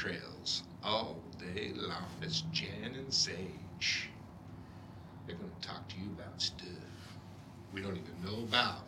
trails 0.00 0.62
all 0.82 1.16
day 1.54 1.72
long. 1.74 2.06
It's 2.22 2.40
Jan 2.52 2.94
and 2.96 3.12
Sage. 3.12 4.08
They're 5.26 5.36
going 5.36 5.50
to 5.60 5.68
talk 5.68 5.86
to 5.88 5.96
you 5.96 6.06
about 6.18 6.40
stuff 6.40 6.68
we 7.74 7.82
don't 7.82 7.98
even 7.98 8.14
know 8.24 8.42
about. 8.44 8.80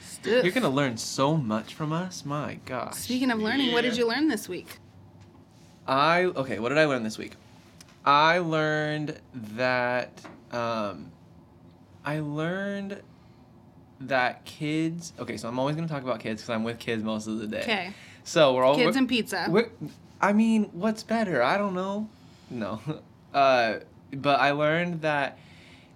Stuff. 0.00 0.44
You're 0.44 0.52
gonna 0.52 0.70
learn 0.70 0.96
so 0.96 1.36
much 1.36 1.74
from 1.74 1.92
us. 1.92 2.24
My 2.24 2.58
gosh. 2.64 2.94
Speaking 2.94 3.30
of 3.30 3.40
learning, 3.40 3.72
what 3.72 3.82
did 3.82 3.96
you 3.96 4.08
learn 4.08 4.28
this 4.28 4.48
week? 4.48 4.78
I 5.86 6.24
okay. 6.24 6.58
What 6.58 6.70
did 6.70 6.78
I 6.78 6.86
learn 6.86 7.02
this 7.02 7.18
week? 7.18 7.32
I 8.04 8.38
learned 8.38 9.18
that 9.34 10.20
um, 10.52 11.10
I 12.04 12.20
learned 12.20 13.02
that 14.00 14.44
kids. 14.44 15.12
Okay, 15.18 15.36
so 15.36 15.48
I'm 15.48 15.58
always 15.58 15.76
gonna 15.76 15.88
talk 15.88 16.02
about 16.02 16.20
kids 16.20 16.40
because 16.42 16.54
I'm 16.54 16.64
with 16.64 16.78
kids 16.78 17.02
most 17.02 17.26
of 17.26 17.38
the 17.38 17.46
day. 17.46 17.62
Okay. 17.62 17.92
So 18.24 18.54
we're 18.54 18.64
all 18.64 18.74
Kids 18.74 18.86
we're- 18.86 18.98
and 18.98 19.08
pizza. 19.08 19.46
I 20.20 20.32
mean, 20.32 20.64
what's 20.72 21.02
better? 21.02 21.42
I 21.42 21.58
don't 21.58 21.74
know. 21.74 22.08
No. 22.50 22.80
Uh, 23.34 23.80
but 24.12 24.40
I 24.40 24.52
learned 24.52 25.02
that 25.02 25.38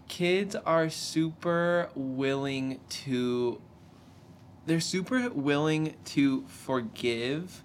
kids 0.08 0.54
are 0.54 0.90
super 0.90 1.88
willing 1.94 2.80
to. 3.04 3.62
They're 4.66 4.78
super 4.78 5.30
willing 5.30 5.94
to 6.06 6.44
forgive, 6.48 7.64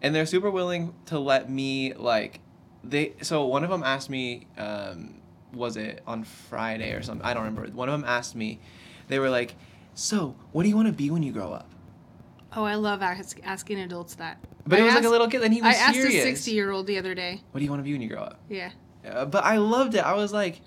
and 0.00 0.14
they're 0.14 0.26
super 0.26 0.48
willing 0.48 0.94
to 1.06 1.18
let 1.18 1.50
me 1.50 1.92
like. 1.94 2.38
They 2.84 3.14
so 3.22 3.46
one 3.46 3.64
of 3.64 3.70
them 3.70 3.82
asked 3.82 4.10
me, 4.10 4.46
um, 4.56 5.14
was 5.52 5.76
it 5.76 6.02
on 6.06 6.22
Friday 6.22 6.92
or 6.92 7.02
something? 7.02 7.26
I 7.26 7.34
don't 7.34 7.44
remember. 7.44 7.68
One 7.72 7.88
of 7.88 8.00
them 8.00 8.08
asked 8.08 8.36
me, 8.36 8.60
they 9.08 9.18
were 9.18 9.30
like, 9.30 9.56
"So, 9.94 10.36
what 10.52 10.62
do 10.62 10.68
you 10.68 10.76
want 10.76 10.86
to 10.86 10.92
be 10.92 11.10
when 11.10 11.24
you 11.24 11.32
grow 11.32 11.52
up?" 11.52 11.68
Oh, 12.54 12.64
I 12.64 12.76
love 12.76 13.02
ask, 13.02 13.38
asking 13.44 13.80
adults 13.80 14.14
that. 14.16 14.38
But 14.66 14.78
I 14.78 14.82
it 14.82 14.84
was 14.86 14.94
like 14.94 15.04
a 15.04 15.08
little 15.08 15.28
kid, 15.28 15.42
and 15.42 15.52
he 15.52 15.60
was 15.60 15.74
I 15.74 15.78
asked 15.78 15.98
a 15.98 16.10
60 16.10 16.50
year 16.50 16.70
old 16.70 16.86
the 16.86 16.98
other 16.98 17.14
day. 17.14 17.40
What 17.50 17.58
do 17.58 17.64
you 17.64 17.70
want 17.70 17.80
to 17.80 17.84
be 17.84 17.92
when 17.92 18.02
you 18.02 18.08
grow 18.08 18.22
up? 18.22 18.40
Yeah. 18.48 18.70
Uh, 19.06 19.24
but 19.24 19.44
I 19.44 19.58
loved 19.58 19.94
it. 19.94 20.00
I 20.00 20.14
was 20.14 20.32
like, 20.32 20.60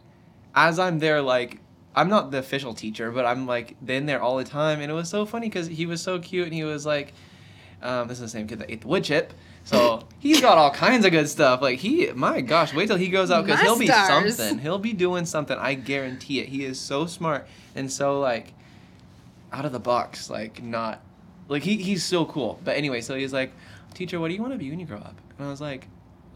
as 0.56 0.80
I'm 0.80 1.00
there, 1.00 1.22
like, 1.22 1.60
I'm 1.96 2.10
not 2.10 2.32
the 2.32 2.38
official 2.38 2.74
teacher, 2.74 3.12
but 3.12 3.26
I'm 3.26 3.46
like 3.46 3.76
then 3.82 4.06
there 4.06 4.22
all 4.22 4.38
the 4.38 4.44
time, 4.44 4.80
and 4.82 4.92
it 4.92 4.94
was 4.94 5.10
so 5.10 5.26
funny 5.26 5.48
because 5.48 5.68
he 5.68 5.86
was 5.86 6.02
so 6.02 6.20
cute, 6.20 6.46
and 6.46 6.54
he 6.54 6.64
was 6.64 6.86
like, 6.86 7.14
um, 7.82 8.08
this 8.08 8.18
is 8.18 8.22
the 8.22 8.30
same 8.30 8.48
kid 8.48 8.60
that 8.60 8.72
ate 8.72 8.82
the 8.82 8.88
wood 8.88 9.04
chip, 9.04 9.34
so 9.64 10.08
he's 10.20 10.42
got 10.42 10.58
all 10.58 10.72
kinds 10.72 11.06
of 11.06 11.12
good 11.12 11.28
stuff. 11.28 11.62
Like 11.62 11.80
he, 11.80 12.12
my 12.14 12.42
gosh, 12.42 12.74
wait 12.74 12.88
till 12.88 12.98
he 12.98 13.10
goes 13.10 13.32
out 13.32 13.46
because 13.46 13.62
he'll 13.62 13.78
be 13.78 13.88
stars. 13.88 14.36
something. 14.36 14.60
He'll 14.60 14.80
be 14.80 14.94
doing 14.94 15.26
something. 15.26 15.58
I 15.58 15.74
guarantee 15.74 16.40
it. 16.40 16.50
He 16.50 16.64
is 16.64 16.80
so 16.80 17.06
smart 17.06 17.48
and 17.76 17.92
so 17.92 18.20
like 18.20 18.54
out 19.52 19.66
of 19.66 19.72
the 19.72 19.80
box, 19.80 20.30
like 20.30 20.62
not 20.64 21.02
like 21.50 21.64
he, 21.64 21.76
he's 21.78 22.04
so 22.04 22.24
cool. 22.26 22.60
But 22.64 22.78
anyway, 22.78 23.02
so 23.02 23.16
he's 23.16 23.34
like, 23.34 23.52
teacher, 23.94 24.20
what 24.20 24.30
do 24.30 24.34
you 24.36 24.42
want 24.42 24.54
to 24.54 24.58
be 24.60 24.70
when 24.70 24.80
you 24.80 24.86
grow 24.86 24.98
up? 25.00 25.16
And 25.38 25.48
I 25.48 25.50
was 25.52 25.60
like, 25.60 25.88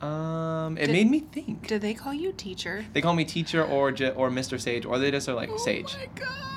um, 0.02 0.78
it 0.78 0.88
Did- 0.88 0.92
made 0.94 1.10
me 1.10 1.20
think. 1.22 1.68
Did 1.68 1.82
they 1.82 1.94
call 1.94 2.14
you 2.14 2.34
teacher? 2.34 2.84
They 2.92 3.02
call 3.02 3.14
me 3.16 3.24
teacher 3.24 3.64
or 3.64 3.90
or 3.90 4.30
Mr. 4.30 4.60
Sage, 4.60 4.86
or 4.86 5.00
they 5.00 5.12
just 5.12 5.30
are 5.30 5.34
like 5.34 5.50
Sage. 5.60 5.96
Oh 5.96 6.00
my 6.00 6.08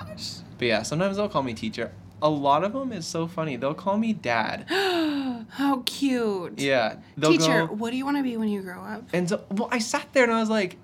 gosh. 0.08 0.32
But 0.58 0.66
yeah, 0.66 0.82
sometimes 0.82 1.16
they'll 1.16 1.28
call 1.28 1.44
me 1.44 1.54
teacher. 1.54 1.92
A 2.22 2.30
lot 2.30 2.64
of 2.64 2.72
them 2.72 2.92
is 2.92 3.06
so 3.06 3.26
funny. 3.26 3.56
They'll 3.56 3.74
call 3.74 3.98
me 3.98 4.14
dad. 4.14 4.64
How 5.50 5.82
cute. 5.84 6.58
Yeah, 6.58 6.96
Teacher, 7.20 7.66
go. 7.66 7.74
what 7.74 7.90
do 7.90 7.96
you 7.98 8.04
want 8.06 8.16
to 8.16 8.22
be 8.22 8.36
when 8.38 8.48
you 8.48 8.62
grow 8.62 8.80
up? 8.80 9.04
And 9.12 9.28
so, 9.28 9.44
well, 9.50 9.68
I 9.70 9.78
sat 9.78 10.12
there 10.14 10.24
and 10.24 10.32
I 10.32 10.40
was 10.40 10.48
like, 10.48 10.76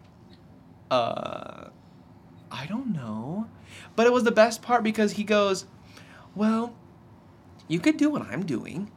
uh, 0.91 1.69
I 2.51 2.67
don't 2.67 2.93
know. 2.93 3.47
But 3.97 4.07
it 4.07 4.13
was 4.13 4.25
the 4.25 4.31
best 4.31 4.61
part 4.63 4.83
because 4.85 5.13
he 5.13 5.25
goes, 5.25 5.65
well, 6.35 6.75
you 7.73 7.81
could 7.81 7.97
do 7.97 8.11
what 8.11 8.23
I'm 8.23 8.45
doing. 8.45 8.91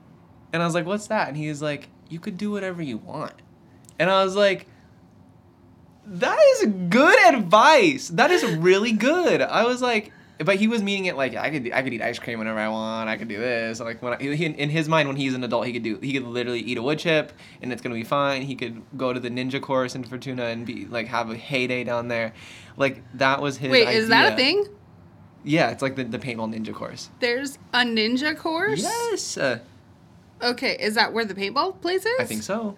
And 0.52 0.62
I 0.62 0.66
was 0.66 0.76
like, 0.76 0.86
what's 0.86 1.08
that? 1.08 1.30
And 1.30 1.38
he's 1.38 1.62
like, 1.62 1.88
you 2.10 2.20
could 2.20 2.38
do 2.38 2.52
whatever 2.52 2.82
you 2.82 2.98
want. 2.98 3.34
And 3.98 4.10
I 4.10 4.24
was 4.24 4.36
like, 4.36 4.68
that 6.06 6.38
is 6.38 6.68
good 6.90 7.34
advice. 7.34 8.10
That 8.10 8.32
is 8.32 8.44
really 8.44 8.92
good. 8.92 9.42
I 9.42 9.64
was 9.64 9.82
like, 9.82 10.12
but 10.38 10.58
he 10.58 10.68
was 10.68 10.84
meaning 10.84 11.06
it 11.06 11.16
like 11.16 11.34
I 11.36 11.50
could 11.50 11.72
I 11.72 11.82
could 11.82 11.94
eat 11.94 12.02
ice 12.02 12.20
cream 12.20 12.40
whenever 12.40 12.60
I 12.60 12.68
want. 12.68 13.10
I 13.10 13.16
could 13.16 13.30
do 13.30 13.38
this. 13.38 13.80
Like 13.80 14.02
when 14.02 14.14
I, 14.14 14.18
he, 14.18 14.46
in 14.46 14.70
his 14.70 14.90
mind 14.90 15.08
when 15.08 15.16
he's 15.16 15.34
an 15.34 15.44
adult, 15.46 15.66
he 15.66 15.72
could 15.72 15.84
do 15.84 15.98
he 16.00 16.12
could 16.12 16.24
literally 16.24 16.60
eat 16.60 16.78
a 16.78 16.82
wood 16.82 17.00
chip 17.00 17.32
and 17.62 17.72
it's 17.72 17.82
gonna 17.82 17.96
be 17.96 18.04
fine. 18.04 18.42
He 18.42 18.56
could 18.56 18.82
go 18.98 19.14
to 19.14 19.20
the 19.20 19.30
ninja 19.30 19.62
course 19.62 19.96
in 19.96 20.04
Fortuna 20.04 20.44
and 20.46 20.66
be 20.66 20.86
like 20.86 21.08
have 21.08 21.30
a 21.30 21.38
heyday 21.38 21.86
down 21.86 22.10
there. 22.10 22.34
Like 22.76 23.02
that 23.18 23.42
was 23.42 23.58
his. 23.58 23.72
Wait, 23.72 23.88
is 23.88 24.10
that 24.10 24.34
a 24.34 24.36
thing? 24.36 24.68
Yeah, 25.46 25.70
it's 25.70 25.82
like 25.82 25.96
the, 25.96 26.04
the 26.04 26.20
paintball 26.20 26.54
ninja 26.54 26.74
course. 26.74 27.10
There's 27.20 27.58
a 27.72 27.84
ninja 27.84 28.36
course? 28.36 28.82
Yes, 28.82 29.38
uh, 29.38 29.60
Okay, 30.42 30.76
is 30.80 30.96
that 30.96 31.14
where 31.14 31.26
the 31.26 31.34
paintball 31.34 31.80
place 31.82 32.06
is? 32.06 32.20
I 32.20 32.26
think 32.26 32.44
so. 32.44 32.76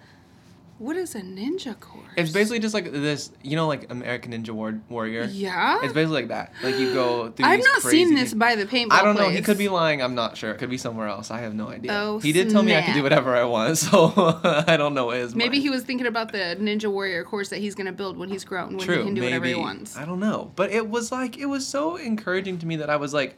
What 0.78 0.96
is 0.96 1.16
a 1.16 1.20
ninja 1.20 1.78
course? 1.80 2.04
It's 2.16 2.30
basically 2.30 2.60
just 2.60 2.72
like 2.72 2.92
this, 2.92 3.32
you 3.42 3.56
know, 3.56 3.66
like 3.66 3.90
American 3.90 4.32
Ninja 4.32 4.50
War- 4.50 4.80
Warrior. 4.88 5.24
Yeah? 5.24 5.80
It's 5.82 5.92
basically 5.92 6.22
like 6.22 6.28
that. 6.28 6.52
Like 6.62 6.78
you 6.78 6.94
go 6.94 7.32
through. 7.32 7.46
I've 7.46 7.64
not 7.64 7.82
seen 7.82 8.14
this 8.14 8.32
by 8.32 8.54
the 8.54 8.64
paintball 8.64 8.92
I 8.92 9.02
don't 9.02 9.16
know. 9.16 9.28
He 9.28 9.42
could 9.42 9.58
be 9.58 9.68
lying. 9.68 10.00
I'm 10.00 10.14
not 10.14 10.36
sure. 10.36 10.52
It 10.52 10.58
could 10.58 10.70
be 10.70 10.78
somewhere 10.78 11.08
else. 11.08 11.32
I 11.32 11.40
have 11.40 11.52
no 11.52 11.68
idea. 11.68 11.92
Oh, 11.92 12.20
he 12.20 12.30
did 12.30 12.50
tell 12.50 12.62
me 12.62 12.76
I 12.76 12.82
could 12.82 12.94
do 12.94 13.02
whatever 13.02 13.34
I 13.34 13.42
want, 13.44 13.76
so 13.78 14.12
I 14.14 14.76
don't 14.76 14.94
know 14.94 15.06
what 15.06 15.16
his. 15.16 15.34
Maybe 15.34 15.56
mind. 15.56 15.62
he 15.62 15.70
was 15.70 15.82
thinking 15.82 16.06
about 16.06 16.30
the 16.30 16.56
Ninja 16.60 16.90
Warrior 16.90 17.24
course 17.24 17.48
that 17.48 17.58
he's 17.58 17.74
going 17.74 17.86
to 17.86 17.92
build 17.92 18.16
when 18.16 18.28
he's 18.28 18.44
grown, 18.44 18.76
when 18.76 18.86
True. 18.86 18.98
he 18.98 19.04
can 19.04 19.14
do 19.14 19.20
maybe. 19.22 19.32
whatever 19.32 19.46
he 19.46 19.54
wants. 19.56 19.96
I 19.96 20.04
don't 20.04 20.20
know, 20.20 20.52
but 20.54 20.70
it 20.70 20.88
was 20.88 21.10
like 21.10 21.38
it 21.38 21.46
was 21.46 21.66
so 21.66 21.96
encouraging 21.96 22.58
to 22.58 22.66
me 22.66 22.76
that 22.76 22.88
I 22.88 22.96
was 22.96 23.12
like, 23.12 23.36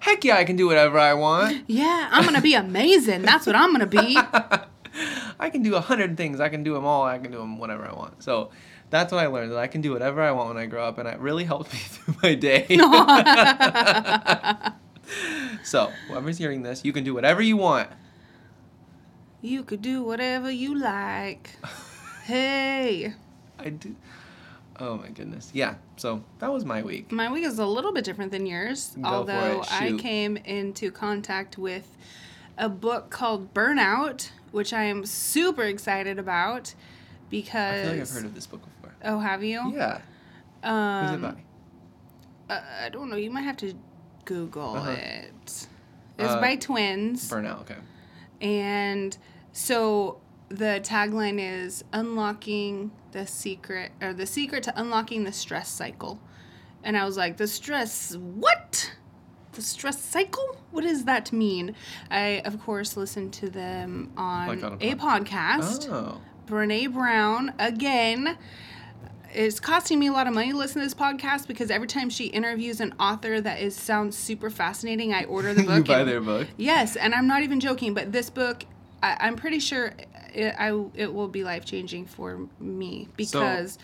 heck 0.00 0.24
yeah, 0.24 0.36
I 0.36 0.44
can 0.44 0.56
do 0.56 0.66
whatever 0.66 0.98
I 0.98 1.12
want. 1.12 1.64
Yeah, 1.66 2.08
I'm 2.10 2.22
going 2.22 2.34
to 2.34 2.40
be 2.40 2.54
amazing. 2.66 3.22
That's 3.22 3.46
what 3.46 3.54
I'm 3.54 3.74
going 3.74 3.80
to 3.80 3.86
be. 3.86 4.18
I 5.38 5.50
can 5.50 5.62
do 5.62 5.74
a 5.74 5.80
hundred 5.80 6.16
things. 6.16 6.40
I 6.40 6.48
can 6.48 6.62
do 6.62 6.74
them 6.74 6.84
all. 6.84 7.04
I 7.04 7.18
can 7.18 7.30
do 7.30 7.38
them 7.38 7.58
whenever 7.58 7.86
I 7.86 7.92
want. 7.92 8.22
So. 8.22 8.50
That's 8.90 9.12
what 9.12 9.22
I 9.22 9.28
learned 9.28 9.52
that 9.52 9.58
I 9.58 9.68
can 9.68 9.82
do 9.82 9.92
whatever 9.92 10.20
I 10.20 10.32
want 10.32 10.48
when 10.48 10.56
I 10.56 10.66
grow 10.66 10.84
up, 10.84 10.98
and 10.98 11.08
it 11.08 11.20
really 11.20 11.44
helped 11.44 11.72
me 11.72 11.78
through 11.86 12.16
my 12.24 12.34
day. 12.34 12.66
so, 15.62 15.92
whoever's 16.08 16.38
hearing 16.38 16.62
this, 16.62 16.84
you 16.84 16.92
can 16.92 17.04
do 17.04 17.14
whatever 17.14 17.40
you 17.40 17.56
want. 17.56 17.88
You 19.42 19.62
could 19.62 19.80
do 19.80 20.02
whatever 20.02 20.50
you 20.50 20.76
like. 20.76 21.56
Hey. 22.24 23.14
I 23.58 23.70
do. 23.70 23.96
Oh 24.78 24.96
my 24.96 25.08
goodness. 25.08 25.50
Yeah. 25.54 25.74
So 25.96 26.22
that 26.38 26.52
was 26.52 26.64
my 26.64 26.82
week. 26.82 27.12
My 27.12 27.30
week 27.30 27.44
is 27.44 27.58
a 27.58 27.66
little 27.66 27.92
bit 27.92 28.04
different 28.04 28.32
than 28.32 28.46
yours, 28.46 28.96
Go 29.00 29.08
although 29.08 29.62
I 29.70 29.92
came 29.98 30.36
into 30.38 30.90
contact 30.90 31.58
with 31.58 31.96
a 32.56 32.68
book 32.68 33.10
called 33.10 33.52
Burnout, 33.52 34.30
which 34.52 34.72
I 34.72 34.84
am 34.84 35.04
super 35.06 35.62
excited 35.64 36.18
about 36.18 36.74
because. 37.28 37.78
I 37.78 37.82
feel 37.82 37.90
like 37.92 38.00
I've 38.00 38.10
heard 38.10 38.24
of 38.24 38.34
this 38.34 38.46
book 38.46 38.62
before. 38.62 38.94
Oh, 39.04 39.18
have 39.18 39.42
you? 39.42 39.72
Yeah. 39.74 40.00
Um, 40.62 41.06
Who's 41.06 41.12
it 41.12 41.22
by? 42.48 42.54
Uh, 42.54 42.60
I 42.84 42.88
don't 42.88 43.08
know. 43.10 43.16
You 43.16 43.30
might 43.30 43.42
have 43.42 43.56
to 43.58 43.74
Google 44.24 44.76
Uh-huh. 44.76 44.90
it. 44.90 45.32
It's 46.18 46.34
Uh, 46.34 46.40
by 46.40 46.56
twins. 46.56 47.30
Burnout. 47.30 47.60
Okay. 47.62 47.76
And 48.40 49.16
so 49.52 50.20
the 50.48 50.80
tagline 50.82 51.38
is 51.40 51.84
unlocking 51.92 52.90
the 53.12 53.26
secret 53.26 53.92
or 54.02 54.12
the 54.12 54.26
secret 54.26 54.62
to 54.64 54.72
unlocking 54.80 55.24
the 55.24 55.32
stress 55.32 55.68
cycle. 55.68 56.20
And 56.82 56.96
I 56.96 57.04
was 57.04 57.16
like, 57.16 57.36
the 57.36 57.46
stress 57.46 58.16
what? 58.16 58.92
The 59.52 59.62
stress 59.62 60.00
cycle? 60.00 60.56
What 60.70 60.84
does 60.84 61.04
that 61.04 61.32
mean? 61.32 61.74
I 62.10 62.42
of 62.44 62.60
course 62.62 62.96
listened 62.96 63.32
to 63.34 63.50
them 63.50 64.12
on, 64.16 64.48
Like 64.48 64.62
on 64.62 64.78
a 64.80 64.90
a 64.92 64.94
podcast. 64.94 65.88
Oh. 65.90 66.20
Brene 66.46 66.92
Brown 66.92 67.52
again. 67.58 68.36
It's 69.32 69.60
costing 69.60 70.00
me 70.00 70.08
a 70.08 70.12
lot 70.12 70.26
of 70.26 70.34
money 70.34 70.50
to 70.50 70.56
listen 70.56 70.80
to 70.80 70.86
this 70.86 70.94
podcast 70.94 71.46
because 71.46 71.70
every 71.70 71.86
time 71.86 72.10
she 72.10 72.26
interviews 72.26 72.80
an 72.80 72.94
author 72.98 73.40
that 73.40 73.60
is 73.60 73.76
sounds 73.76 74.16
super 74.16 74.50
fascinating, 74.50 75.14
I 75.14 75.24
order 75.24 75.54
the 75.54 75.62
book. 75.66 75.78
you 75.78 75.84
buy 75.84 76.00
and- 76.00 76.08
their 76.08 76.20
book. 76.20 76.48
Yes, 76.56 76.96
and 76.96 77.14
I'm 77.14 77.28
not 77.28 77.42
even 77.42 77.60
joking, 77.60 77.94
but 77.94 78.10
this 78.10 78.28
book, 78.28 78.64
I, 79.02 79.16
I'm 79.20 79.36
pretty 79.36 79.60
sure 79.60 79.92
it, 80.34 80.54
I, 80.58 80.70
it 80.94 81.14
will 81.14 81.28
be 81.28 81.44
life 81.44 81.64
changing 81.64 82.06
for 82.06 82.48
me 82.58 83.06
because. 83.16 83.78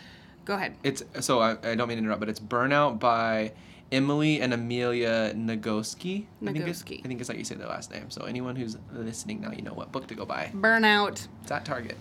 go 0.45 0.55
ahead. 0.55 0.75
It's 0.83 1.03
so 1.21 1.39
I, 1.41 1.53
I 1.63 1.75
don't 1.77 1.87
mean 1.89 1.99
to 1.99 2.03
interrupt, 2.03 2.21
but 2.21 2.29
it's 2.29 2.41
Burnout 2.41 2.99
by 2.99 3.53
Emily 3.93 4.41
and 4.41 4.53
Amelia 4.53 5.33
Nagoski. 5.35 6.27
I 6.43 6.53
think 6.53 6.67
it's, 6.67 6.83
Nagoski. 6.83 7.05
I 7.05 7.09
think 7.09 7.21
it's 7.21 7.29
how 7.31 7.37
you 7.37 7.45
say 7.45 7.55
their 7.55 7.69
last 7.69 7.91
name. 7.93 8.11
So 8.11 8.25
anyone 8.25 8.57
who's 8.57 8.77
listening 8.93 9.41
now, 9.41 9.53
you 9.53 9.63
know 9.63 9.73
what 9.75 9.93
book 9.93 10.07
to 10.09 10.15
go 10.15 10.25
buy. 10.27 10.51
Burnout. 10.55 11.27
It's 11.43 11.53
at 11.53 11.65
Target. 11.65 11.97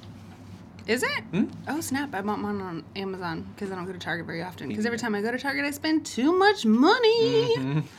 Is 0.88 1.02
it? 1.04 1.24
Hmm? 1.32 1.46
Oh, 1.68 1.82
snap. 1.82 2.14
I 2.14 2.22
bought 2.22 2.40
mine 2.40 2.62
on 2.62 2.84
Amazon 2.96 3.42
because 3.56 3.72
I 3.72 3.76
don't 3.76 3.86
go 3.86 3.92
to 3.94 3.98
Target 4.00 4.26
very 4.28 4.44
often. 4.44 4.68
Because 4.70 4.86
every 4.86 5.00
time 5.00 5.16
I 5.16 5.22
go 5.22 5.32
to 5.32 5.38
Target, 5.40 5.66
I 5.66 5.72
spend 5.72 6.06
too 6.06 6.32
much 6.38 6.66
money. 6.66 7.56
Mhm. 7.58 7.84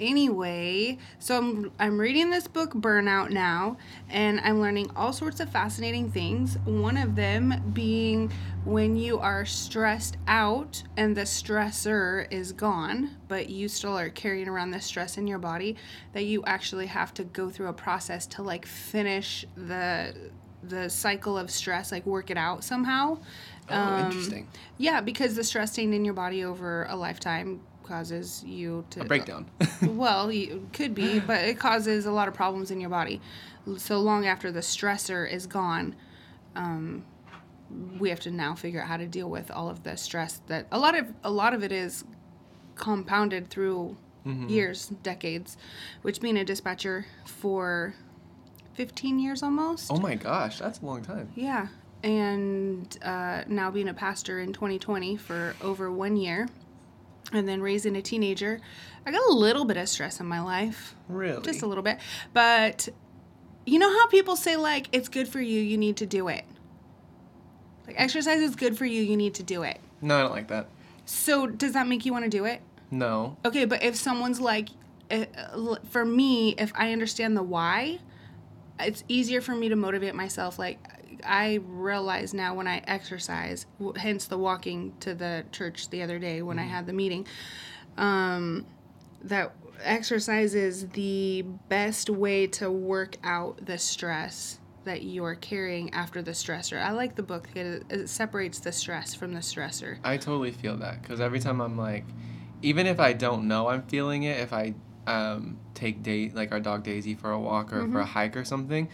anyway, 0.00 0.98
so 1.18 1.38
I'm 1.38 1.72
I'm 1.78 1.98
reading 2.00 2.30
this 2.30 2.48
book 2.48 2.72
Burnout 2.72 3.30
now 3.30 3.76
and 4.08 4.40
I'm 4.40 4.60
learning 4.60 4.90
all 4.96 5.12
sorts 5.12 5.38
of 5.40 5.50
fascinating 5.50 6.10
things. 6.10 6.56
One 6.64 6.96
of 6.96 7.14
them 7.14 7.70
being 7.72 8.32
when 8.64 8.96
you 8.96 9.18
are 9.18 9.44
stressed 9.44 10.16
out 10.26 10.82
and 10.96 11.16
the 11.16 11.22
stressor 11.22 12.26
is 12.32 12.52
gone, 12.52 13.16
but 13.28 13.48
you 13.50 13.68
still 13.68 13.96
are 13.98 14.10
carrying 14.10 14.48
around 14.48 14.70
the 14.72 14.80
stress 14.80 15.18
in 15.18 15.26
your 15.26 15.38
body 15.38 15.76
that 16.14 16.24
you 16.24 16.42
actually 16.46 16.86
have 16.86 17.14
to 17.14 17.24
go 17.24 17.50
through 17.50 17.68
a 17.68 17.72
process 17.72 18.26
to 18.28 18.42
like 18.42 18.66
finish 18.66 19.44
the 19.56 20.14
the 20.62 20.90
cycle 20.90 21.38
of 21.38 21.50
stress, 21.50 21.90
like 21.90 22.04
work 22.04 22.30
it 22.30 22.36
out 22.36 22.64
somehow. 22.64 23.18
Oh, 23.70 23.74
Um, 23.74 23.98
interesting. 23.98 24.46
Yeah, 24.78 25.00
because 25.00 25.34
the 25.34 25.44
stress 25.44 25.72
staying 25.72 25.94
in 25.94 26.04
your 26.04 26.14
body 26.14 26.44
over 26.44 26.84
a 26.90 26.96
lifetime 26.96 27.60
causes 27.82 28.44
you 28.44 28.84
to 28.90 29.00
A 29.00 29.04
breakdown. 29.04 29.50
well, 29.82 30.28
it 30.30 30.72
could 30.72 30.94
be, 30.94 31.20
but 31.20 31.44
it 31.44 31.58
causes 31.58 32.06
a 32.06 32.12
lot 32.12 32.28
of 32.28 32.34
problems 32.34 32.70
in 32.70 32.80
your 32.80 32.90
body. 32.90 33.20
So 33.76 33.98
long 33.98 34.26
after 34.26 34.50
the 34.52 34.60
stressor 34.60 35.30
is 35.30 35.46
gone, 35.46 35.94
um, 36.54 37.04
we 37.98 38.10
have 38.10 38.20
to 38.20 38.30
now 38.30 38.54
figure 38.54 38.80
out 38.82 38.88
how 38.88 38.96
to 38.96 39.06
deal 39.06 39.28
with 39.30 39.50
all 39.50 39.68
of 39.68 39.82
the 39.82 39.96
stress 39.96 40.40
that 40.48 40.66
a 40.72 40.78
lot 40.78 40.98
of 40.98 41.06
a 41.22 41.30
lot 41.30 41.54
of 41.54 41.62
it 41.62 41.70
is 41.70 42.04
compounded 42.74 43.48
through 43.48 43.96
years, 44.48 44.88
decades, 45.02 45.56
which 46.02 46.20
being 46.20 46.36
a 46.36 46.44
dispatcher 46.44 47.06
for 47.24 47.94
15 48.74 49.18
years 49.18 49.42
almost. 49.42 49.90
oh 49.90 49.96
my 49.96 50.14
gosh, 50.14 50.58
that's 50.58 50.80
a 50.80 50.86
long 50.86 51.02
time. 51.02 51.30
Yeah. 51.34 51.68
And 52.02 52.96
uh, 53.02 53.42
now 53.46 53.70
being 53.70 53.88
a 53.88 53.94
pastor 53.94 54.40
in 54.40 54.52
2020 54.52 55.16
for 55.16 55.54
over 55.62 55.90
one 55.90 56.16
year, 56.16 56.48
and 57.32 57.48
then 57.48 57.60
raising 57.60 57.96
a 57.96 58.02
teenager, 58.02 58.60
I 59.06 59.12
got 59.12 59.22
a 59.28 59.32
little 59.32 59.64
bit 59.64 59.76
of 59.76 59.88
stress 59.88 60.20
in 60.20 60.26
my 60.26 60.40
life. 60.40 60.94
Really? 61.08 61.42
Just 61.42 61.62
a 61.62 61.66
little 61.66 61.84
bit. 61.84 61.98
But 62.32 62.88
you 63.66 63.78
know 63.78 63.90
how 63.90 64.06
people 64.08 64.36
say, 64.36 64.56
like, 64.56 64.88
it's 64.92 65.08
good 65.08 65.28
for 65.28 65.40
you, 65.40 65.60
you 65.60 65.78
need 65.78 65.96
to 65.98 66.06
do 66.06 66.28
it? 66.28 66.44
Like, 67.86 68.00
exercise 68.00 68.40
is 68.40 68.56
good 68.56 68.76
for 68.76 68.84
you, 68.84 69.02
you 69.02 69.16
need 69.16 69.34
to 69.34 69.42
do 69.42 69.62
it. 69.62 69.78
No, 70.00 70.18
I 70.18 70.22
don't 70.22 70.32
like 70.32 70.48
that. 70.48 70.68
So, 71.04 71.46
does 71.46 71.72
that 71.72 71.86
make 71.86 72.04
you 72.04 72.12
want 72.12 72.24
to 72.24 72.30
do 72.30 72.44
it? 72.44 72.60
No. 72.90 73.36
Okay, 73.44 73.64
but 73.64 73.82
if 73.82 73.96
someone's 73.96 74.40
like, 74.40 74.68
uh, 75.10 75.24
for 75.90 76.04
me, 76.04 76.54
if 76.56 76.72
I 76.74 76.92
understand 76.92 77.36
the 77.36 77.42
why, 77.42 77.98
it's 78.78 79.04
easier 79.08 79.40
for 79.40 79.54
me 79.54 79.68
to 79.68 79.76
motivate 79.76 80.14
myself. 80.14 80.58
Like, 80.58 80.78
I 81.24 81.60
realize 81.64 82.34
now 82.34 82.54
when 82.54 82.66
I 82.66 82.82
exercise, 82.86 83.66
hence 83.96 84.26
the 84.26 84.38
walking 84.38 84.94
to 85.00 85.14
the 85.14 85.44
church 85.52 85.90
the 85.90 86.02
other 86.02 86.18
day 86.18 86.42
when 86.42 86.58
I 86.58 86.64
had 86.64 86.86
the 86.86 86.92
meeting, 86.92 87.26
um, 87.96 88.66
that 89.22 89.54
exercise 89.82 90.54
is 90.54 90.88
the 90.90 91.42
best 91.68 92.10
way 92.10 92.46
to 92.46 92.70
work 92.70 93.16
out 93.22 93.64
the 93.64 93.78
stress 93.78 94.58
that 94.84 95.02
you're 95.02 95.34
carrying 95.34 95.92
after 95.92 96.22
the 96.22 96.30
stressor. 96.30 96.80
I 96.80 96.92
like 96.92 97.14
the 97.14 97.22
book 97.22 97.44
because 97.44 97.76
it, 97.76 97.84
it 97.90 98.08
separates 98.08 98.60
the 98.60 98.72
stress 98.72 99.14
from 99.14 99.34
the 99.34 99.40
stressor. 99.40 99.98
I 100.02 100.16
totally 100.16 100.52
feel 100.52 100.76
that 100.78 101.02
because 101.02 101.20
every 101.20 101.40
time 101.40 101.60
I'm 101.60 101.76
like, 101.76 102.04
even 102.62 102.86
if 102.86 102.98
I 102.98 103.12
don't 103.12 103.46
know 103.46 103.68
I'm 103.68 103.82
feeling 103.82 104.22
it, 104.24 104.40
if 104.40 104.52
I 104.52 104.74
um, 105.06 105.58
take 105.74 106.02
day 106.02 106.30
like 106.34 106.52
our 106.52 106.60
dog 106.60 106.82
Daisy 106.82 107.14
for 107.14 107.30
a 107.30 107.38
walk 107.38 107.72
or 107.72 107.88
for 107.88 108.00
a 108.00 108.06
hike 108.06 108.36
or 108.36 108.44
something, 108.44 108.88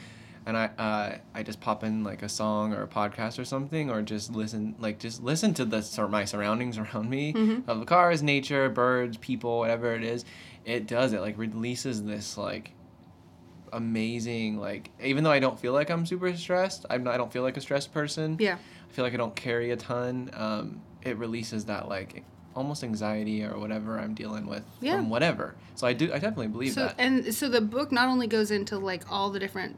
and 0.47 0.57
I 0.57 0.67
uh, 0.79 1.19
I 1.35 1.43
just 1.43 1.61
pop 1.61 1.83
in 1.85 2.05
like 2.05 2.23
a 2.23 2.29
song 2.29 2.73
or 2.73 2.83
a 2.83 2.87
podcast 2.89 3.39
or 3.39 3.45
something, 3.45 3.91
or 3.91 4.01
just 4.03 4.33
listen 4.33 4.75
like 4.79 4.99
just 4.99 5.23
listen 5.23 5.53
to 5.55 5.65
the 5.65 5.83
sur- 5.83 6.09
my 6.09 6.25
surroundings 6.25 6.79
around 6.83 7.11
me 7.11 7.35
of 7.67 7.81
the 7.81 7.87
cars, 7.87 8.23
nature, 8.23 8.69
birds, 8.69 9.17
people, 9.17 9.59
whatever 9.59 9.95
it 9.95 10.05
is. 10.05 10.25
It 10.65 10.87
does 10.87 11.13
it 11.13 11.21
like 11.21 11.37
releases 11.37 12.03
this 12.05 12.39
like 12.39 12.73
amazing 13.73 14.59
like 14.59 14.91
even 15.03 15.25
though 15.25 15.31
I 15.31 15.39
don't 15.41 15.59
feel 15.59 15.73
like 15.73 15.91
I'm 15.91 16.07
super 16.07 16.35
stressed, 16.37 16.87
I'm 16.89 17.05
not, 17.05 17.15
I 17.15 17.17
don't 17.17 17.33
feel 17.33 17.43
like 17.43 17.57
a 17.57 17.61
stressed 17.61 17.93
person. 17.93 18.37
Yeah. 18.41 18.57
I 18.89 18.93
feel 18.93 19.05
like 19.05 19.15
I 19.15 19.17
don't 19.17 19.37
carry 19.37 19.71
a 19.73 19.77
ton. 19.77 20.31
Um, 20.33 20.81
it 21.03 21.17
releases 21.19 21.65
that 21.67 21.89
like 21.89 22.25
almost 22.55 22.83
anxiety 22.83 23.45
or 23.45 23.59
whatever 23.59 23.99
I'm 23.99 24.15
dealing 24.15 24.47
with 24.47 24.63
Yeah. 24.81 24.97
from 24.97 25.11
whatever. 25.11 25.55
So 25.75 25.87
I 25.87 25.93
do. 25.93 26.07
I 26.07 26.19
definitely 26.19 26.47
believe 26.49 26.73
so 26.73 26.87
that. 26.87 26.95
and 26.99 27.35
so 27.35 27.49
the 27.49 27.61
book 27.61 27.93
not 27.93 28.09
only 28.09 28.27
goes 28.27 28.51
into 28.51 28.79
like 28.79 29.03
all 29.11 29.31
the 29.31 29.39
different 29.39 29.77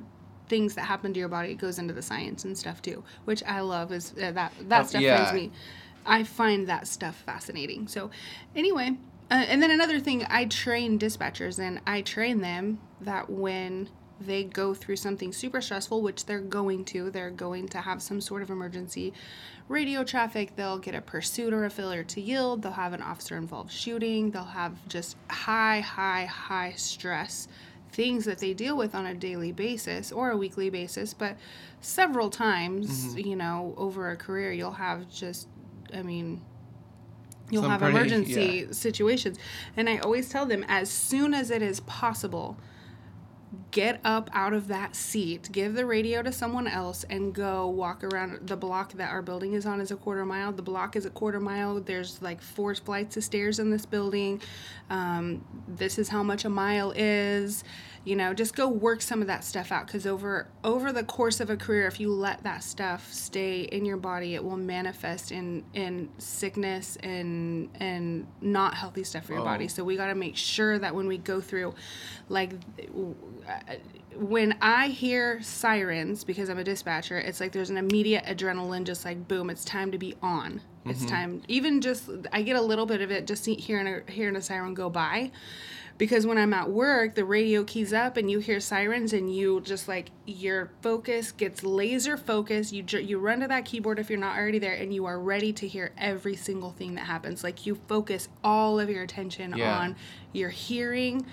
things 0.49 0.75
that 0.75 0.83
happen 0.83 1.12
to 1.12 1.19
your 1.21 1.29
body 1.29 1.50
it 1.53 1.59
goes 1.59 1.79
into 1.79 1.95
the 1.95 2.03
science 2.03 2.45
and 2.45 2.56
stuff 2.56 2.81
too 2.83 3.03
which 3.25 3.43
i 3.45 3.61
love 3.61 3.93
is 3.93 4.12
uh, 4.23 4.31
that 4.33 4.53
that 4.69 4.83
Oh, 4.85 4.87
stuff 4.87 5.03
yeah. 5.03 5.31
me 5.35 5.50
i 6.06 6.23
find 6.25 6.69
that 6.69 6.87
stuff 6.87 7.17
fascinating 7.27 7.87
so 7.89 8.11
anyway 8.56 8.91
uh, 9.31 9.35
and 9.49 9.62
then 9.62 9.71
another 9.71 10.00
thing 10.00 10.25
i 10.31 10.45
train 10.47 10.99
dispatchers 10.99 11.59
and 11.59 11.81
i 11.87 12.00
train 12.00 12.41
them 12.41 12.79
that 13.00 13.29
when 13.31 13.89
they 14.21 14.43
go 14.43 14.75
through 14.75 14.97
something 14.97 15.33
super 15.33 15.61
stressful 15.61 16.03
which 16.03 16.27
they're 16.27 16.41
going 16.41 16.85
to 16.85 17.09
they're 17.11 17.31
going 17.31 17.69
to 17.69 17.79
have 17.79 18.03
some 18.03 18.21
sort 18.21 18.43
of 18.43 18.50
emergency 18.50 19.12
radio 19.69 20.03
traffic 20.03 20.56
they'll 20.56 20.79
get 20.79 20.95
a 20.95 21.00
pursuit 21.00 21.53
or 21.53 21.65
a 21.65 21.71
failure 21.71 22.03
to 22.03 22.21
yield 22.21 22.62
they'll 22.62 22.73
have 22.73 22.93
an 22.93 23.03
officer 23.03 23.37
involved 23.37 23.71
shooting 23.71 24.31
they'll 24.33 24.43
have 24.45 24.73
just 24.89 25.17
high 25.31 25.79
high 25.81 26.25
high 26.25 26.73
stress 26.77 27.47
things 27.93 28.25
that 28.25 28.38
they 28.38 28.52
deal 28.55 28.76
with 28.76 28.94
on 28.94 29.06
a 29.06 29.14
daily 29.14 29.50
basis 29.52 30.12
or 30.12 30.31
a 30.31 30.37
weekly 30.37 30.70
basis 30.70 31.14
but 31.14 31.37
several 31.81 32.31
times 32.31 32.88
Mm-hmm. 33.14 33.19
you 33.31 33.37
know 33.37 33.75
over 33.76 34.11
a 34.11 34.17
career 34.17 34.52
you'll 34.52 34.73
have 34.73 35.08
just 35.11 35.49
i 35.94 36.02
mean 36.02 36.40
you'll 37.50 37.62
Some 37.62 37.70
have 37.70 37.81
pretty- 37.81 37.96
emergency 37.96 38.64
yeah. 38.67 38.73
situations 38.73 39.38
and 39.76 39.88
i 39.88 39.99
always 39.99 40.29
tell 40.29 40.44
them 40.46 40.64
as 40.69 40.90
soon 40.90 41.32
as 41.35 41.50
it 41.50 41.62
is 41.62 41.81
possible 41.81 42.56
get 43.71 44.00
up 44.05 44.31
out 44.33 44.53
of 44.53 44.69
that 44.69 44.95
seat, 44.95 45.49
give 45.53 45.75
the 45.75 45.87
radio 45.87 46.23
to 46.23 46.33
someone 46.33 46.67
else, 46.67 47.05
and 47.09 47.35
go 47.35 47.69
walk 47.69 48.05
around 48.05 48.47
the 48.47 48.56
block 48.56 48.93
that 48.95 49.11
our 49.11 49.23
building 49.23 49.55
is 49.55 49.67
on 49.67 49.81
is 49.81 49.91
a 49.91 49.97
quarter 49.97 50.25
mile. 50.25 50.53
The 50.53 50.62
block 50.62 50.97
is 50.97 51.06
a 51.06 51.11
quarter 51.11 51.41
mile. 51.41 51.81
There's 51.81 52.21
like 52.21 52.41
four 52.41 52.75
flights 52.75 53.17
of 53.17 53.25
stairs 53.25 53.59
in 53.59 53.71
this 53.71 53.87
building. 53.87 54.41
Um, 54.91 55.45
this 55.67 55.99
is 55.99 56.09
how 56.09 56.23
much 56.23 56.45
a 56.45 56.50
mile 56.50 56.93
is. 56.97 57.65
You 58.05 58.17
know, 58.17 58.33
just 58.33 58.55
go 58.56 58.69
work 58.69 59.03
some 59.03 59.21
of 59.21 59.27
that 59.27 59.45
stuff 59.45 59.71
out 59.71 59.87
because 59.87 60.06
over 60.06 60.49
over 60.65 60.93
the 60.93 61.03
course 61.05 61.41
of 61.41 61.50
a 61.50 61.57
career, 61.57 61.87
if 61.87 62.00
you 62.00 62.11
let 62.11 62.43
that 62.45 62.62
stuff 62.64 63.12
stay 63.12 63.62
in 63.62 63.85
your 63.85 63.97
body, 63.99 64.35
it 64.35 64.43
will 64.43 64.57
manifest 64.57 65.31
in 65.33 65.64
in 65.75 66.09
sickness 66.19 66.97
and 67.02 67.69
and 67.81 68.26
not 68.40 68.75
healthy 68.75 69.05
stuff 69.05 69.26
for 69.26 69.33
your 69.33 69.43
Oh. 69.43 69.45
body. 69.45 69.69
So 69.69 69.85
we 69.85 69.97
got 69.97 70.07
to 70.07 70.14
make 70.14 70.37
sure 70.37 70.78
that 70.78 70.95
when 70.95 71.07
we 71.07 71.19
go 71.19 71.40
through, 71.40 71.75
like, 72.28 72.52
uh, 73.47 73.75
when 74.17 74.57
I 74.62 74.88
hear 74.88 75.40
sirens 75.43 76.25
because 76.25 76.49
I'm 76.49 76.59
a 76.59 76.64
dispatcher, 76.64 77.19
it's 77.19 77.40
like 77.40 77.52
there's 77.52 77.71
an 77.71 77.76
immediate 77.76 78.25
adrenaline, 78.25 78.85
just 78.85 79.05
like 79.05 79.28
boom, 79.28 79.50
it's 79.50 79.64
time 79.64 79.93
to 79.93 79.99
be 79.99 80.14
on. 80.23 80.61
It's 80.87 81.05
time. 81.05 81.43
Even 81.49 81.83
just 81.83 82.09
I 82.33 82.40
get 82.40 82.57
a 82.57 82.62
little 82.62 82.87
bit 82.87 83.02
of 83.02 83.11
it 83.11 83.26
just 83.26 83.45
see- 83.45 83.57
hearing 83.57 83.87
a 83.87 84.11
hearing 84.11 84.37
a 84.37 84.40
siren 84.40 84.73
go 84.73 84.88
by. 84.88 85.31
Because 85.99 86.26
when 86.26 86.38
I'm 86.38 86.55
at 86.55 86.71
work, 86.71 87.17
the 87.17 87.25
radio 87.25 87.64
keys 87.64 87.93
up 87.93 88.17
and 88.17 88.31
you 88.31 88.38
hear 88.38 88.61
sirens, 88.61 89.12
and 89.12 89.35
you 89.35 89.61
just 89.61 89.88
like 89.88 90.11
your 90.26 90.71
focus 90.81 91.33
gets 91.33 91.64
laser 91.64 92.17
focused. 92.17 92.73
You 92.73 92.85
you 93.00 93.19
run 93.19 93.40
to 93.40 93.49
that 93.49 93.64
keyboard 93.64 93.99
if 93.99 94.09
you're 94.09 94.19
not 94.19 94.38
already 94.38 94.61
there, 94.61 94.75
and 94.75 94.95
you 94.95 95.07
are 95.07 95.19
ready 95.19 95.52
to 95.55 95.67
hear 95.67 95.90
every 95.99 96.37
single 96.37 96.71
thing 96.71 96.95
that 96.95 97.07
happens. 97.07 97.43
Like 97.43 97.67
you 97.67 97.75
focus 97.88 98.28
all 98.45 98.78
of 98.78 98.88
your 98.88 99.02
attention 99.02 99.55
Yeah. 99.57 99.76
on 99.76 99.97
your 100.33 100.50
hearing 100.50 101.26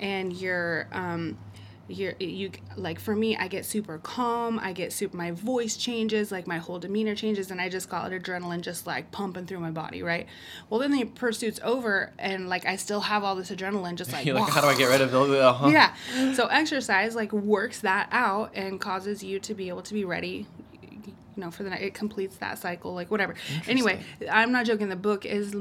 and 0.00 0.32
your 0.32 0.88
um 0.92 1.36
your 1.88 2.14
you 2.18 2.50
like 2.76 2.98
for 2.98 3.14
me 3.14 3.36
i 3.36 3.46
get 3.46 3.64
super 3.64 3.98
calm 3.98 4.58
i 4.58 4.72
get 4.72 4.92
super 4.92 5.16
my 5.16 5.30
voice 5.30 5.76
changes 5.76 6.32
like 6.32 6.44
my 6.44 6.58
whole 6.58 6.80
demeanor 6.80 7.14
changes 7.14 7.52
and 7.52 7.60
i 7.60 7.68
just 7.68 7.88
got 7.88 8.10
adrenaline 8.10 8.60
just 8.60 8.88
like 8.88 9.12
pumping 9.12 9.46
through 9.46 9.60
my 9.60 9.70
body 9.70 10.02
right? 10.02 10.26
Well 10.68 10.80
then 10.80 10.90
the 10.90 11.04
pursuit's 11.04 11.60
over 11.62 12.12
and 12.18 12.48
like 12.48 12.66
i 12.66 12.74
still 12.74 13.02
have 13.02 13.22
all 13.22 13.36
this 13.36 13.50
adrenaline 13.50 13.94
just 13.94 14.12
like, 14.16 14.26
You're 14.26 14.34
like, 14.34 14.48
how 14.52 14.62
do 14.62 14.66
I 14.66 14.76
get 14.76 14.86
rid 14.86 15.00
of 15.00 15.14
it 15.14 15.40
Uh-huh. 15.40 15.68
yeah. 15.68 15.94
So 16.34 16.46
exercise 16.46 17.14
like 17.14 17.32
works 17.32 17.80
that 17.80 18.08
out 18.10 18.50
and 18.54 18.80
causes 18.80 19.22
you 19.22 19.38
to 19.40 19.54
be 19.54 19.68
able 19.68 19.82
to 19.82 19.94
be 19.94 20.04
ready 20.04 20.46
you 20.82 21.12
know 21.36 21.50
for 21.52 21.62
the 21.62 21.70
night. 21.70 21.82
It 21.82 21.94
completes 21.94 22.36
that 22.38 22.58
cycle 22.58 22.94
like 22.94 23.10
whatever. 23.12 23.34
Anyway 23.68 24.02
i'm 24.28 24.50
not 24.50 24.66
joking. 24.66 24.88
The 24.88 24.96
book 24.96 25.24
is 25.24 25.54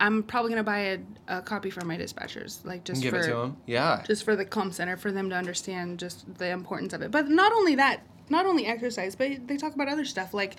i'm 0.00 0.22
probably 0.22 0.50
going 0.50 0.60
to 0.60 0.64
buy 0.64 0.78
a, 0.78 0.98
a 1.28 1.42
copy 1.42 1.70
for 1.70 1.84
my 1.84 1.96
dispatchers 1.96 2.64
like 2.64 2.84
just 2.84 3.02
Give 3.02 3.10
for 3.12 3.20
it 3.20 3.26
to 3.26 3.36
him. 3.36 3.56
Yeah. 3.66 4.02
just 4.06 4.24
for 4.24 4.36
the 4.36 4.44
com 4.44 4.72
center 4.72 4.96
for 4.96 5.12
them 5.12 5.30
to 5.30 5.36
understand 5.36 5.98
just 5.98 6.38
the 6.38 6.48
importance 6.50 6.92
of 6.92 7.02
it 7.02 7.10
but 7.10 7.28
not 7.28 7.52
only 7.52 7.74
that 7.76 8.00
not 8.28 8.46
only 8.46 8.66
exercise 8.66 9.14
but 9.14 9.46
they 9.46 9.56
talk 9.56 9.74
about 9.74 9.88
other 9.88 10.04
stuff 10.04 10.34
like 10.34 10.56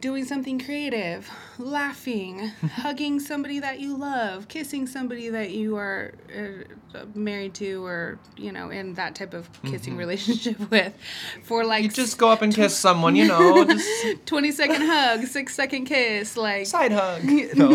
doing 0.00 0.24
something 0.24 0.60
creative 0.60 1.28
laughing 1.58 2.38
hugging 2.74 3.18
somebody 3.18 3.58
that 3.58 3.80
you 3.80 3.96
love 3.96 4.46
kissing 4.46 4.86
somebody 4.86 5.28
that 5.28 5.50
you 5.50 5.76
are 5.76 6.14
uh, 6.36 7.04
married 7.14 7.52
to 7.52 7.84
or 7.84 8.18
you 8.36 8.52
know 8.52 8.70
in 8.70 8.94
that 8.94 9.14
type 9.16 9.34
of 9.34 9.48
kissing 9.64 9.96
relationship 9.96 10.58
with 10.70 10.94
for 11.42 11.64
like 11.64 11.78
Mm-hmm. 11.78 11.84
You 11.84 11.90
just 11.90 12.18
go 12.18 12.30
up 12.30 12.42
and 12.42 12.52
kiss 12.52 12.76
someone, 12.76 13.14
you 13.14 13.26
know, 13.28 13.64
just 13.68 14.26
20 14.26 14.50
second 14.52 14.82
hug 14.82 15.24
six 15.26 15.54
second 15.54 15.84
kiss 15.86 16.36
like 16.36 16.66
side 16.66 16.90
hug. 16.92 17.22
no. 17.56 17.68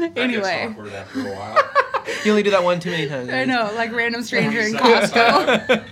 That 0.00 0.14
gets 0.14 0.16
anyway, 0.16 0.68
awkward 0.70 0.92
after 0.92 1.20
a 1.20 1.32
while. 1.34 1.58
You 2.24 2.30
only 2.30 2.42
do 2.42 2.50
that 2.50 2.62
one 2.62 2.78
too 2.80 2.90
many 2.90 3.08
times. 3.08 3.30
I 3.30 3.44
know, 3.44 3.72
like 3.74 3.92
random 3.92 4.22
stranger 4.22 4.60
in 4.60 4.72
Silent 4.72 5.12
Costco. 5.12 5.84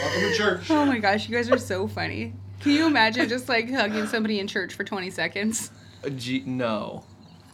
Welcome 0.00 0.20
to 0.20 0.34
church. 0.34 0.70
Oh 0.70 0.84
my 0.84 0.98
gosh, 0.98 1.28
you 1.28 1.34
guys 1.34 1.50
are 1.50 1.58
so 1.58 1.88
funny. 1.88 2.32
Can 2.60 2.72
you 2.72 2.86
imagine 2.86 3.28
just 3.28 3.48
like 3.48 3.70
hugging 3.70 4.06
somebody 4.06 4.38
in 4.38 4.46
church 4.46 4.74
for 4.74 4.84
20 4.84 5.10
seconds? 5.10 5.70
Uh, 6.04 6.10
gee, 6.10 6.42
no. 6.46 7.04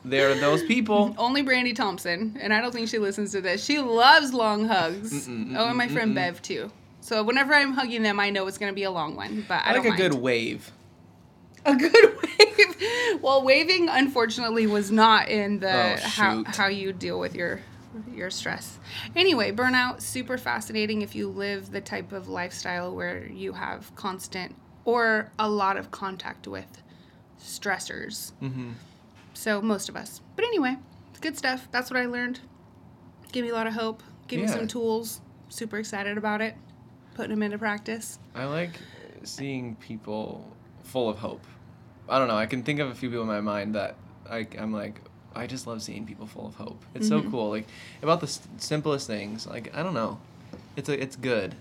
There 0.05 0.31
are 0.31 0.35
those 0.35 0.63
people. 0.65 1.15
Only 1.17 1.41
Brandy 1.41 1.73
Thompson, 1.73 2.37
and 2.39 2.53
I 2.53 2.61
don't 2.61 2.73
think 2.73 2.89
she 2.89 2.99
listens 2.99 3.33
to 3.33 3.41
this. 3.41 3.65
She 3.65 3.79
loves 3.79 4.35
long 4.35 4.67
hugs. 4.67 5.27
Mm-mm, 5.27 5.57
oh, 5.57 5.69
and 5.69 5.79
my 5.79 5.89
friend 5.89 6.13
mm-mm. 6.13 6.17
Bev 6.17 6.43
too. 6.43 6.71
So 7.01 7.23
whenever 7.23 7.55
I'm 7.55 7.73
hugging 7.73 8.03
them, 8.03 8.21
I 8.21 8.29
know 8.29 8.47
it's 8.47 8.59
gonna 8.59 8.75
be 8.75 8.83
a 8.83 8.91
long 8.91 9.17
one. 9.17 9.45
But 9.49 9.65
I, 9.65 9.71
I 9.75 9.79
like 9.79 9.95
a 9.95 9.97
good 9.97 10.15
wave. 10.15 10.71
a 11.65 11.75
good 11.75 11.93
wave. 12.39 13.23
well, 13.23 13.43
waving 13.43 13.89
unfortunately 13.89 14.67
was 14.67 14.91
not 14.91 15.29
in 15.31 15.61
the 15.61 15.95
Oh, 15.95 15.97
how 16.03 16.45
how 16.45 16.67
you 16.67 16.93
deal 16.93 17.19
with 17.19 17.35
your 17.35 17.61
your 18.13 18.31
stress. 18.31 18.79
Anyway, 19.17 19.53
burnout 19.53 20.01
super 20.01 20.39
fascinating 20.39 21.03
if 21.03 21.15
you 21.15 21.29
live 21.29 21.71
the 21.71 21.81
type 21.81 22.13
of 22.13 22.29
lifestyle 22.29 22.95
where 22.95 23.27
you 23.27 23.53
have 23.53 23.95
constant 23.95 24.55
or 24.85 25.31
a 25.39 25.49
lot 25.49 25.77
of 25.77 25.91
contact 25.91 26.47
with 26.47 26.83
stressors. 27.41 28.33
Mm-hmm. 28.43 28.73
So 29.35 29.61
most 29.61 29.89
of 29.89 29.97
us. 29.97 30.21
But 30.37 30.45
anyway, 30.45 30.77
good 31.21 31.37
stuff. 31.37 31.69
That's 31.71 31.91
what 31.91 31.99
I 31.99 32.07
learned. 32.07 32.41
Give 33.33 33.45
me 33.45 33.51
a 33.51 33.55
lot 33.55 33.67
of 33.67 33.75
hope. 33.75 34.03
Give 34.29 34.41
me 34.41 34.47
some 34.47 34.69
tools. 34.69 35.21
Super 35.49 35.79
excited 35.79 36.17
about 36.17 36.41
it. 36.41 36.55
Putting 37.15 37.31
them 37.31 37.43
into 37.43 37.59
practice. 37.59 38.19
I 38.35 38.45
like 38.45 38.71
seeing 39.23 39.77
people 39.77 40.51
full 40.85 41.09
of 41.09 41.19
hope. 41.19 41.45
I 42.09 42.19
don't 42.19 42.29
know. 42.29 42.37
I 42.37 42.47
can 42.47 42.63
think 42.63 42.81
of 42.81 42.91
a 42.91 42.95
few 42.95 43.09
people 43.09 43.23
in 43.23 43.29
my 43.29 43.41
mind 43.41 43.75
that 43.75 43.97
I, 44.29 44.47
I'm 44.59 44.73
like, 44.73 45.01
I 45.35 45.47
just 45.47 45.67
love 45.67 45.83
seeing 45.83 46.07
people 46.07 46.27
full 46.27 46.47
of 46.47 46.55
hope. 46.55 46.83
It's 46.95 47.09
so 47.09 47.21
Mhm. 47.23 47.31
cool. 47.31 47.51
Like 47.51 47.67
about 48.03 48.21
the 48.21 48.27
s- 48.27 48.41
simplest 48.59 49.07
things. 49.07 49.47
Like 49.47 49.75
I 49.77 49.83
don't 49.83 49.95
know, 49.95 50.19
it's 50.77 50.89
a, 50.89 51.01
it's 51.01 51.17
good. 51.17 51.55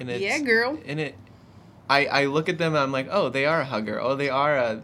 And 0.00 0.10
it's, 0.10 0.20
Yeah, 0.22 0.38
girl. 0.40 0.78
And 0.86 1.00
it, 1.00 1.14
I 1.88 2.06
I 2.06 2.24
look 2.26 2.48
at 2.48 2.58
them 2.58 2.74
and 2.74 2.82
I'm 2.82 2.92
like, 2.92 3.08
oh, 3.10 3.28
they 3.28 3.46
are 3.46 3.60
a 3.60 3.64
hugger. 3.64 4.00
Oh, 4.00 4.14
they 4.16 4.28
are 4.30 4.56
a, 4.56 4.82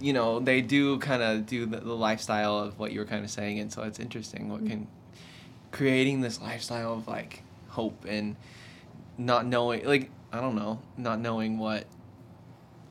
you 0.00 0.12
know, 0.12 0.40
they 0.40 0.60
do 0.60 0.98
kind 0.98 1.22
of 1.22 1.46
do 1.46 1.66
the, 1.66 1.78
the 1.78 1.94
lifestyle 1.94 2.58
of 2.58 2.78
what 2.78 2.92
you 2.92 3.00
were 3.00 3.06
kind 3.06 3.24
of 3.24 3.30
saying, 3.30 3.58
and 3.60 3.72
so 3.72 3.82
it's 3.82 3.98
interesting 4.00 4.48
what 4.50 4.66
can 4.66 4.86
creating 5.72 6.20
this 6.20 6.40
lifestyle 6.40 6.92
of 6.94 7.08
like 7.08 7.42
hope 7.68 8.04
and 8.08 8.36
not 9.18 9.46
knowing 9.46 9.84
like 9.86 10.10
I 10.32 10.40
don't 10.40 10.54
know, 10.56 10.80
not 10.96 11.20
knowing 11.20 11.58
what 11.58 11.84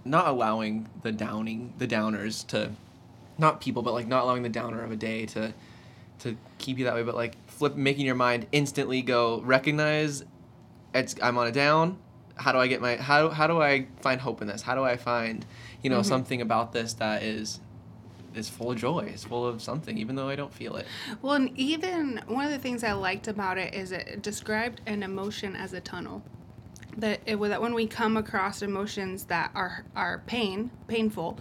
not 0.06 0.28
allowing 0.28 0.90
the 1.02 1.12
downing 1.12 1.74
the 1.78 1.88
downers 1.88 2.46
to 2.48 2.72
not 3.38 3.60
people 3.62 3.82
but 3.82 3.94
like 3.94 4.08
not 4.08 4.24
allowing 4.24 4.44
the 4.44 4.50
downer 4.50 4.84
of 4.84 4.92
a 4.92 4.96
day 4.96 5.25
to 5.25 5.54
to 6.20 6.38
keep 6.58 6.78
you 6.78 6.86
that 6.86 6.94
way 6.94 7.04
but 7.04 7.16
like 7.16 7.36
flip 7.50 7.75
making 7.75 8.06
your 8.06 8.16
mind 8.16 8.46
instantly 8.52 9.02
go 9.02 9.42
recognize 9.42 10.24
it's 10.94 11.16
I'm 11.22 11.38
on 11.38 11.48
a 11.48 11.52
down 11.52 11.98
how 12.36 12.52
do 12.52 12.58
I 12.58 12.68
get 12.68 12.82
my 12.82 12.96
how 12.96 13.30
how 13.30 13.48
do 13.48 13.62
I 13.62 13.88
find 14.02 14.22
hope 14.22 14.42
in 14.42 14.48
this 14.48 14.62
how 14.62 14.75
do 14.75 14.84
I 14.84 14.98
find 14.98 15.46
you 15.82 15.90
know 15.90 16.00
Mhm. 16.00 16.06
something 16.06 16.42
about 16.42 16.72
this 16.74 16.94
that 16.96 17.24
is 17.24 17.60
is 18.36 18.50
full 18.50 18.72
of 18.72 18.78
joy 18.80 19.12
is 19.13 19.24
full 19.24 19.46
of 19.46 19.62
something 19.62 19.98
even 19.98 20.16
though 20.16 20.28
I 20.30 20.36
don't 20.36 20.54
feel 20.54 20.75
it 20.75 20.88
Well, 21.22 21.34
and 21.36 21.52
even 21.58 22.20
one 22.28 22.46
of 22.46 22.52
the 22.52 22.58
things 22.58 22.84
I 22.84 22.94
liked 22.94 23.28
about 23.28 23.58
it 23.60 23.74
is 23.75 23.92
it 23.92 24.22
described 24.24 24.82
an 24.88 25.04
emotion 25.04 25.56
as 25.56 25.74
a 25.74 25.82
tunnel. 25.82 26.24
That 26.98 27.22
it 27.26 27.40
that 27.40 27.62
when 27.62 27.74
we 27.74 27.88
come 27.88 28.18
across 28.18 28.62
emotions 28.62 29.26
that 29.26 29.52
are 29.56 29.86
are 29.96 30.24
pain, 30.26 30.72
painful, 30.88 31.40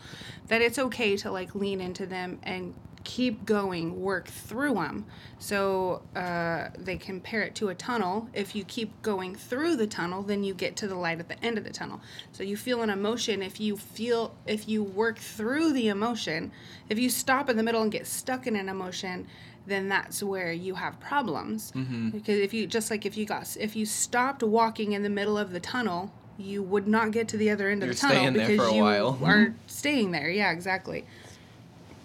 that 0.49 0.63
it's 0.63 0.79
okay 0.79 1.17
to 1.19 1.31
like 1.31 1.55
lean 1.55 1.81
into 1.81 2.07
them 2.07 2.39
and 2.43 2.75
keep 3.05 3.45
going, 3.45 4.01
work 4.01 4.29
through 4.29 4.75
them. 4.75 5.07
So 5.39 6.03
uh, 6.15 6.69
they 6.79 6.97
compare 6.97 7.43
it 7.43 7.55
to 7.57 7.69
a 7.69 7.75
tunnel. 7.75 8.29
If 8.33 8.55
you 8.55 8.65
keep 8.65 9.03
going 9.03 9.35
through 9.35 9.77
the 9.77 9.87
tunnel, 9.87 10.23
then 10.23 10.45
you 10.45 10.55
get 10.55 10.77
to 10.77 10.87
the 10.87 10.95
light 10.95 11.19
at 11.19 11.29
the 11.29 11.43
end 11.45 11.59
of 11.59 11.65
the 11.65 11.73
tunnel. 11.73 12.01
So 12.33 12.43
you 12.43 12.57
feel 12.57 12.83
an 12.83 12.91
emotion. 12.91 13.43
If 13.43 13.61
you 13.61 13.77
feel, 13.77 14.35
if 14.47 14.69
you 14.69 14.83
work 14.83 15.19
through 15.19 15.73
the 15.73 15.89
emotion, 15.89 16.53
if 16.89 16.99
you 16.99 17.11
stop 17.11 17.49
in 17.49 17.57
the 17.57 17.63
middle 17.63 17.83
and 17.83 17.91
get 17.91 18.07
stuck 18.07 18.47
in 18.47 18.57
an 18.57 18.69
emotion, 18.69 19.27
then 19.67 19.89
that's 19.89 20.23
where 20.23 20.53
you 20.53 20.75
have 20.75 20.99
problems. 21.01 21.73
Mm-hmm. 21.73 22.11
Because 22.11 22.39
if 22.39 22.53
you 22.55 22.67
just 22.67 22.91
like 22.91 23.07
if 23.07 23.17
you 23.17 23.25
got 23.25 23.57
if 23.61 23.77
you 23.77 23.87
stopped 23.87 24.43
walking 24.43 24.93
in 24.93 25.03
the 25.03 25.11
middle 25.11 25.39
of 25.39 25.53
the 25.53 25.61
tunnel, 25.61 26.13
you 26.39 26.63
would 26.63 26.89
not 26.89 27.11
get 27.13 27.29
to 27.29 27.37
the 27.37 27.51
other 27.51 27.69
end 27.69 27.83
of 27.83 27.87
You're 27.89 27.95
the 27.95 28.01
tunnel 28.01 28.17
staying 28.17 28.33
there 28.35 28.47
because 28.49 28.67
for 28.69 28.73
a 28.73 28.77
you 28.77 28.83
while. 28.83 29.19
are 29.25 29.55
staying 29.67 30.11
there. 30.13 30.29
Yeah, 30.31 30.51
exactly. 30.53 31.05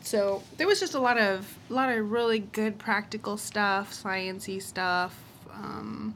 So 0.01 0.43
there 0.57 0.67
was 0.67 0.79
just 0.79 0.93
a 0.93 0.99
lot 0.99 1.17
of 1.17 1.57
a 1.69 1.73
lot 1.73 1.89
of 1.89 2.11
really 2.11 2.39
good 2.39 2.77
practical 2.77 3.37
stuff, 3.37 3.91
sciency 3.93 4.61
stuff. 4.61 5.17
Um, 5.53 6.15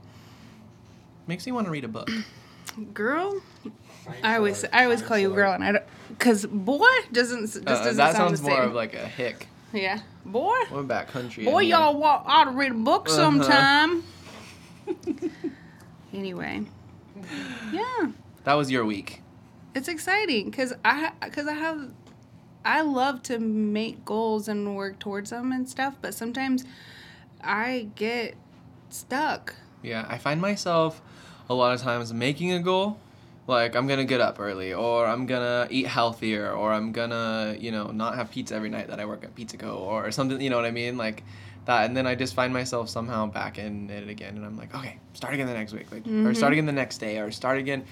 makes 1.28 1.46
me 1.46 1.52
want 1.52 1.66
to 1.66 1.72
read 1.72 1.84
a 1.84 1.88
book 1.88 2.10
girl, 2.94 3.42
I 4.24 4.36
always 4.38 4.64
I 4.72 4.84
always 4.84 5.02
call 5.02 5.18
you 5.18 5.34
girl, 5.34 5.52
and 5.54 5.64
I 5.64 5.72
don't 5.74 5.84
because 6.10 6.46
boy 6.46 6.86
doesn't 7.12 7.42
just 7.48 7.58
Uh, 7.58 7.62
doesn't 7.62 7.98
that 7.98 8.16
sound 8.16 8.30
sounds 8.38 8.42
the 8.42 8.50
more 8.50 8.60
same. 8.60 8.70
of 8.70 8.74
like 8.76 8.94
a 8.94 9.08
hick 9.08 9.48
yeah, 9.74 10.00
boy. 10.26 10.56
We're 10.72 10.84
back 10.84 11.08
country. 11.10 11.46
Boy, 11.46 11.62
y'all 11.62 11.98
wa- 11.98 12.24
ought 12.26 12.46
to 12.46 12.52
read 12.52 12.72
a 12.72 12.76
book 12.76 13.08
Uh-huh. 13.08 13.16
sometime. 13.18 14.04
anyway, 16.14 16.64
yeah, 17.72 18.12
That 18.44 18.54
was 18.56 18.72
your 18.72 18.86
week. 18.86 19.22
it's 19.76 19.88
exciting 19.88 20.46
because 20.50 20.74
I 20.84 21.12
because 21.24 21.48
I 21.48 21.54
have 21.54 21.92
I 22.66 22.82
love 22.82 23.24
to 23.24 23.40
make 23.40 24.04
goals 24.06 24.48
and 24.48 24.76
work 24.76 25.00
towards 25.00 25.30
them 25.30 25.52
and 25.52 25.68
stuff, 25.70 25.96
but 26.02 26.14
sometimes 26.14 26.64
I 27.44 27.88
get 27.96 28.36
stuck. 28.90 29.56
Yeah, 29.82 30.06
I 30.10 30.18
find 30.18 30.40
myself 30.42 31.02
a 31.50 31.54
lot 31.54 31.74
of 31.74 31.82
times 31.82 32.14
making 32.14 32.52
a 32.52 32.60
goal, 32.60 33.00
like 33.48 33.76
I'm 33.76 33.88
gonna 33.88 34.06
get 34.06 34.22
up 34.22 34.40
early, 34.40 34.74
or 34.74 35.06
I'm 35.06 35.26
gonna 35.26 35.68
eat 35.70 35.88
healthier, 35.88 36.52
or 36.52 36.72
I'm 36.74 36.92
gonna, 36.92 37.56
you 37.60 37.72
know, 37.72 37.88
not 37.88 38.16
have 38.16 38.32
pizza 38.32 38.56
every 38.56 38.70
night 38.70 38.88
that 38.88 39.00
I 39.00 39.06
work 39.06 39.24
at 39.24 39.36
Pizza 39.36 39.58
Co. 39.58 39.76
or 39.76 40.12
something, 40.12 40.40
you 40.42 40.50
know 40.50 40.56
what 40.56 40.66
I 40.66 40.72
mean? 40.72 40.98
Like 40.98 41.24
that, 41.66 41.86
and 41.86 41.96
then 41.96 42.08
I 42.08 42.16
just 42.16 42.34
find 42.34 42.52
myself 42.54 42.90
somehow 42.90 43.28
back 43.28 43.58
in 43.58 43.90
it 43.90 44.08
again, 44.10 44.36
and 44.38 44.46
I'm 44.46 44.58
like, 44.58 44.74
okay, 44.76 44.98
start 45.14 45.34
again 45.34 45.48
the 45.48 45.54
next 45.54 45.74
week, 45.74 45.92
like, 45.92 46.06
or 46.06 46.32
Mhm. 46.32 46.36
start 46.38 46.54
again 46.54 46.66
the 46.66 46.72
next 46.72 46.98
day, 47.00 47.20
or 47.20 47.32
start 47.32 47.58
again. 47.58 47.84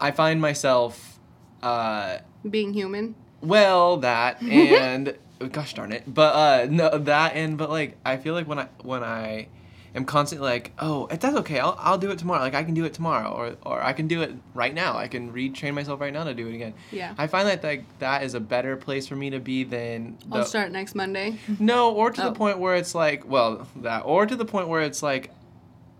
I 0.00 0.10
find 0.12 0.40
myself, 0.40 1.18
uh, 1.62 2.18
Being 2.48 2.72
human. 2.72 3.14
well, 3.42 3.98
that 3.98 4.40
and 4.48 5.16
gosh 5.52 5.74
darn 5.74 5.92
it, 5.92 6.02
but 6.06 6.34
uh, 6.34 6.66
no, 6.70 6.96
that 6.98 7.34
and 7.34 7.58
but 7.58 7.68
like 7.68 7.96
I 8.06 8.16
feel 8.16 8.32
like 8.34 8.46
when 8.48 8.58
I 8.58 8.68
when 8.82 9.02
I 9.02 9.48
am 9.94 10.04
constantly 10.04 10.48
like, 10.48 10.72
oh, 10.78 11.06
that's 11.08 11.36
okay, 11.36 11.58
I'll, 11.60 11.76
I'll 11.78 11.98
do 11.98 12.10
it 12.10 12.18
tomorrow. 12.18 12.40
Like 12.40 12.54
I 12.54 12.64
can 12.64 12.74
do 12.74 12.84
it 12.84 12.94
tomorrow, 12.94 13.30
or 13.30 13.56
or 13.64 13.82
I 13.82 13.92
can 13.92 14.08
do 14.08 14.22
it 14.22 14.32
right 14.54 14.74
now. 14.74 14.96
I 14.96 15.08
can 15.08 15.32
retrain 15.32 15.74
myself 15.74 16.00
right 16.00 16.12
now 16.12 16.24
to 16.24 16.34
do 16.34 16.48
it 16.48 16.54
again. 16.54 16.74
Yeah. 16.90 17.14
I 17.16 17.26
find 17.26 17.46
that 17.48 17.62
like 17.62 17.84
that 18.00 18.22
is 18.22 18.34
a 18.34 18.40
better 18.40 18.76
place 18.76 19.06
for 19.06 19.16
me 19.16 19.30
to 19.30 19.38
be 19.40 19.64
than 19.64 20.18
the, 20.28 20.38
I'll 20.38 20.44
start 20.44 20.72
next 20.72 20.94
Monday. 20.94 21.38
no, 21.60 21.92
or 21.92 22.10
to 22.10 22.22
Oh. 22.22 22.30
the 22.30 22.32
point 22.34 22.58
where 22.58 22.74
it's 22.76 22.94
like, 22.94 23.28
well, 23.28 23.66
that, 23.76 24.00
or 24.04 24.26
to 24.26 24.34
the 24.36 24.44
point 24.44 24.68
where 24.68 24.82
it's 24.82 25.02
like, 25.02 25.30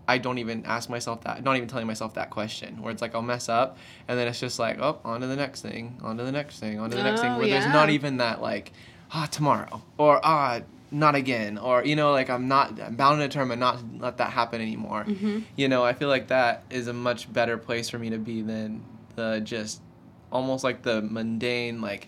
I 0.07 0.17
don't 0.19 0.37
even 0.37 0.65
ask 0.65 0.89
myself 0.89 1.21
that, 1.23 1.43
not 1.43 1.55
even 1.55 1.67
telling 1.67 1.87
myself 1.87 2.13
that 2.15 2.29
question, 2.29 2.81
where 2.81 2.91
it's 2.91 3.01
like 3.01 3.15
I'll 3.15 3.21
mess 3.23 3.49
up, 3.49 3.77
and 4.07 4.19
then 4.19 4.27
it's 4.27 4.39
just 4.39 4.59
like, 4.59 4.77
oh, 4.79 4.99
on 5.03 5.21
to 5.21 5.27
the 5.27 5.35
next 5.35 5.61
thing, 5.61 5.97
on 6.03 6.17
to 6.17 6.23
the 6.23 6.31
next 6.31 6.59
thing, 6.59 6.79
on 6.79 6.89
to 6.91 6.95
the 6.97 7.03
next 7.03 7.21
thing, 7.21 7.31
Oh, 7.31 7.37
where 7.39 7.47
there's 7.47 7.65
not 7.67 7.89
even 7.89 8.17
that 8.17 8.41
like, 8.41 8.71
ah, 9.11 9.27
tomorrow, 9.31 9.81
or 9.97 10.19
ah, 10.23 10.59
not 10.91 11.15
again, 11.15 11.57
or 11.57 11.83
you 11.83 11.95
know, 11.95 12.11
like 12.11 12.29
I'm 12.29 12.47
not, 12.47 12.79
I'm 12.79 12.95
bound 12.95 13.21
and 13.21 13.29
determined 13.29 13.59
not 13.59 13.79
to 13.79 13.85
let 13.99 14.17
that 14.17 14.31
happen 14.31 14.61
anymore. 14.61 15.03
hmm 15.03 15.39
You 15.55 15.67
know, 15.67 15.83
I 15.83 15.93
feel 15.93 16.09
like 16.09 16.27
that 16.27 16.63
is 16.69 16.87
a 16.87 16.93
much 16.93 17.31
better 17.31 17.57
place 17.57 17.89
for 17.89 17.97
me 17.99 18.09
to 18.11 18.17
be 18.17 18.41
than 18.41 18.83
the 19.15 19.41
just, 19.43 19.81
almost 20.31 20.63
like 20.63 20.81
the 20.83 21.01
mundane 21.01 21.81
like 21.81 22.07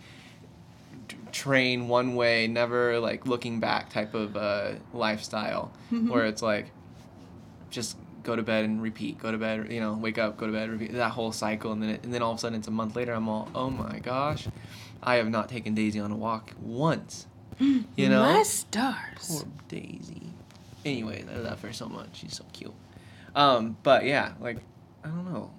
train 1.31 1.87
one 1.87 2.15
way, 2.15 2.47
never 2.47 2.99
like 2.99 3.25
looking 3.25 3.59
back 3.59 3.89
type 3.89 4.13
of 4.13 4.35
uh, 4.35 4.71
lifestyle, 4.93 5.71
Mhm. 5.91 6.09
where 6.09 6.25
it's 6.25 6.41
like 6.41 6.71
just 7.69 7.97
go 8.23 8.35
to 8.35 8.43
bed 8.43 8.65
and 8.65 8.81
repeat, 8.81 9.17
go 9.19 9.31
to 9.31 9.37
bed, 9.37 9.71
you 9.71 9.79
know, 9.79 9.93
wake 9.93 10.17
up, 10.17 10.37
go 10.37 10.45
to 10.47 10.51
bed, 10.51 10.69
repeat 10.69 10.91
that 10.93 11.11
whole 11.11 11.31
cycle, 11.31 11.71
and 11.71 11.81
then 11.81 11.91
it, 11.91 12.03
and 12.03 12.13
then 12.13 12.21
all 12.21 12.31
of 12.31 12.37
a 12.37 12.41
sudden 12.41 12.57
it's 12.59 12.67
a 12.67 12.71
month 12.71 12.95
later, 12.95 13.13
I'm 13.13 13.29
all, 13.29 13.47
oh 13.55 13.69
my 13.69 13.99
gosh, 13.99 14.47
I 15.01 15.15
have 15.15 15.29
not 15.29 15.47
taken 15.49 15.73
Daisy 15.75 15.99
on 15.99 16.11
a 16.11 16.15
walk 16.15 16.51
once, 16.59 17.27
you 17.59 18.09
know. 18.09 18.21
My 18.21 18.43
stars. 18.43 19.27
Poor 19.27 19.43
Daisy. 19.67 20.33
Anyways, 20.85 21.25
I 21.33 21.37
love 21.37 21.61
her 21.61 21.73
so 21.73 21.87
much. 21.87 22.09
She's 22.13 22.35
so 22.35 22.45
cute. 22.53 22.73
Um, 23.35 23.77
but 23.83 24.05
yeah, 24.05 24.33
like 24.39 24.57
I 25.03 25.09
don't 25.09 25.31
know. 25.31 25.51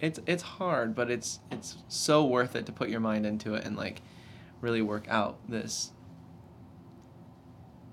It's 0.00 0.20
it's 0.26 0.42
hard, 0.42 0.94
but 0.94 1.10
it's 1.10 1.40
it's 1.50 1.76
so 1.88 2.24
worth 2.24 2.56
it 2.56 2.66
to 2.66 2.72
put 2.72 2.88
your 2.88 3.00
mind 3.00 3.26
into 3.26 3.54
it 3.54 3.64
and 3.64 3.76
like 3.76 4.02
really 4.60 4.82
work 4.82 5.06
out 5.08 5.38
this 5.48 5.92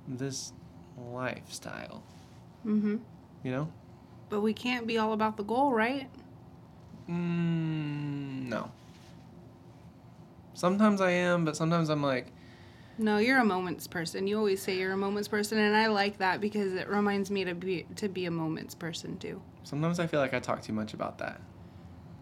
this 0.08 0.54
lifestyle. 0.98 2.04
Mm-hmm. 2.66 2.98
You 3.44 3.52
know? 3.52 3.72
But 4.30 4.42
we 4.42 4.54
can't 4.54 4.88
be 4.88 4.98
all 4.98 5.14
about 5.14 5.38
the 5.38 5.44
goal, 5.44 5.74
right? 5.74 6.10
Mm, 7.10 8.48
no. 8.48 8.72
Sometimes 10.54 11.02
I 11.02 11.12
am, 11.12 11.44
but 11.44 11.56
sometimes 11.56 11.90
I'm 11.90 12.04
like, 12.04 12.28
No, 13.02 13.18
you're 13.18 13.40
a 13.40 13.46
moments 13.46 13.88
person. 13.88 14.28
You 14.28 14.38
always 14.38 14.62
say 14.62 14.78
you're 14.78 14.94
a 14.94 14.98
moments 14.98 15.28
person, 15.28 15.58
and 15.58 15.76
I 15.76 15.88
like 15.88 16.20
that 16.20 16.40
because 16.40 16.74
it 16.74 16.88
reminds 16.88 17.32
me 17.32 17.44
to 17.46 17.56
be 17.56 17.86
to 17.96 18.08
be 18.08 18.26
a 18.26 18.32
moments 18.32 18.76
person 18.76 19.18
too. 19.18 19.42
Sometimes 19.64 20.00
I 20.00 20.08
feel 20.08 20.20
like 20.20 20.34
I 20.34 20.40
talk 20.40 20.62
too 20.62 20.74
much 20.74 20.94
about 20.94 21.18
that. 21.18 21.42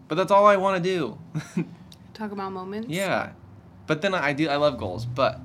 But 0.08 0.14
that's 0.16 0.30
all 0.32 0.46
I 0.46 0.56
want 0.56 0.82
to 0.82 0.90
do. 0.90 1.18
Talk 2.14 2.32
about 2.32 2.52
moments. 2.52 2.88
yeah. 2.88 3.30
But 3.86 4.02
then 4.02 4.14
I 4.14 4.32
do 4.32 4.48
I 4.48 4.56
love 4.56 4.76
goals, 4.78 5.06
but 5.06 5.40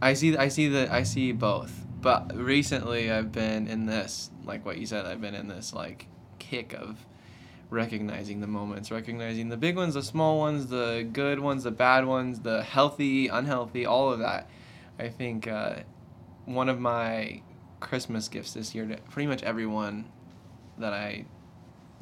I 0.00 0.14
see 0.14 0.36
I 0.36 0.48
see 0.48 0.68
the 0.68 0.92
I 0.92 1.02
see 1.02 1.32
both. 1.32 1.84
But 2.00 2.36
recently 2.36 3.10
I've 3.10 3.32
been 3.32 3.66
in 3.66 3.86
this 3.86 4.30
like 4.44 4.64
what 4.64 4.78
you 4.78 4.86
said 4.86 5.06
I've 5.06 5.20
been 5.20 5.34
in 5.34 5.48
this 5.48 5.72
like 5.74 6.06
kick 6.38 6.72
of 6.74 7.04
recognizing 7.70 8.40
the 8.40 8.46
moments, 8.46 8.90
recognizing 8.90 9.48
the 9.48 9.56
big 9.56 9.76
ones, 9.76 9.94
the 9.94 10.02
small 10.02 10.38
ones, 10.38 10.68
the 10.68 11.08
good 11.12 11.40
ones, 11.40 11.64
the 11.64 11.70
bad 11.70 12.04
ones, 12.06 12.40
the 12.40 12.62
healthy, 12.62 13.28
unhealthy, 13.28 13.84
all 13.84 14.12
of 14.12 14.20
that. 14.20 14.48
I 14.98 15.08
think 15.08 15.48
uh, 15.48 15.80
one 16.44 16.68
of 16.68 16.78
my 16.78 17.42
Christmas 17.80 18.28
gifts 18.28 18.54
this 18.54 18.74
year 18.74 18.86
to 18.86 18.96
pretty 19.10 19.26
much 19.26 19.42
everyone 19.42 20.06
that 20.78 20.92
I 20.92 21.24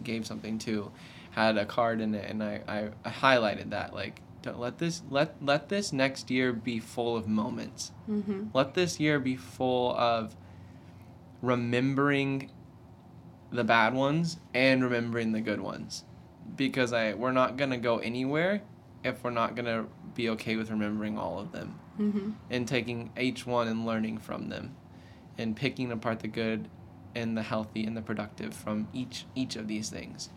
gave 0.03 0.27
something 0.27 0.59
to 0.61 0.91
had 1.31 1.57
a 1.57 1.65
card 1.65 2.01
in 2.01 2.15
it, 2.15 2.31
and 2.31 2.43
I, 2.43 2.61
I, 2.69 2.89
I 3.05 3.11
highlighted 3.11 3.71
that 3.71 3.95
like 3.95 4.21
don't 4.43 4.61
let 4.61 4.79
this 4.79 5.03
let 5.11 5.43
let 5.43 5.69
this 5.69 5.93
next 5.93 6.31
year 6.31 6.53
be 6.53 6.79
full 6.79 7.17
of 7.17 7.27
moments. 7.27 7.93
Mm-hmm. 8.09 8.49
Let 8.53 8.75
this 8.75 9.01
year 9.01 9.19
be 9.19 9.37
full 9.37 9.97
of 9.97 10.37
remembering 11.43 12.51
the 13.55 13.65
bad 13.65 13.95
ones 13.95 14.39
and 14.53 14.83
remembering 14.83 15.33
the 15.33 15.41
good 15.41 15.61
ones, 15.61 16.05
because 16.57 16.93
I 16.93 17.15
we're 17.15 17.33
not 17.33 17.57
gonna 17.57 17.79
go 17.79 17.99
anywhere 17.99 18.61
if 19.03 19.23
we're 19.25 19.31
not 19.31 19.55
gonna 19.55 19.87
be 20.15 20.29
okay 20.31 20.57
with 20.57 20.71
remembering 20.71 21.17
all 21.19 21.39
of 21.39 21.53
them. 21.53 21.79
Mm-hmm. 21.99 22.31
and 22.51 22.67
taking 22.67 23.13
each 23.17 23.47
one 23.47 23.69
and 23.69 23.87
learning 23.87 24.19
from 24.19 24.49
them. 24.49 24.75
And 25.39 25.55
picking 25.55 25.93
apart 25.93 26.19
the 26.21 26.27
good 26.29 26.69
and 27.15 27.37
the 27.37 27.43
healthy 27.43 27.85
and 27.85 27.97
the 27.97 28.03
productive 28.03 28.53
from 28.53 28.89
each 28.93 29.27
each 29.37 29.55
of 29.55 29.69
these 29.69 29.91
things. 29.91 30.29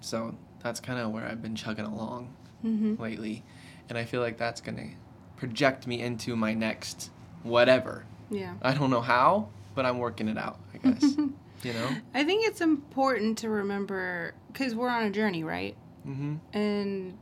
So 0.00 0.36
that's 0.62 0.80
kind 0.80 0.98
of 0.98 1.12
where 1.12 1.24
i've 1.26 1.42
been 1.42 1.54
chugging 1.54 1.84
along 1.84 2.34
Mm-hmm. 2.64 3.00
lately. 3.00 3.44
And 3.88 3.96
i 3.96 4.04
feel 4.04 4.20
like 4.20 4.36
that's 4.38 4.60
going 4.60 4.76
to 4.76 4.88
project 5.36 5.86
me 5.86 6.00
into 6.00 6.34
my 6.34 6.52
next 6.54 7.10
whatever. 7.44 8.04
Yeah. 8.28 8.54
i 8.60 8.74
don't 8.74 8.90
know 8.90 9.00
how 9.00 9.48
but 9.76 9.86
i'm 9.86 9.98
working 9.98 10.26
it 10.28 10.36
out 10.36 10.58
i 10.74 10.78
guess 10.78 11.14
you 11.62 11.72
know 11.72 11.88
I 12.14 12.24
think 12.24 12.46
it's 12.46 12.60
important 12.60 13.38
to 13.38 13.50
remember 13.50 14.34
because 14.52 14.74
we're 14.74 14.88
on 14.88 15.04
a 15.04 15.10
journey, 15.10 15.44
right? 15.44 15.76
mm-hmm 16.06 16.36
And 16.52 17.18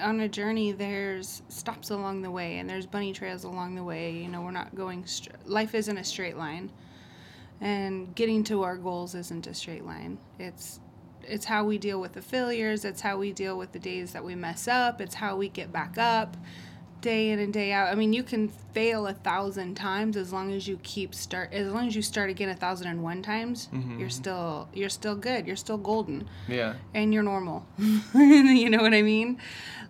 on 0.00 0.20
a 0.20 0.28
journey, 0.28 0.72
there's 0.72 1.42
stops 1.48 1.90
along 1.90 2.22
the 2.22 2.30
way, 2.30 2.58
and 2.58 2.70
there's 2.70 2.86
bunny 2.86 3.12
trails 3.12 3.44
along 3.44 3.74
the 3.74 3.82
way. 3.84 4.12
You 4.12 4.28
know, 4.28 4.42
we're 4.42 4.52
not 4.52 4.74
going. 4.74 5.06
Str- 5.06 5.30
life 5.44 5.74
isn't 5.74 5.96
a 5.98 6.04
straight 6.04 6.36
line, 6.36 6.70
and 7.60 8.14
getting 8.14 8.44
to 8.44 8.62
our 8.62 8.76
goals 8.76 9.14
isn't 9.14 9.46
a 9.46 9.54
straight 9.54 9.84
line. 9.84 10.18
It's 10.38 10.80
it's 11.24 11.44
how 11.44 11.64
we 11.64 11.78
deal 11.78 12.00
with 12.00 12.12
the 12.12 12.22
failures. 12.22 12.84
It's 12.84 13.00
how 13.00 13.16
we 13.16 13.32
deal 13.32 13.56
with 13.58 13.72
the 13.72 13.78
days 13.78 14.12
that 14.12 14.24
we 14.24 14.34
mess 14.34 14.68
up. 14.68 15.00
It's 15.00 15.14
how 15.16 15.36
we 15.36 15.48
get 15.48 15.72
back 15.72 15.98
up, 15.98 16.36
day 17.02 17.28
in 17.30 17.38
and 17.38 17.52
day 17.52 17.72
out. 17.72 17.88
I 17.88 17.94
mean, 17.94 18.14
you 18.14 18.22
can 18.22 18.48
fail 18.48 19.06
a 19.06 19.12
thousand 19.12 19.74
times 19.74 20.16
as 20.16 20.32
long 20.32 20.50
as 20.54 20.66
you 20.66 20.78
keep 20.82 21.14
start. 21.14 21.52
As 21.52 21.70
long 21.70 21.86
as 21.86 21.94
you 21.94 22.00
start 22.00 22.30
again 22.30 22.48
a 22.48 22.54
thousand 22.54 22.86
and 22.86 23.02
one 23.02 23.20
times, 23.22 23.68
Mhm. 23.72 23.98
you're 24.00 24.08
still 24.08 24.68
you're 24.72 24.88
still 24.88 25.14
good. 25.14 25.46
You're 25.46 25.56
still 25.56 25.76
golden 25.76 26.26
yeah 26.48 26.74
and 26.94 27.12
you're 27.12 27.22
normal. 27.22 27.66
you 28.14 28.70
know 28.70 28.80
what 28.80 28.94
I 28.94 29.02
mean? 29.02 29.36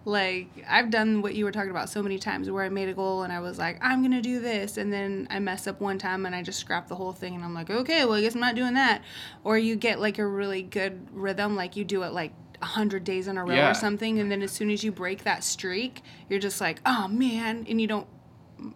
Like 0.05 0.49
I've 0.69 0.91
done 0.91 1.23
what 1.23 1.35
you 1.37 1.45
were 1.45 1.53
talking 1.53 1.71
about 1.71 1.89
so 1.89 2.03
many 2.03 2.19
times 2.19 2.51
where 2.51 2.65
I 2.65 2.69
made 2.71 2.89
a 2.89 2.95
goal 2.95 3.23
and 3.23 3.33
I 3.33 3.39
was 3.39 3.57
like, 3.59 3.79
I'm 3.81 4.03
gonna 4.03 4.21
do 4.23 4.41
this 4.41 4.77
and 4.77 4.93
then 4.93 5.29
I 5.31 5.39
mess 5.39 5.69
up 5.69 5.81
one 5.81 5.99
time 5.99 6.27
and 6.27 6.35
I 6.35 6.43
just 6.43 6.59
scrap 6.59 6.89
the 6.89 6.97
whole 6.97 7.13
thing 7.13 7.37
and 7.37 7.45
I'm 7.45 7.55
like, 7.55 7.71
okay, 7.71 8.05
well 8.05 8.15
I 8.15 8.21
guess 8.21 8.35
I'm 8.35 8.41
not 8.41 8.57
doing 8.57 8.75
that. 8.75 9.03
Or 9.45 9.57
you 9.57 9.77
get 9.77 10.01
like 10.01 10.19
a 10.19 10.27
really 10.27 10.63
good 10.63 11.07
rhythm, 11.13 11.55
like 11.55 11.77
you 11.77 11.85
do 11.85 12.03
it 12.03 12.13
like 12.13 12.33
a 12.63 12.67
hundred 12.67 13.05
days 13.05 13.27
in 13.29 13.37
a 13.37 13.45
row 13.45 13.55
Yeah. 13.55 13.71
or 13.71 13.75
something, 13.75 14.19
and 14.21 14.31
then 14.31 14.41
as 14.43 14.53
soon 14.53 14.71
as 14.71 14.83
you 14.85 14.93
break 14.93 15.25
that 15.25 15.43
streak, 15.45 16.01
you're 16.29 16.39
just 16.41 16.61
like, 16.61 16.81
oh 16.87 17.09
man, 17.09 17.67
and 17.69 17.81
you 17.81 17.87
don't 17.89 18.07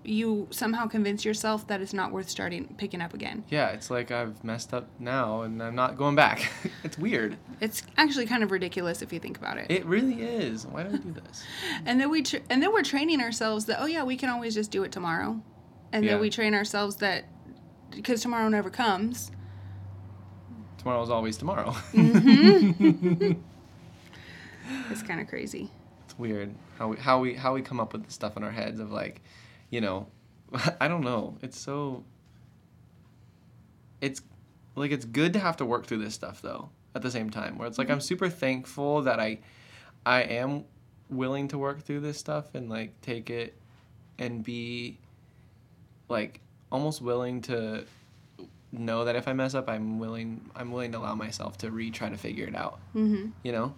you 0.02 0.48
somehow 0.50 0.88
convince 0.88 1.24
yourself 1.24 1.68
that 1.68 1.80
it's 1.80 1.92
not 1.92 2.10
worth 2.10 2.28
starting 2.28 2.74
picking 2.76 3.00
up 3.00 3.14
again. 3.14 3.44
yeah 3.50 3.68
it's 3.68 3.88
like 3.88 4.10
i've 4.10 4.42
messed 4.42 4.74
up 4.74 4.88
now 4.98 5.42
and 5.42 5.62
i'm 5.62 5.76
not 5.76 5.96
going 5.96 6.16
back 6.16 6.50
it's 6.82 6.98
weird 6.98 7.36
It's 7.60 7.84
actually 7.96 8.26
kind 8.26 8.42
of 8.42 8.50
ridiculous 8.50 9.00
if 9.00 9.12
you 9.12 9.20
think 9.20 9.38
about 9.38 9.58
it. 9.58 9.70
it 9.70 9.86
really 9.86 10.22
is 10.24 10.66
why 10.66 10.82
do 10.82 10.90
we 10.90 10.98
do 10.98 11.12
this 11.12 11.44
And 11.86 12.00
then 12.00 12.10
we 12.10 12.22
tra- 12.22 12.40
and 12.50 12.60
then 12.60 12.72
we're 12.72 12.82
training 12.82 13.20
ourselves 13.20 13.66
that 13.66 13.80
oh 13.80 13.86
yeah 13.86 14.02
we 14.02 14.16
can 14.16 14.28
always 14.28 14.54
just 14.54 14.72
do 14.72 14.82
it 14.82 14.90
tomorrow, 14.90 15.40
and 15.92 16.04
Yeah. 16.04 16.12
then 16.12 16.20
we 16.20 16.30
train 16.30 16.52
ourselves 16.54 16.96
that 16.96 17.26
because 17.90 18.20
tomorrow 18.22 18.48
never 18.48 18.70
comes. 18.70 19.30
Tomorrow 20.78 21.02
is 21.04 21.10
always 21.10 21.36
tomorrow 21.36 21.70
mm-hmm. 21.92 23.32
It's 24.90 25.02
kind 25.02 25.20
of 25.20 25.28
crazy. 25.28 25.70
It's 26.04 26.18
weird 26.18 26.54
how 26.78 26.88
we 26.88 26.96
how 26.96 27.20
we 27.20 27.34
how 27.34 27.54
we 27.54 27.62
come 27.62 27.80
up 27.80 27.92
with 27.92 28.06
the 28.06 28.12
stuff 28.12 28.36
in 28.36 28.44
our 28.44 28.50
heads 28.50 28.80
of 28.80 28.90
like, 28.92 29.20
you 29.70 29.80
know, 29.80 30.06
I 30.80 30.88
don't 30.88 31.02
know. 31.02 31.36
It's 31.42 31.58
so. 31.58 32.04
It's 34.00 34.22
like 34.74 34.90
it's 34.90 35.04
good 35.04 35.32
to 35.32 35.38
have 35.38 35.56
to 35.58 35.64
work 35.64 35.86
through 35.86 35.98
this 35.98 36.14
stuff 36.14 36.42
though. 36.42 36.70
At 36.94 37.02
the 37.02 37.10
same 37.10 37.28
time, 37.28 37.58
where 37.58 37.68
it's 37.68 37.76
like 37.78 37.90
I'm 37.90 38.00
super 38.00 38.28
thankful 38.28 39.02
that 39.02 39.20
I, 39.20 39.40
I 40.06 40.22
am 40.22 40.64
willing 41.10 41.48
to 41.48 41.58
work 41.58 41.82
through 41.82 42.00
this 42.00 42.16
stuff 42.18 42.54
and 42.54 42.70
like 42.70 42.98
take 43.00 43.30
it, 43.30 43.54
and 44.18 44.42
be. 44.42 44.98
Like 46.08 46.40
almost 46.70 47.02
willing 47.02 47.42
to 47.42 47.84
know 48.70 49.04
that 49.04 49.16
if 49.16 49.26
I 49.26 49.32
mess 49.32 49.54
up, 49.54 49.68
I'm 49.68 49.98
willing 49.98 50.48
I'm 50.54 50.70
willing 50.70 50.92
to 50.92 50.98
allow 50.98 51.14
myself 51.16 51.58
to 51.58 51.70
retry 51.70 52.10
to 52.10 52.16
figure 52.16 52.46
it 52.46 52.54
out. 52.54 52.78
hmm 52.92 53.30
You 53.42 53.52
know. 53.52 53.74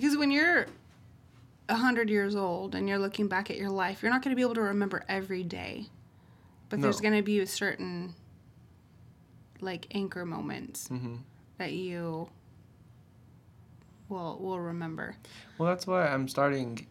Because 0.00 0.16
when 0.16 0.30
you're 0.30 0.66
a 1.68 1.74
hundred 1.76 2.08
years 2.08 2.34
old 2.34 2.74
and 2.74 2.88
you're 2.88 2.98
looking 2.98 3.28
back 3.28 3.50
at 3.50 3.56
your 3.58 3.68
life, 3.70 4.02
you're 4.02 4.10
not 4.10 4.22
going 4.22 4.30
to 4.30 4.36
be 4.36 4.42
able 4.42 4.54
to 4.54 4.62
remember 4.62 5.04
every 5.08 5.42
day, 5.42 5.86
but 6.70 6.80
there's 6.80 7.00
going 7.02 7.14
to 7.14 7.22
be 7.22 7.40
a 7.40 7.46
certain 7.46 8.14
like 9.60 9.86
anchor 9.94 10.24
moments 10.24 10.88
Mm-hmm. 10.88 11.16
that 11.58 11.72
you 11.74 12.28
will 14.08 14.38
will 14.40 14.58
remember. 14.58 15.16
Well, 15.58 15.68
that's 15.68 15.86
why 15.86 16.06
I'm 16.08 16.28
starting, 16.28 16.86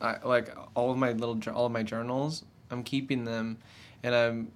I, 0.00 0.18
like 0.24 0.56
all 0.74 0.92
of 0.92 0.96
my 0.96 1.12
little 1.12 1.38
all 1.52 1.66
of 1.66 1.72
my 1.72 1.82
journals. 1.82 2.44
I'm 2.70 2.84
keeping 2.84 3.24
them, 3.24 3.58
and 4.04 4.14
I'm. 4.14 4.52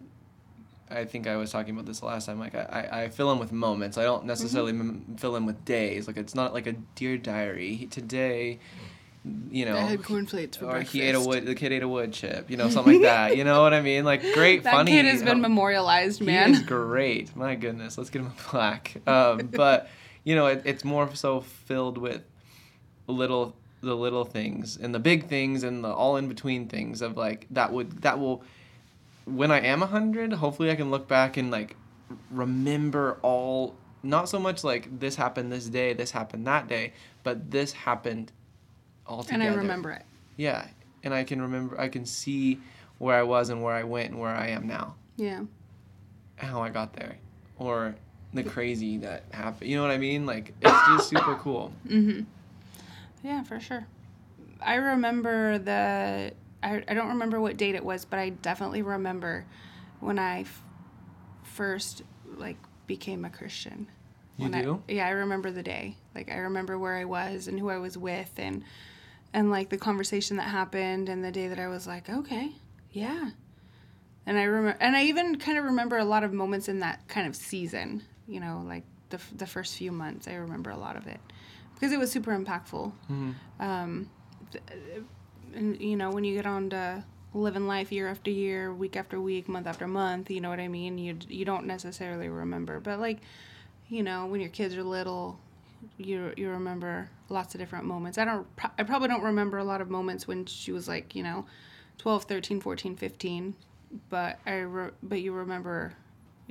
I 0.93 1.05
think 1.05 1.27
I 1.27 1.37
was 1.37 1.51
talking 1.51 1.75
about 1.75 1.87
this 1.87 2.03
last 2.03 2.27
time. 2.27 2.39
Like 2.39 2.55
I, 2.55 2.89
I, 2.93 3.03
I 3.03 3.09
fill 3.09 3.29
them 3.31 3.39
with 3.39 3.53
moments. 3.53 3.99
I 3.99 4.05
don't 4.05 4.25
necessarily 4.27 4.71
m- 4.73 5.17
fill 5.19 5.33
them 5.33 5.47
with 5.47 5.65
days. 5.65 6.07
Like 6.07 6.17
it's 6.17 6.35
not 6.35 6.53
like 6.55 6.67
a 6.67 6.73
dear 6.95 7.17
diary. 7.19 7.89
Today, 7.91 8.59
you 9.51 9.65
know, 9.65 9.77
I 9.77 9.81
had 9.81 10.03
cornflakes 10.05 10.57
for 10.57 10.67
or 10.67 10.71
breakfast. 10.73 10.93
he 10.95 11.03
ate 11.03 11.15
a 11.15 11.21
wood. 11.21 11.47
The 11.47 11.55
kid 11.55 11.73
ate 11.73 11.83
a 11.83 11.89
wood 11.89 12.13
chip. 12.13 12.51
You 12.51 12.57
know, 12.57 12.69
something 12.71 12.95
like 12.95 13.03
that. 13.03 13.37
You 13.37 13.45
know 13.45 13.63
what 13.63 13.73
I 13.73 13.81
mean? 13.81 14.05
Like 14.05 14.21
great, 14.35 14.65
that 14.65 14.73
funny. 14.73 14.93
kid 14.93 15.05
has 15.07 15.21
been 15.23 15.37
how- 15.37 15.49
memorialized, 15.49 16.19
he 16.21 16.27
man. 16.27 16.53
is 16.53 16.63
great. 16.63 17.35
My 17.37 17.55
goodness, 17.55 17.97
let's 17.99 18.11
get 18.11 18.21
him 18.23 18.27
a 18.29 18.31
plaque. 18.41 18.97
Um, 19.07 19.49
but 19.53 19.89
you 20.25 20.35
know, 20.35 20.47
it, 20.47 20.63
it's 20.65 20.85
more 20.85 21.15
so 21.15 21.41
filled 21.41 21.99
with 21.99 22.23
little 23.07 23.57
the 23.81 23.95
little 23.97 24.25
things 24.25 24.77
and 24.77 24.95
the 24.95 25.01
big 25.01 25.27
things 25.29 25.65
and 25.65 25.83
the 25.83 25.89
all 25.93 26.17
in 26.17 26.29
between 26.29 26.69
things 26.69 27.03
of 27.03 27.17
like 27.17 27.47
that 27.51 27.73
would 27.73 28.03
that 28.03 28.19
will 28.21 28.45
when 29.25 29.51
I 29.51 29.61
am 29.61 29.83
a 29.83 29.87
hundred, 29.87 30.33
hopefully 30.33 30.71
I 30.71 30.75
can 30.77 30.91
look 30.91 31.09
back 31.09 31.37
and 31.37 31.51
like 31.51 31.77
remember 32.31 33.19
all 33.23 33.75
not 34.03 34.29
so 34.29 34.39
much 34.39 34.65
like 34.65 34.99
this 35.01 35.15
happened 35.17 35.53
this 35.53 35.67
day, 35.67 35.93
this 35.93 36.11
happened 36.11 36.47
that 36.47 36.67
day, 36.69 36.93
but 37.23 37.51
this 37.51 37.73
happened 37.73 38.33
all 39.07 39.23
together. 39.23 39.43
and. 39.45 39.53
I 39.53 39.57
remember 39.57 39.91
it. 39.93 40.03
Yeah, 40.37 40.67
and 41.05 41.15
I 41.15 41.25
can 41.25 41.41
remember 41.41 41.81
I 41.81 41.89
can 41.89 42.05
see 42.07 42.59
where 42.99 43.17
I 43.17 43.23
was 43.23 43.49
and 43.51 43.63
where 43.63 43.75
I 43.75 43.85
went 43.85 44.11
and 44.11 44.21
where 44.21 44.35
I 44.35 44.49
am 44.49 44.67
now 44.67 44.95
Yeah. 45.17 45.43
how 46.37 46.63
I 46.63 46.71
got 46.71 46.93
there 46.95 47.17
or 47.59 47.95
the 48.35 48.43
crazy 48.43 48.99
that 48.99 49.25
happened. 49.33 49.71
You 49.71 49.77
know 49.77 49.83
what 49.83 49.91
I 49.93 49.99
mean? 49.99 50.25
Like 50.27 50.55
it's 50.61 50.87
just 50.97 51.09
super 51.11 51.37
cool. 51.37 51.73
Mm-hmm. 51.87 52.23
Yeah, 53.23 53.43
for 53.45 53.61
sure. 53.61 53.87
I 54.61 54.75
remember 54.77 55.59
the. 55.59 56.33
I, 56.63 56.83
I 56.89 56.95
don't 56.95 57.09
remember 57.09 57.41
what 57.41 57.57
date 57.57 57.75
it 57.75 57.85
was, 57.85 58.05
but 58.05 58.19
I 58.19 58.31
definitely 58.31 58.83
remember 58.83 59.45
when 60.01 60.19
I 60.19 60.41
f- 60.43 60.63
first 61.43 62.03
like 62.37 62.57
became 62.87 63.25
a 63.25 63.31
Christian. 63.31 63.89
You 64.37 64.45
When 64.45 64.55
I- 64.55 64.63
do? 64.63 64.83
yeah, 64.89 65.07
I 65.07 65.11
remember 65.11 65.51
the 65.51 65.63
day. 65.63 65.97
Like 66.15 66.31
I 66.31 66.37
remember 66.37 66.79
where 66.79 66.95
I 66.97 67.05
was 67.05 67.49
and 67.49 67.59
who 67.59 67.69
I 67.71 67.79
was 67.79 67.97
with 67.99 68.33
and 68.37 68.63
and 69.35 69.51
like 69.51 69.71
the 69.71 69.79
conversation 69.79 70.37
that 70.37 70.49
happened 70.49 71.09
and 71.09 71.25
the 71.25 71.33
day 71.33 71.49
that 71.49 71.59
I 71.59 71.69
was 71.69 71.87
like, 71.87 72.09
okay, 72.11 72.53
yeah. 72.91 73.31
And 74.27 74.39
I 74.39 74.43
remember, 74.45 74.79
and 74.81 74.95
I 74.95 75.05
even 75.05 75.37
kind 75.39 75.57
of 75.59 75.65
remember 75.65 75.97
a 75.99 76.05
lot 76.05 76.23
of 76.23 76.33
moments 76.33 76.69
in 76.69 76.81
that 76.81 77.09
kind 77.09 77.27
of 77.27 77.35
season. 77.35 78.03
You 78.29 78.41
know, 78.41 78.63
like 78.67 78.85
the 79.09 79.17
f- 79.17 79.33
the 79.37 79.47
first 79.47 79.77
few 79.77 79.91
months. 79.91 80.29
I 80.29 80.35
remember 80.35 80.71
a 80.71 80.77
lot 80.77 80.97
of 80.97 81.07
it 81.07 81.19
because 81.75 81.93
it 81.93 81.99
was 81.99 82.11
super 82.13 82.31
impactful. 82.39 82.93
Mhm. 83.11 83.35
Um, 83.59 84.11
th- 84.53 84.63
and 85.55 85.81
you 85.81 85.97
know 85.97 86.11
when 86.11 86.25
you 86.25 86.35
get 86.35 86.47
on 86.47 86.71
to 86.71 87.05
living 87.35 87.67
life 87.67 87.91
year 87.91 88.09
after 88.09 88.31
year, 88.31 88.73
week 88.75 88.97
after 88.97 89.21
week, 89.21 89.49
month 89.49 89.67
after 89.67 89.87
month, 89.87 90.31
you 90.31 90.41
know 90.41 90.51
what 90.51 90.61
I 90.61 90.69
mean. 90.69 90.99
You 90.99 91.17
you 91.29 91.45
don't 91.45 91.67
necessarily 91.67 92.29
remember, 92.29 92.81
but 92.81 93.01
like, 93.01 93.19
you 93.89 94.03
know, 94.03 94.27
when 94.27 94.41
your 94.41 94.51
kids 94.51 94.75
are 94.75 94.83
little, 94.83 95.39
you 95.99 96.33
you 96.37 96.51
remember 96.51 97.11
lots 97.29 97.55
of 97.55 97.61
different 97.61 97.85
moments. 97.85 98.19
I 98.19 98.25
don't 98.25 98.47
I 98.79 98.83
probably 98.83 99.09
don't 99.09 99.23
remember 99.23 99.59
a 99.59 99.65
lot 99.65 99.81
of 99.81 99.91
moments 99.91 100.27
when 100.29 100.47
she 100.47 100.73
was 100.73 100.89
like, 100.89 101.15
you 101.15 101.23
know, 101.23 101.47
12, 101.99 102.25
13, 102.25 102.61
14, 102.61 102.97
15, 102.97 103.55
but 104.09 104.39
I 104.47 104.59
re- 104.59 104.91
but 105.03 105.21
you 105.21 105.33
remember 105.33 105.95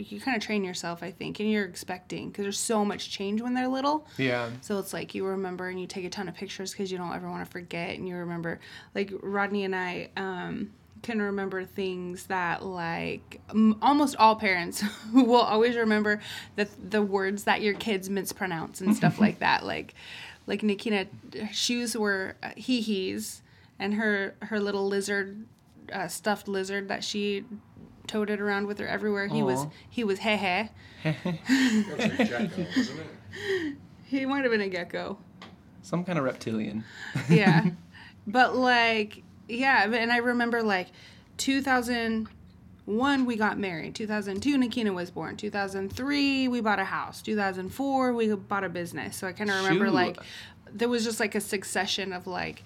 you 0.09 0.19
kind 0.19 0.37
of 0.37 0.43
train 0.43 0.63
yourself, 0.63 1.03
I 1.03 1.11
think, 1.11 1.39
and 1.39 1.49
you're 1.49 1.65
expecting 1.65 2.29
because 2.29 2.43
there's 2.43 2.59
so 2.59 2.83
much 2.85 3.09
change 3.09 3.41
when 3.41 3.53
they're 3.53 3.67
little. 3.67 4.07
Yeah. 4.17 4.49
So 4.61 4.79
it's 4.79 4.93
like 4.93 5.13
you 5.15 5.25
remember 5.25 5.69
and 5.69 5.79
you 5.79 5.87
take 5.87 6.05
a 6.05 6.09
ton 6.09 6.27
of 6.27 6.35
pictures 6.35 6.71
because 6.71 6.91
you 6.91 6.97
don't 6.97 7.13
ever 7.13 7.29
want 7.29 7.45
to 7.45 7.51
forget, 7.51 7.97
and 7.97 8.07
you 8.07 8.15
remember. 8.15 8.59
Like 8.95 9.11
Rodney 9.21 9.63
and 9.63 9.75
I 9.75 10.09
um, 10.17 10.71
can 11.01 11.21
remember 11.21 11.65
things 11.65 12.25
that 12.27 12.63
like 12.63 13.41
m- 13.49 13.77
almost 13.81 14.15
all 14.17 14.35
parents 14.35 14.83
will 15.13 15.35
always 15.35 15.75
remember 15.75 16.21
the 16.55 16.67
the 16.89 17.01
words 17.01 17.43
that 17.45 17.61
your 17.61 17.73
kids 17.73 18.09
mispronounce 18.09 18.81
and 18.81 18.95
stuff 18.95 19.19
like 19.19 19.39
that. 19.39 19.65
Like 19.65 19.93
like 20.47 20.63
Nikita, 20.63 21.07
shoes 21.51 21.95
were 21.95 22.35
hee 22.55 22.81
hees, 22.81 23.41
and 23.79 23.93
her 23.95 24.35
her 24.41 24.59
little 24.59 24.87
lizard, 24.87 25.45
uh, 25.91 26.07
stuffed 26.07 26.47
lizard 26.47 26.87
that 26.87 27.03
she 27.03 27.45
toted 28.11 28.41
around 28.41 28.67
with 28.67 28.77
her 28.79 28.87
everywhere. 28.87 29.27
He 29.27 29.41
was 29.41 29.65
he 29.89 30.03
was 30.03 30.19
heh 30.19 30.35
heh. 30.35 30.67
That 31.03 31.15
a 32.19 32.25
gecko, 32.25 32.65
wasn't 32.77 32.99
it? 32.99 33.77
He 34.05 34.25
might 34.25 34.43
have 34.43 34.51
been 34.51 34.61
a 34.61 34.67
gecko. 34.67 35.17
Some 35.81 36.03
kind 36.03 36.19
of 36.19 36.25
reptilian. 36.25 36.83
yeah 37.29 37.69
but 38.27 38.55
like 38.55 39.23
yeah 39.47 39.87
but- 39.87 39.99
and 39.99 40.11
i 40.11 40.17
remember 40.17 40.61
like 40.61 40.87
2001 41.37 43.25
we 43.25 43.35
got 43.35 43.57
married 43.57 43.95
2002 43.95 44.57
nikina 44.57 44.93
was 44.93 45.09
born 45.09 45.35
2003 45.35 46.47
we 46.47 46.61
bought 46.61 46.77
a 46.79 46.83
house 46.85 47.21
2004 47.23 48.13
we 48.13 48.35
bought 48.35 48.63
a 48.63 48.69
business 48.69 49.17
so 49.17 49.27
i 49.27 49.31
kind 49.31 49.49
of 49.49 49.55
remember 49.57 49.87
Shoot. 49.87 49.93
like 49.93 50.17
there 50.71 50.87
was 50.87 51.03
just 51.03 51.19
like 51.19 51.33
a 51.33 51.41
succession 51.41 52.13
of 52.13 52.27
like 52.27 52.63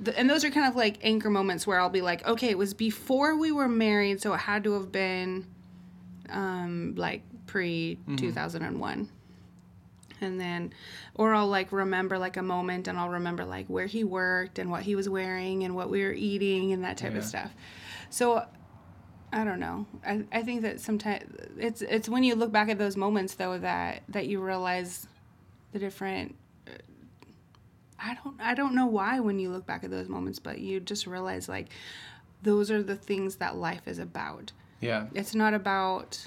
the, 0.00 0.18
and 0.18 0.28
those 0.30 0.44
are 0.44 0.50
kind 0.50 0.66
of 0.66 0.74
like 0.76 0.98
anchor 1.02 1.30
moments 1.30 1.66
where 1.66 1.78
i'll 1.80 1.88
be 1.90 2.00
like 2.00 2.26
okay 2.26 2.48
it 2.48 2.58
was 2.58 2.72
before 2.74 3.36
we 3.36 3.52
were 3.52 3.68
married 3.68 4.20
so 4.20 4.32
it 4.34 4.38
had 4.38 4.64
to 4.64 4.72
have 4.72 4.90
been 4.90 5.46
um 6.30 6.94
like 6.96 7.22
pre 7.46 7.98
2001 8.16 9.08
and 10.22 10.38
then 10.40 10.72
or 11.14 11.34
I'll 11.34 11.48
like 11.48 11.72
remember 11.72 12.18
like 12.18 12.36
a 12.36 12.42
moment 12.42 12.86
and 12.88 12.98
I'll 12.98 13.08
remember 13.08 13.44
like 13.44 13.66
where 13.68 13.86
he 13.86 14.04
worked 14.04 14.58
and 14.58 14.70
what 14.70 14.82
he 14.82 14.94
was 14.94 15.08
wearing 15.08 15.64
and 15.64 15.74
what 15.74 15.88
we 15.90 16.04
were 16.04 16.12
eating 16.12 16.72
and 16.72 16.84
that 16.84 16.98
type 16.98 17.12
Yeah. 17.12 17.18
of 17.18 17.24
stuff. 17.24 17.50
So 18.10 18.44
I 19.32 19.44
don't 19.44 19.60
know. 19.60 19.86
I, 20.06 20.24
I 20.30 20.42
think 20.42 20.60
that 20.62 20.78
sometimes 20.80 21.24
it's 21.56 21.80
it's 21.82 22.06
when 22.08 22.22
you 22.22 22.34
look 22.34 22.52
back 22.52 22.68
at 22.68 22.76
those 22.78 22.96
moments 22.98 23.34
though 23.34 23.58
that 23.58 24.02
that 24.10 24.26
you 24.26 24.40
realize 24.42 25.06
the 25.72 25.78
different 25.78 26.36
I 28.02 28.16
don't 28.22 28.40
I 28.40 28.54
don't 28.54 28.74
know 28.74 28.86
why 28.86 29.20
when 29.20 29.38
you 29.38 29.50
look 29.50 29.66
back 29.66 29.84
at 29.84 29.90
those 29.90 30.08
moments 30.08 30.38
but 30.38 30.58
you 30.58 30.80
just 30.80 31.06
realize 31.06 31.48
like 31.48 31.68
those 32.42 32.70
are 32.70 32.82
the 32.82 32.96
things 32.96 33.36
that 33.36 33.56
life 33.56 33.86
is 33.86 33.98
about 33.98 34.52
Yeah. 34.80 35.06
it's 35.14 35.34
not 35.34 35.52
about 35.54 36.26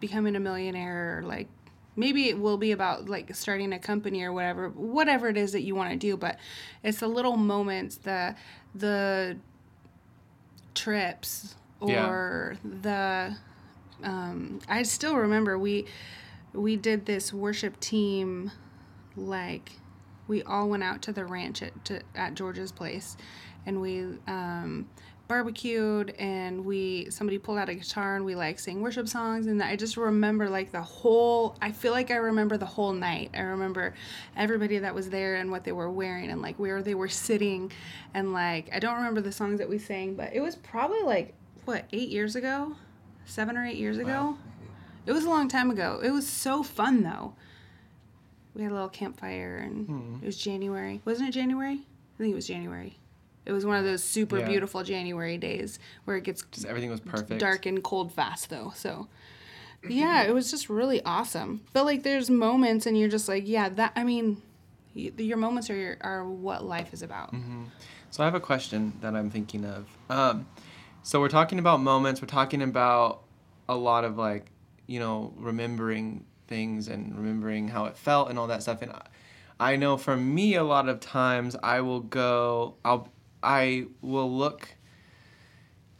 becoming 0.00 0.34
a 0.36 0.40
millionaire 0.40 1.18
or 1.18 1.22
like 1.22 1.48
maybe 1.96 2.28
it 2.28 2.38
will 2.38 2.56
be 2.58 2.72
about 2.72 3.08
like 3.08 3.34
starting 3.34 3.72
a 3.72 3.78
company 3.78 4.22
or 4.22 4.32
whatever 4.32 4.68
whatever 4.70 5.28
it 5.28 5.36
is 5.36 5.52
that 5.52 5.62
you 5.62 5.74
want 5.74 5.90
to 5.90 5.96
do 5.96 6.16
but 6.16 6.38
it's 6.82 7.00
the 7.00 7.08
little 7.08 7.36
moments 7.36 7.96
the 7.98 8.34
the 8.74 9.36
trips 10.74 11.54
Yeah. 11.84 12.06
or 12.08 12.56
the 12.64 13.36
um 14.02 14.60
i 14.68 14.82
still 14.84 15.16
remember 15.16 15.58
we 15.58 15.86
we 16.52 16.76
did 16.76 17.06
this 17.06 17.32
worship 17.32 17.78
team 17.80 18.50
like 19.16 19.72
we 20.28 20.42
all 20.44 20.68
went 20.68 20.82
out 20.82 21.02
to 21.02 21.12
the 21.12 21.24
ranch 21.24 21.62
at 21.62 21.84
to, 21.86 22.00
at 22.14 22.34
George's 22.34 22.70
place 22.70 23.16
and 23.66 23.80
we 23.80 24.04
um 24.26 24.88
barbecued 25.28 26.14
and 26.18 26.64
we 26.64 27.10
somebody 27.10 27.36
pulled 27.36 27.58
out 27.58 27.68
a 27.68 27.74
guitar 27.74 28.16
and 28.16 28.24
we 28.24 28.34
like 28.34 28.58
sang 28.58 28.80
worship 28.80 29.06
songs 29.06 29.46
and 29.46 29.62
I 29.62 29.76
just 29.76 29.98
remember 29.98 30.48
like 30.48 30.72
the 30.72 30.80
whole 30.80 31.54
I 31.60 31.70
feel 31.70 31.92
like 31.92 32.10
I 32.10 32.16
remember 32.16 32.56
the 32.56 32.66
whole 32.66 32.94
night. 32.94 33.32
I 33.34 33.40
remember 33.40 33.94
everybody 34.36 34.78
that 34.78 34.94
was 34.94 35.10
there 35.10 35.36
and 35.36 35.50
what 35.50 35.64
they 35.64 35.72
were 35.72 35.90
wearing 35.90 36.30
and 36.30 36.40
like 36.40 36.58
where 36.58 36.82
they 36.82 36.94
were 36.94 37.08
sitting 37.08 37.70
and 38.14 38.32
like 38.32 38.70
I 38.72 38.78
don't 38.78 38.96
remember 38.96 39.20
the 39.20 39.32
songs 39.32 39.58
that 39.58 39.68
we 39.68 39.78
sang, 39.78 40.14
but 40.14 40.32
it 40.32 40.40
was 40.40 40.56
probably 40.56 41.02
like 41.02 41.34
what, 41.66 41.84
8 41.92 42.08
years 42.08 42.34
ago? 42.34 42.76
7 43.26 43.54
or 43.54 43.66
8 43.66 43.76
years 43.76 43.98
ago? 43.98 44.08
Wow. 44.08 44.38
It 45.04 45.12
was 45.12 45.24
a 45.24 45.28
long 45.28 45.48
time 45.48 45.70
ago. 45.70 46.00
It 46.02 46.10
was 46.10 46.26
so 46.26 46.62
fun 46.62 47.02
though. 47.02 47.34
We 48.54 48.62
had 48.62 48.72
a 48.72 48.74
little 48.74 48.88
campfire 48.88 49.56
and 49.58 49.86
Hmm. 49.86 50.14
it 50.22 50.26
was 50.26 50.36
January. 50.36 51.00
Wasn't 51.04 51.28
it 51.28 51.32
January? 51.32 51.74
I 52.14 52.18
think 52.18 52.32
it 52.32 52.34
was 52.34 52.46
January. 52.46 52.98
It 53.46 53.52
was 53.52 53.64
one 53.64 53.76
of 53.76 53.84
those 53.84 54.02
super 54.02 54.38
Yeah. 54.38 54.48
beautiful 54.48 54.82
January 54.82 55.38
days 55.38 55.78
where 56.04 56.16
it 56.16 56.24
gets 56.24 56.42
Just 56.50 56.66
everything 56.66 56.90
was 56.90 57.00
perfect. 57.00 57.40
dark 57.40 57.66
and 57.66 57.82
cold 57.82 58.12
fast 58.12 58.50
though. 58.50 58.72
So 58.74 59.08
yeah, 59.88 60.24
it 60.24 60.34
was 60.34 60.50
just 60.50 60.68
really 60.68 61.02
awesome. 61.04 61.60
But 61.72 61.84
like 61.84 62.02
there's 62.02 62.28
moments 62.30 62.84
and 62.86 62.98
you're 62.98 63.08
just 63.08 63.28
like, 63.28 63.44
yeah, 63.46 63.68
that 63.70 63.92
I 63.96 64.04
mean 64.04 64.42
your 64.94 65.36
moments 65.36 65.70
are 65.70 65.76
your, 65.76 65.96
are 66.00 66.24
what 66.28 66.64
life 66.64 66.92
is 66.92 67.02
about. 67.02 67.32
So 68.10 68.22
I 68.22 68.26
have 68.26 68.34
a 68.34 68.40
question 68.40 68.94
that 69.00 69.14
I'm 69.14 69.30
thinking 69.30 69.64
of. 69.64 69.86
Um, 70.10 70.46
so 71.04 71.20
we're 71.20 71.28
talking 71.28 71.58
about 71.60 71.80
moments. 71.80 72.20
We're 72.20 72.26
talking 72.26 72.62
about 72.62 73.22
a 73.68 73.76
lot 73.76 74.04
of 74.04 74.18
like, 74.18 74.46
you 74.86 74.98
know, 74.98 75.32
remembering 75.36 76.24
things 76.48 76.88
and 76.88 77.16
remembering 77.16 77.68
how 77.68 77.84
it 77.84 77.96
felt 77.96 78.30
and 78.30 78.38
all 78.38 78.48
that 78.48 78.62
stuff. 78.62 78.82
And 78.82 78.90
I, 78.90 79.06
I 79.60 79.76
know 79.76 79.96
for 79.96 80.16
me, 80.16 80.54
a 80.56 80.64
lot 80.64 80.88
of 80.88 80.98
times 81.00 81.56
I 81.62 81.80
will 81.82 82.00
go. 82.00 82.74
I'll. 82.84 83.08
I 83.40 83.86
will 84.02 84.36
look. 84.36 84.74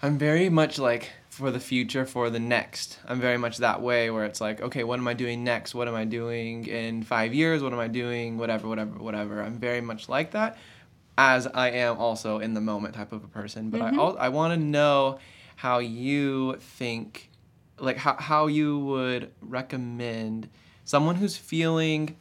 I'm 0.03 0.19
very 0.19 0.49
much 0.49 0.79
like 0.79 1.11
for 1.29 1.53
the 1.53 1.61
future, 1.61 2.05
for 2.05 2.31
the 2.31 2.41
next. 2.41 2.99
I'm 3.07 3.21
very 3.21 3.39
much 3.39 3.59
that 3.59 3.81
way 3.81 4.11
where 4.11 4.25
it's 4.25 4.41
like, 4.41 4.61
okay, 4.61 4.83
what 4.83 4.99
am 4.99 5.07
I 5.07 5.15
doing 5.15 5.45
next? 5.45 5.73
What 5.73 5.87
am 5.87 5.95
I 5.95 6.05
doing 6.05 6.67
in 6.67 7.05
five 7.05 7.33
years? 7.33 7.63
What 7.63 7.73
am 7.73 7.79
I 7.79 7.87
doing? 7.87 8.39
Whatever, 8.39 8.67
whatever, 8.67 8.99
whatever. 8.99 9.41
I'm 9.41 9.59
very 9.61 9.81
much 9.81 10.09
like 10.09 10.33
that, 10.33 10.59
as 11.17 11.47
I 11.47 11.71
am 11.71 11.99
also 11.99 12.41
in 12.41 12.55
the 12.55 12.61
moment 12.61 12.97
type 12.97 13.13
of 13.13 13.23
a 13.23 13.29
person. 13.29 13.71
But 13.71 13.83
I 13.83 13.91
mm-hmm. 13.93 14.19
I 14.19 14.31
want 14.31 14.53
to 14.55 14.59
know 14.59 15.21
how 15.55 15.79
you 15.79 16.57
think, 16.61 17.31
like 17.81 17.97
how 17.97 18.17
how 18.19 18.47
you 18.47 18.79
would 18.81 19.31
recommend 19.41 20.49
someone 20.85 21.17
who's 21.17 21.37
feeling, 21.37 22.17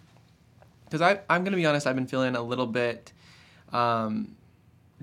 because 0.86 1.02
I 1.02 1.20
I'm 1.30 1.44
gonna 1.44 1.58
be 1.58 1.66
honest, 1.66 1.88
I've 1.88 1.96
been 1.96 2.08
feeling 2.08 2.36
a 2.36 2.42
little 2.42 2.68
bit. 2.68 3.12
Um, 3.74 4.36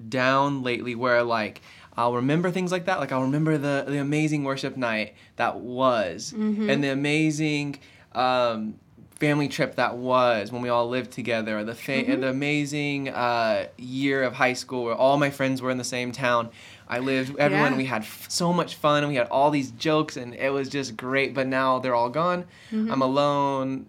down 0.08 0.62
lately 0.62 0.94
where 0.94 1.22
like 1.22 1.60
I'll 1.96 2.14
remember 2.14 2.50
things 2.50 2.72
like 2.72 2.86
that. 2.86 2.98
Like 2.98 3.12
I'll 3.12 3.22
remember 3.22 3.56
the 3.58 3.84
the 3.86 3.98
amazing 3.98 4.42
worship 4.44 4.76
night 4.76 5.14
that 5.36 5.60
was, 5.60 6.32
and 6.70 6.82
the 6.82 6.88
amazing 6.88 7.78
um, 8.12 8.74
family 9.20 9.46
trip 9.46 9.76
that 9.76 9.96
was 9.96 10.50
when 10.50 10.62
we 10.62 10.68
all 10.68 10.88
lived 10.88 11.12
together. 11.12 11.58
Or 11.58 11.64
the 11.64 11.74
fa- 11.74 12.04
the 12.20 12.28
amazing 12.28 13.10
uh, 13.10 13.66
year 13.78 14.24
of 14.24 14.32
high 14.32 14.54
school 14.54 14.84
where 14.84 14.94
all 14.96 15.16
my 15.18 15.30
friends 15.30 15.62
were 15.62 15.70
in 15.70 15.78
the 15.78 15.84
same 15.84 16.10
town. 16.10 16.50
I 16.88 16.98
lived 16.98 17.36
everyone. 17.38 17.72
Yeah. 17.72 17.78
We 17.78 17.84
had 17.86 18.02
f- 18.02 18.26
so 18.28 18.52
much 18.52 18.74
fun 18.74 19.06
we 19.08 19.14
had 19.14 19.28
all 19.28 19.50
these 19.50 19.70
jokes 19.72 20.16
and 20.16 20.34
it 20.34 20.52
was 20.52 20.68
just 20.68 20.96
great. 20.96 21.34
But 21.34 21.46
now 21.46 21.78
they're 21.78 21.94
all 21.94 22.10
gone. 22.10 22.44
Mm-hmm. 22.70 22.92
I'm 22.92 23.02
alone 23.02 23.86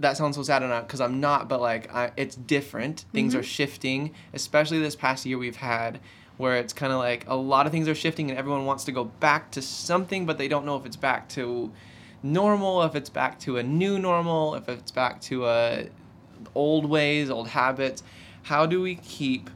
that 0.00 0.16
sounds 0.16 0.36
so 0.36 0.42
sad 0.42 0.62
and 0.62 0.86
because 0.86 1.00
I'm 1.00 1.20
not, 1.20 1.48
but 1.48 1.60
like 1.60 1.94
I, 1.94 2.10
it's 2.16 2.34
different. 2.34 3.04
Things 3.12 3.34
are 3.34 3.38
mm-hmm. 3.38 3.44
shifting, 3.44 4.14
especially 4.32 4.80
this 4.80 4.96
past 4.96 5.26
year 5.26 5.38
we've 5.38 5.56
had, 5.56 6.00
where 6.38 6.56
it's 6.56 6.72
kind 6.72 6.92
of 6.92 6.98
like 6.98 7.26
a 7.28 7.34
lot 7.34 7.66
of 7.66 7.72
things 7.72 7.86
are 7.86 7.94
shifting 7.94 8.30
and 8.30 8.38
everyone 8.38 8.64
wants 8.64 8.84
to 8.84 8.92
go 8.92 9.04
back 9.04 9.50
to 9.52 9.62
something, 9.62 10.24
but 10.26 10.38
they 10.38 10.48
don't 10.48 10.64
know 10.64 10.76
if 10.76 10.86
it's 10.86 10.96
back 10.96 11.28
to 11.30 11.70
normal, 12.22 12.82
if 12.82 12.94
it's 12.94 13.10
back 13.10 13.38
to 13.40 13.58
a 13.58 13.62
new 13.62 13.98
normal, 13.98 14.54
if 14.54 14.68
it's 14.68 14.90
back 14.90 15.20
to 15.20 15.46
a 15.46 15.88
old 16.54 16.86
ways, 16.86 17.30
old 17.30 17.48
habits. 17.48 18.02
How 18.42 18.64
do 18.64 18.80
we 18.80 18.94
keep 18.96 19.50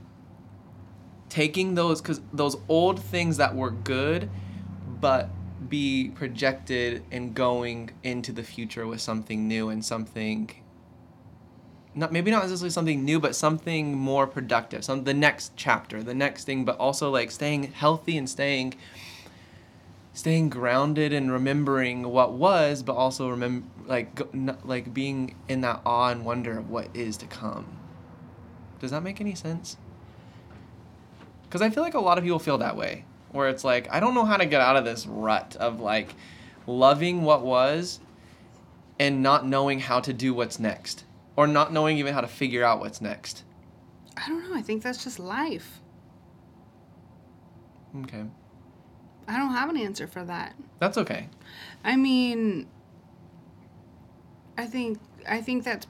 taking 1.29 1.75
those 1.75 2.01
because 2.01 2.21
those 2.33 2.57
old 2.69 3.01
things 3.01 3.37
that 3.37 3.55
were 3.55 3.71
good, 3.71 4.29
but 5.01 5.31
be 5.69 6.11
projected 6.15 7.03
and 7.11 7.35
going 7.35 7.91
into 8.03 8.33
the 8.33 8.43
future 8.43 8.87
with 8.87 9.01
something 9.01 9.49
new 9.49 9.71
and 9.71 9.85
something 9.85 10.51
not 11.95 12.13
maybe 12.13 12.31
not 12.31 12.43
necessarily 12.43 12.71
something 12.71 13.05
new 13.05 13.19
but 13.19 13.35
something 13.35 13.97
more 13.97 14.27
productive 14.27 14.85
some 14.85 15.05
the 15.05 15.15
next 15.15 15.53
chapter 15.57 16.03
the 16.03 16.13
next 16.13 16.45
thing 16.45 16.65
but 16.65 16.77
also 16.79 17.11
like 17.11 17.31
staying 17.31 17.63
healthy 17.73 18.19
and 18.19 18.29
staying 18.29 18.75
staying 20.15 20.49
grounded 20.49 21.13
and 21.13 21.31
remembering 21.33 22.09
what 22.09 22.33
was 22.33 22.83
but 22.83 22.95
also 22.95 23.29
remember 23.29 23.67
like 23.87 24.21
like 24.65 24.95
being 24.95 25.35
in 25.49 25.61
that 25.61 25.81
awe 25.85 26.11
and 26.11 26.25
wonder 26.25 26.57
of 26.59 26.71
what 26.71 26.89
is 26.95 27.17
to 27.17 27.27
come. 27.27 27.67
Does 28.81 28.93
that 28.93 29.03
make 29.03 29.21
any 29.21 29.35
sense 29.35 29.77
Because 31.55 31.65
I 31.65 31.71
feel 31.71 31.85
like 31.85 31.95
a 31.95 32.01
lot 32.01 32.19
of 32.19 32.25
people 32.25 32.41
feel 32.41 32.59
that 32.59 32.77
way, 32.77 33.05
where 33.31 33.49
it's 33.49 33.63
like, 33.63 33.89
I 33.89 34.01
don't 34.01 34.13
know 34.13 34.25
how 34.25 34.37
to 34.37 34.45
get 34.45 34.61
out 34.61 34.75
of 34.75 34.85
this 34.85 35.07
rut 35.07 35.55
of 35.61 35.79
like 35.79 36.13
loving 36.67 37.23
what 37.23 37.45
was 37.45 38.01
and 38.99 39.23
not 39.23 39.47
knowing 39.47 39.79
how 39.79 40.01
to 40.01 40.13
do 40.13 40.35
what's 40.35 40.59
next, 40.59 41.05
or 41.37 41.47
not 41.47 41.73
knowing 41.73 41.97
even 41.99 42.13
how 42.13 42.23
to 42.23 42.27
figure 42.27 42.65
out 42.65 42.81
what's 42.81 43.01
next. 43.01 43.45
I 44.17 44.27
don't 44.27 44.51
know. 44.51 44.57
I 44.57 44.63
think 44.63 44.83
that's 44.83 45.05
just 45.05 45.21
life. 45.21 45.81
Okay. 48.03 48.25
I 49.29 49.39
don't 49.39 49.53
have 49.53 49.71
an 49.71 49.77
answer 49.77 50.09
for 50.09 50.25
that. 50.25 50.57
That's 50.81 50.99
okay. 50.99 51.29
I 51.85 51.95
mean, 51.95 52.67
I 54.59 54.67
think 54.67 54.99
I 55.29 55.41
think 55.41 55.63
that's 55.63 55.87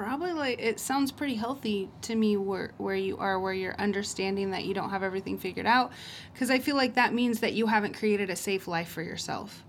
probably 0.00 0.32
like 0.32 0.58
it 0.58 0.80
sounds 0.80 1.12
pretty 1.12 1.34
healthy 1.34 1.86
to 2.00 2.14
me 2.14 2.34
where 2.34 2.72
where 2.78 2.94
you 2.94 3.18
are 3.18 3.38
where 3.38 3.52
you're 3.52 3.76
understanding 3.78 4.50
that 4.50 4.64
you 4.64 4.72
don't 4.72 4.88
have 4.88 5.02
everything 5.02 5.36
figured 5.36 5.66
out 5.66 5.92
because 6.32 6.50
I 6.50 6.58
feel 6.58 6.74
like 6.74 6.94
that 6.94 7.12
means 7.12 7.40
that 7.40 7.52
you 7.52 7.66
haven't 7.66 7.92
created 7.92 8.30
a 8.30 8.36
safe 8.36 8.66
life 8.66 8.88
for 8.88 9.02
yourself. 9.02 9.62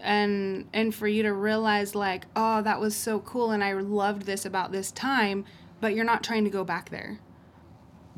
And 0.00 0.68
and 0.72 0.94
for 0.94 1.08
you 1.08 1.24
to 1.24 1.32
realize 1.32 1.96
like, 1.96 2.26
oh, 2.36 2.62
that 2.62 2.78
was 2.78 2.94
so 2.94 3.18
cool 3.18 3.50
and 3.50 3.64
I 3.64 3.72
loved 3.72 4.22
this 4.22 4.44
about 4.46 4.70
this 4.70 4.92
time, 4.92 5.44
but 5.80 5.92
you're 5.92 6.04
not 6.04 6.22
trying 6.22 6.44
to 6.44 6.50
go 6.50 6.62
back 6.62 6.90
there. 6.90 7.18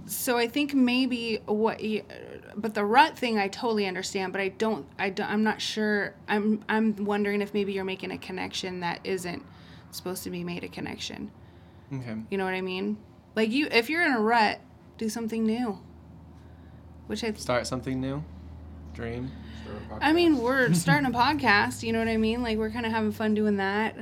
So 0.04 0.36
I 0.36 0.46
think 0.46 0.74
maybe 0.74 1.38
what 1.46 1.82
you, 1.82 2.04
but 2.54 2.74
the 2.74 2.84
rut 2.84 3.16
thing 3.16 3.38
I 3.38 3.48
totally 3.48 3.86
understand, 3.86 4.34
but 4.34 4.42
I 4.42 4.48
don't 4.48 4.86
I 4.98 5.08
don't 5.08 5.30
I'm 5.30 5.42
not 5.42 5.62
sure. 5.62 6.14
I'm 6.28 6.62
I'm 6.68 7.02
wondering 7.02 7.40
if 7.40 7.54
maybe 7.54 7.72
you're 7.72 7.84
making 7.84 8.10
a 8.10 8.18
connection 8.18 8.80
that 8.80 9.00
isn't 9.04 9.42
supposed 9.90 10.22
to 10.24 10.30
be 10.30 10.44
made 10.44 10.64
a 10.64 10.68
connection. 10.68 11.30
Okay. 11.92 12.16
You 12.30 12.38
know 12.38 12.44
what 12.44 12.54
I 12.54 12.60
mean? 12.60 12.98
Like 13.34 13.50
you 13.50 13.68
if 13.70 13.88
you're 13.88 14.04
in 14.04 14.12
a 14.12 14.20
rut, 14.20 14.60
do 14.98 15.08
something 15.08 15.44
new. 15.44 15.78
Which 17.06 17.24
I 17.24 17.32
Start 17.32 17.66
something 17.66 18.00
new. 18.00 18.22
Dream. 18.92 19.30
I 20.00 20.12
mean, 20.12 20.38
we're 20.38 20.72
starting 20.74 21.06
a 21.06 21.16
podcast, 21.16 21.82
you 21.82 21.92
know 21.92 21.98
what 21.98 22.08
I 22.08 22.16
mean? 22.16 22.42
Like 22.42 22.58
we're 22.58 22.70
kind 22.70 22.84
of 22.84 22.92
having 22.92 23.12
fun 23.12 23.34
doing 23.34 23.56
that. 23.56 23.96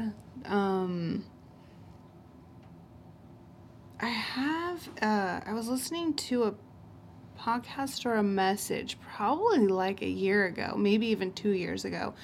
Um 0.44 1.24
I 4.00 4.08
have 4.08 4.88
uh 5.00 5.40
I 5.46 5.52
was 5.52 5.68
listening 5.68 6.14
to 6.14 6.44
a 6.44 6.54
podcast 7.38 8.06
or 8.06 8.14
a 8.14 8.22
message 8.22 8.98
probably 9.00 9.66
like 9.68 10.02
a 10.02 10.08
year 10.08 10.46
ago, 10.46 10.74
maybe 10.76 11.06
even 11.08 11.32
2 11.32 11.50
years 11.50 11.84
ago. 11.84 12.14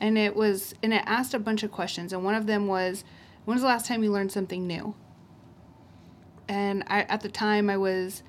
And 0.00 0.16
it 0.16 0.34
was 0.34 0.74
and 0.82 0.94
it 0.94 1.02
asked 1.06 1.34
a 1.34 1.38
bunch 1.38 1.62
of 1.62 1.70
questions 1.70 2.12
and 2.12 2.24
one 2.24 2.34
of 2.34 2.46
them 2.46 2.66
was 2.66 3.04
when 3.44 3.54
was 3.54 3.62
the 3.62 3.68
last 3.68 3.86
time 3.86 4.02
you 4.02 4.10
learned 4.10 4.32
something 4.32 4.66
new? 4.66 4.94
And 6.48 6.82
I 6.86 7.02
at 7.02 7.20
the 7.20 7.28
time 7.28 7.70
I 7.70 7.76
was 7.76 8.22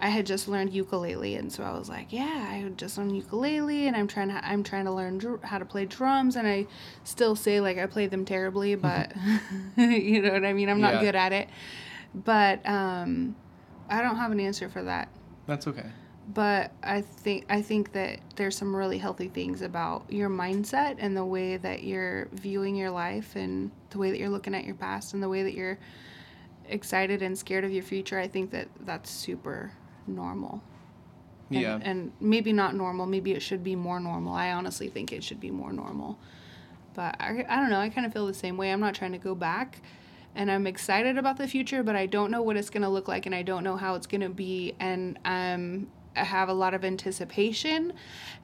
I 0.00 0.08
had 0.08 0.26
just 0.26 0.48
learned 0.48 0.72
ukulele, 0.74 1.36
and 1.36 1.50
so 1.52 1.62
I 1.62 1.70
was 1.78 1.88
like, 1.88 2.12
"Yeah, 2.12 2.24
I 2.50 2.68
just 2.76 2.98
learned 2.98 3.16
ukulele, 3.16 3.86
and 3.86 3.96
I'm 3.96 4.08
trying 4.08 4.28
to 4.28 4.44
I'm 4.46 4.62
trying 4.64 4.84
to 4.86 4.90
learn 4.90 5.18
dr- 5.18 5.42
how 5.44 5.58
to 5.58 5.64
play 5.64 5.86
drums." 5.86 6.36
And 6.36 6.46
I 6.48 6.66
still 7.04 7.36
say 7.36 7.60
like 7.60 7.78
I 7.78 7.86
play 7.86 8.06
them 8.08 8.24
terribly, 8.24 8.74
but 8.88 9.12
you 9.76 10.20
know 10.20 10.32
what 10.32 10.44
I 10.44 10.52
mean. 10.52 10.68
I'm 10.68 10.80
not 10.80 10.94
Yeah. 10.94 11.00
good 11.00 11.14
at 11.14 11.32
it, 11.32 11.48
but 12.14 12.68
um, 12.68 13.36
I 13.88 14.02
don't 14.02 14.16
have 14.16 14.32
an 14.32 14.40
answer 14.40 14.68
for 14.68 14.82
that. 14.82 15.08
That's 15.46 15.66
okay. 15.68 15.86
But 16.32 16.72
I 16.82 17.02
think 17.02 17.44
I 17.50 17.60
think 17.60 17.92
that 17.92 18.20
there's 18.36 18.56
some 18.56 18.74
really 18.74 18.96
healthy 18.96 19.28
things 19.28 19.60
about 19.60 20.10
your 20.10 20.30
mindset 20.30 20.96
and 20.98 21.14
the 21.16 21.24
way 21.24 21.58
that 21.58 21.84
you're 21.84 22.28
viewing 22.32 22.76
your 22.76 22.90
life 22.90 23.36
and 23.36 23.70
the 23.90 23.98
way 23.98 24.10
that 24.10 24.18
you're 24.18 24.30
looking 24.30 24.54
at 24.54 24.64
your 24.64 24.74
past 24.74 25.12
and 25.12 25.22
the 25.22 25.28
way 25.28 25.42
that 25.42 25.52
you're 25.52 25.78
excited 26.66 27.20
and 27.22 27.36
scared 27.38 27.64
of 27.64 27.72
your 27.72 27.82
future. 27.82 28.18
I 28.18 28.26
think 28.26 28.50
that 28.52 28.68
that's 28.80 29.10
super 29.10 29.72
normal. 30.06 30.62
And, 31.50 31.60
Yeah. 31.60 31.78
And 31.82 32.12
maybe 32.20 32.52
not 32.52 32.74
normal. 32.74 33.04
Maybe 33.06 33.32
it 33.32 33.40
should 33.40 33.62
be 33.62 33.76
more 33.76 34.00
normal. 34.00 34.34
I 34.34 34.52
honestly 34.52 34.88
think 34.88 35.12
it 35.12 35.22
should 35.22 35.40
be 35.40 35.50
more 35.50 35.72
normal. 35.72 36.18
But 36.94 37.16
I, 37.20 37.44
I 37.48 37.56
don't 37.56 37.70
know. 37.70 37.80
I 37.80 37.90
kind 37.90 38.06
of 38.06 38.12
feel 38.12 38.26
the 38.26 38.34
same 38.34 38.56
way. 38.56 38.72
I'm 38.72 38.80
not 38.80 38.94
trying 38.94 39.12
to 39.12 39.18
go 39.18 39.34
back. 39.34 39.82
And 40.34 40.50
I'm 40.50 40.66
excited 40.66 41.18
about 41.18 41.36
the 41.36 41.46
future, 41.46 41.82
but 41.82 41.94
I 41.94 42.06
don't 42.06 42.30
know 42.30 42.42
what 42.42 42.56
it's 42.56 42.70
going 42.70 42.82
to 42.82 42.88
look 42.88 43.08
like 43.08 43.26
and 43.26 43.34
I 43.34 43.42
don't 43.42 43.62
know 43.62 43.76
how 43.76 43.94
it's 43.94 44.06
going 44.06 44.22
to 44.22 44.28
be. 44.30 44.74
And 44.80 45.18
um, 45.24 45.88
I 46.16 46.24
have 46.24 46.48
a 46.48 46.52
lot 46.52 46.74
of 46.74 46.84
anticipation 46.84 47.92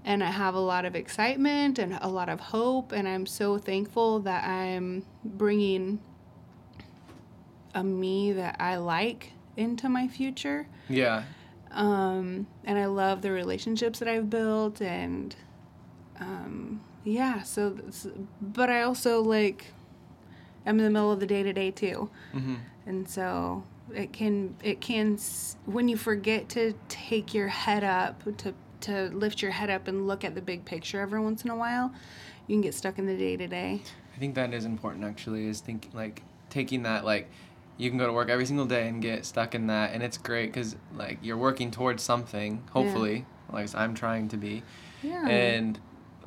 and 0.04 0.22
I 0.24 0.30
have 0.30 0.54
a 0.54 0.61
lot 0.61 0.85
of 0.85 0.94
excitement 0.96 1.78
and 1.78 1.98
a 2.00 2.09
lot 2.09 2.28
of 2.28 2.40
hope. 2.40 2.92
And 2.92 3.06
I'm 3.06 3.26
so 3.26 3.59
thankful 3.59 4.20
that 4.20 4.44
I'm 4.44 5.04
bringing 5.24 6.00
a 7.74 7.85
me 7.85 8.33
that 8.33 8.56
I 8.59 8.76
like 8.76 9.33
into 9.56 9.88
my 9.88 10.09
future 10.09 10.66
Yeah. 10.88 11.22
um, 11.70 12.46
and 12.64 12.78
I 12.78 12.87
love 12.87 13.22
the 13.22 13.30
relationships 13.30 13.98
that 14.00 14.09
I've 14.09 14.28
built, 14.28 14.80
and 14.83 15.37
um, 16.18 16.80
yeah. 17.04 17.42
So, 17.42 17.76
but 18.40 18.70
I 18.70 18.83
also 18.83 19.22
like 19.22 19.66
I'm 20.66 20.78
in 20.78 20.85
the 20.85 20.90
middle 20.90 21.12
of 21.12 21.20
the 21.20 21.26
day 21.26 21.42
to 21.44 21.52
day 21.52 21.70
too, 21.70 22.11
Mm-hmm. 22.35 22.54
and 22.87 23.09
so 23.09 23.62
it 23.94 24.12
can 24.12 24.57
it 24.62 24.81
can 24.81 25.18
when 25.66 25.88
you 25.88 25.96
forget 25.96 26.48
to 26.50 26.74
take 26.88 27.35
your 27.35 27.48
head 27.48 27.85
up 27.85 28.22
to 28.38 28.55
to 28.83 29.09
lift 29.12 29.42
your 29.42 29.50
head 29.50 29.68
up 29.70 29.88
and 29.88 30.07
look 30.07 30.24
at 30.24 30.35
the 30.35 30.40
big 30.40 30.64
picture 30.64 31.00
every 31.00 31.20
once 31.20 31.44
in 31.44 31.50
a 31.50 31.57
while, 31.57 31.92
you 32.46 32.55
can 32.55 32.62
get 32.62 32.74
stuck 32.74 32.98
in 32.98 33.07
the 33.07 33.16
day 33.16 33.37
to 33.37 33.46
day. 33.46 33.83
I 34.14 34.18
think 34.18 34.35
that 34.35 34.53
is 34.55 34.64
important 34.64 35.05
actually 35.05 35.46
is 35.46 35.61
thinking 35.61 35.90
like 35.94 36.22
taking 36.48 36.83
that 36.83 37.05
like 37.05 37.29
you 37.76 37.88
can 37.88 37.98
go 37.98 38.07
to 38.07 38.12
work 38.12 38.29
every 38.29 38.44
single 38.44 38.66
day 38.66 38.88
and 38.88 39.00
get 39.00 39.24
stuck 39.24 39.55
in 39.55 39.68
that 39.68 39.92
and 39.92 40.03
it's 40.03 40.18
great 40.18 40.46
because 40.46 40.76
like 40.94 41.18
you're 41.22 41.38
working 41.38 41.70
towards 41.70 42.03
something 42.03 42.62
hopefully 42.72 43.24
like 43.50 43.74
I'm 43.74 43.94
trying 43.94 44.29
to 44.29 44.37
be 44.37 44.62
Yeah. 45.03 45.26
and 45.26 45.79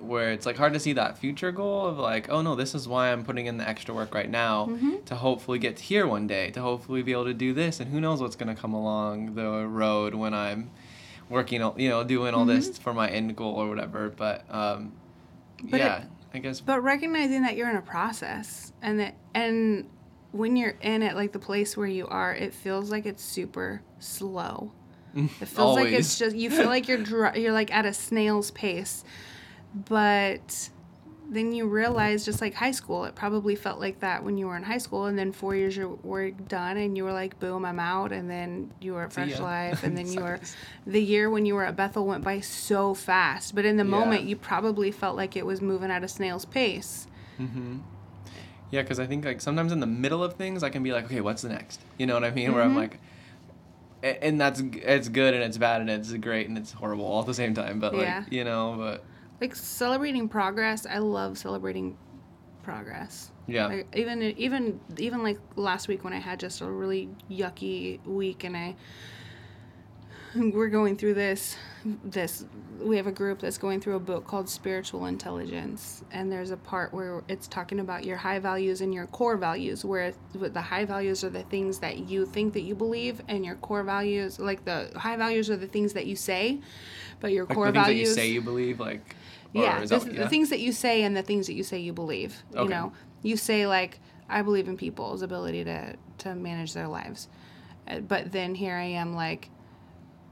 where 0.04 0.32
it's 0.32 0.46
like 0.46 0.58
hard 0.58 0.74
to 0.74 0.80
see 0.80 0.94
that 0.94 1.18
future 1.18 1.52
goal 1.52 1.88
of 1.88 1.98
like 1.98 2.30
oh 2.30 2.42
no 2.42 2.56
this 2.56 2.76
is 2.76 2.88
why 2.88 3.12
I'm 3.12 3.24
putting 3.24 3.46
in 3.46 3.58
the 3.58 3.68
extra 3.68 3.94
work 3.96 4.14
right 4.14 4.30
now 4.30 4.68
Mhm. 4.68 5.06
to 5.06 5.16
hopefully 5.16 5.60
get 5.60 5.80
here 5.80 6.06
one 6.08 6.28
day 6.28 6.52
to 6.52 6.62
hopefully 6.62 7.02
be 7.04 7.12
able 7.14 7.26
to 7.26 7.34
do 7.34 7.54
this 7.54 7.80
and 7.80 7.90
who 7.92 8.00
knows 8.02 8.22
what's 8.22 8.36
going 8.36 8.54
to 8.54 8.62
come 8.62 8.74
along 8.74 9.36
the 9.36 9.66
road 9.68 10.14
when 10.14 10.34
I'm 10.34 10.72
working 11.30 11.62
you 11.78 11.90
know 11.90 12.04
doing 12.04 12.34
all 12.34 12.46
this 12.46 12.78
for 12.78 12.94
my 12.94 13.10
end 13.10 13.36
goal 13.36 13.56
or 13.56 13.70
whatever 13.70 14.10
but 14.10 14.44
um 14.54 14.92
But 15.64 15.80
it- 15.80 15.84
yeah 15.84 16.04
I 16.34 16.40
guess 16.40 16.60
but 16.62 16.82
recognizing 16.84 17.44
that 17.44 17.56
you're 17.56 17.70
in 17.70 17.76
a 17.76 17.82
process 17.82 18.74
and 18.82 19.00
that 19.00 19.16
and 19.34 19.88
when 20.32 20.56
you're 20.56 20.76
in 20.82 21.04
it 21.04 21.16
like 21.16 21.32
the 21.32 21.40
place 21.40 21.78
where 21.78 21.88
you 21.88 22.08
are 22.08 22.34
it 22.34 22.54
feels 22.54 22.90
like 22.92 23.06
it's 23.06 23.24
super 23.24 23.82
slow. 24.00 24.72
It 25.16 25.30
feels 25.48 25.76
like 25.78 25.94
it's 25.94 26.18
just 26.18 26.36
you 26.36 26.50
feel 26.50 26.66
like 26.66 26.88
you're 26.88 26.98
dr- 27.04 27.38
you're 27.38 27.54
like 27.54 27.72
at 27.72 27.86
a 27.86 27.94
snail's 27.94 28.50
pace 28.50 29.04
but 29.74 30.70
then 31.32 31.52
you 31.52 31.66
realize 31.68 32.26
just 32.26 32.42
like 32.42 32.54
high 32.54 32.72
school 32.72 33.06
it 33.06 33.16
probably 33.16 33.56
felt 33.56 33.80
like 33.80 34.02
that 34.02 34.24
when 34.24 34.38
you 34.38 34.46
were 34.46 34.56
in 34.56 34.64
high 34.64 34.78
school 34.78 35.06
and 35.06 35.18
then 35.18 35.32
four 35.32 35.56
years 35.56 35.76
you 35.76 35.98
were 36.04 36.30
done 36.30 36.78
and 36.78 36.96
you 36.96 37.04
were 37.04 37.14
like 37.14 37.40
boom 37.40 37.66
i'm 37.66 37.80
out 37.80 38.12
and 38.12 38.30
then 38.30 38.72
you 38.80 38.94
were 38.94 39.04
at 39.04 39.14
fresh 39.14 39.40
life 39.40 39.84
and 39.84 39.98
then 39.98 40.12
you 40.12 40.22
were 40.22 40.40
the 40.86 41.02
year 41.02 41.30
when 41.30 41.46
you 41.46 41.56
were 41.56 41.64
at 41.64 41.76
bethel 41.76 42.06
went 42.06 42.24
by 42.24 42.40
so 42.40 42.94
fast 42.94 43.56
but 43.56 43.66
in 43.66 43.78
the 43.78 43.84
Yeah. 43.84 43.90
moment 43.90 44.24
you 44.24 44.36
probably 44.36 44.92
felt 44.92 45.16
like 45.16 45.36
it 45.36 45.46
was 45.46 45.60
moving 45.62 45.90
at 45.90 46.04
a 46.04 46.08
snail's 46.08 46.46
pace 46.46 47.08
Mm-hmm. 47.40 47.78
Yeah, 48.70 48.82
because 48.84 49.00
I 49.00 49.06
think 49.08 49.26
like 49.26 49.42
sometimes 49.42 49.72
in 49.72 49.80
the 49.80 49.88
middle 49.88 50.24
of 50.24 50.34
things, 50.34 50.64
I 50.64 50.70
can 50.70 50.82
be 50.82 50.92
like, 50.92 51.06
okay, 51.06 51.22
what's 51.22 51.42
the 51.44 51.50
next? 51.50 51.80
You 52.00 52.06
know 52.08 52.16
what 52.16 52.24
I 52.24 52.32
mean? 52.32 52.54
Where 52.54 52.62
I'm 52.64 52.74
Mhm. 52.74 52.76
like, 52.76 53.00
and 54.04 54.40
that's 54.42 54.60
it's 54.62 55.10
good 55.10 55.34
and 55.36 55.44
it's 55.44 55.58
bad 55.58 55.82
and 55.82 55.90
it's 55.90 56.12
great 56.14 56.48
and 56.48 56.58
it's 56.58 56.72
horrible 56.72 57.06
all 57.06 57.22
at 57.22 57.26
the 57.28 57.34
same 57.34 57.54
time. 57.54 57.80
But 57.80 57.94
like, 57.94 58.08
Yeah. 58.08 58.24
you 58.30 58.44
know, 58.44 58.76
but 58.78 59.04
like 59.44 59.56
celebrating 59.56 60.30
progress 60.30 60.86
i 60.86 60.98
love 60.98 61.38
celebrating 61.38 61.98
progress. 62.64 63.30
Yeah, 63.46 63.68
like 63.68 63.88
even 63.94 64.22
even 64.24 64.80
even 64.98 65.22
like 65.22 65.38
last 65.58 65.90
week 65.90 66.06
when 66.06 66.14
i 66.14 66.18
had 66.18 66.40
just 66.40 66.62
a 66.62 66.66
really 66.66 67.10
yucky 67.30 68.04
week 68.06 68.46
and 68.46 68.56
i 68.56 68.76
we're 70.36 70.70
going 70.70 70.96
through 70.96 71.16
this 71.16 71.58
this 72.06 72.46
we 72.80 72.96
have 72.96 73.08
a 73.08 73.12
group 73.12 73.40
that's 73.40 73.58
going 73.58 73.82
through 73.82 73.96
a 73.96 74.00
book 74.00 74.26
called 74.26 74.50
spiritual 74.50 75.06
intelligence. 75.06 76.04
And 76.12 76.32
there's 76.32 76.52
a 76.52 76.58
part 76.58 76.94
where 76.94 77.24
it's 77.28 77.48
talking 77.48 77.80
about 77.80 78.04
your 78.04 78.18
high 78.18 78.40
values 78.40 78.82
and 78.82 78.94
your 78.94 79.06
core 79.08 79.38
values 79.38 79.86
where 79.86 80.14
the 80.34 80.62
high 80.62 80.84
values 80.86 81.24
are 81.24 81.30
the 81.30 81.44
things 81.44 81.80
that 81.80 82.10
you 82.10 82.26
think 82.26 82.54
that 82.54 82.62
you 82.62 82.74
believe 82.74 83.22
and 83.28 83.46
your 83.46 83.56
core 83.56 83.84
values 83.84 84.40
like 84.40 84.66
the 84.66 84.90
high 84.96 85.16
values 85.16 85.50
are 85.50 85.56
the 85.56 85.68
things 85.68 85.94
that 85.94 86.08
you 86.08 86.16
say 86.16 86.60
but 87.20 87.32
your 87.32 87.46
like 87.46 87.56
core 87.56 87.68
the 87.68 87.74
things 87.74 87.86
values 87.86 88.16
that 88.16 88.22
you 88.22 88.28
say 88.28 88.34
you 88.34 88.42
believe, 88.42 88.80
like, 88.80 89.16
yeah, 89.62 89.82
is 89.82 89.90
the, 89.90 90.00
that- 90.00 90.16
the 90.16 90.30
things 90.30 90.50
that 90.50 90.60
you 90.60 90.72
say 90.72 91.04
and 91.04 91.16
the 91.16 91.24
things 91.24 91.48
that 91.48 91.54
you 91.54 91.64
say 91.64 91.80
you 91.80 91.94
believe. 91.94 92.44
You 92.54 92.70
know, 92.70 92.94
you 93.22 93.38
say 93.38 93.68
like, 93.68 94.00
"I 94.30 94.42
believe 94.42 94.68
in 94.68 94.78
people's 94.78 95.22
ability 95.22 95.64
to 95.66 95.96
to 96.20 96.36
manage 96.36 96.74
their 96.74 96.88
lives," 96.88 97.28
Uh, 97.88 98.00
but 98.00 98.32
then 98.32 98.56
here 98.56 98.76
I 98.76 98.84
am 98.86 99.14
like, 99.14 99.50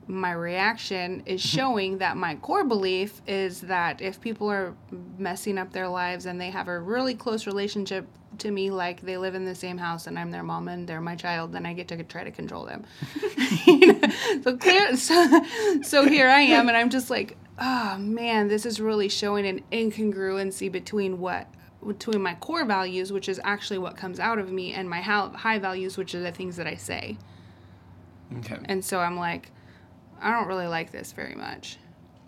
my 0.08 0.32
reaction 0.32 1.22
is 1.26 1.42
showing 1.56 2.00
that 2.00 2.18
my 2.18 2.36
core 2.36 2.64
belief 2.64 3.22
is 3.28 3.62
that 3.62 4.02
if 4.02 4.20
people 4.20 4.50
are 4.50 4.74
messing 5.18 5.58
up 5.58 5.72
their 5.72 5.88
lives 5.88 6.26
and 6.26 6.40
they 6.40 6.50
have 6.50 6.68
a 6.68 6.80
really 6.80 7.14
close 7.14 7.46
relationship 7.46 8.08
to 8.40 8.50
me, 8.50 8.72
like 8.72 9.02
they 9.02 9.18
live 9.18 9.36
in 9.36 9.46
the 9.46 9.54
same 9.56 9.78
house 9.78 10.08
and 10.08 10.18
I'm 10.18 10.32
their 10.32 10.44
mom 10.44 10.68
and 10.70 10.88
they're 10.88 11.02
my 11.02 11.16
child, 11.16 11.52
then 11.54 11.66
I 11.66 11.74
get 11.74 11.88
to 11.90 12.02
try 12.04 12.24
to 12.24 12.32
control 12.32 12.66
them. 12.66 12.84
You 13.68 13.94
know? 13.94 14.00
so, 14.44 14.58
clear, 14.58 14.96
so, 14.96 15.44
so 15.84 16.08
here 16.08 16.28
I 16.30 16.42
am, 16.42 16.68
and 16.68 16.76
I'm 16.78 16.90
just 16.90 17.10
like, 17.12 17.38
oh 17.62 17.98
man, 18.00 18.48
this 18.48 18.66
is 18.66 18.82
really 18.82 19.08
showing 19.08 19.46
an 19.46 19.62
incongruency 19.72 20.70
between 20.70 21.20
what 21.20 21.48
between 21.88 22.22
my 22.22 22.36
core 22.36 22.66
values, 22.66 23.12
which 23.12 23.30
is 23.30 23.40
actually 23.44 23.78
what 23.78 23.96
comes 23.96 24.20
out 24.20 24.40
of 24.40 24.52
me, 24.52 24.74
and 24.74 24.90
my 24.90 25.02
high 25.02 25.60
values, 25.60 25.98
which 25.98 26.14
are 26.14 26.20
the 26.20 26.32
things 26.32 26.58
that 26.58 26.68
I 26.68 26.76
say. 26.76 27.18
Okay. 28.40 28.58
And 28.66 28.84
so 28.84 29.00
I'm 29.00 29.18
like, 29.18 29.52
I 30.20 30.32
don't 30.32 30.48
really 30.48 30.68
like 30.68 30.92
this 30.92 31.12
very 31.12 31.36
much. 31.36 31.78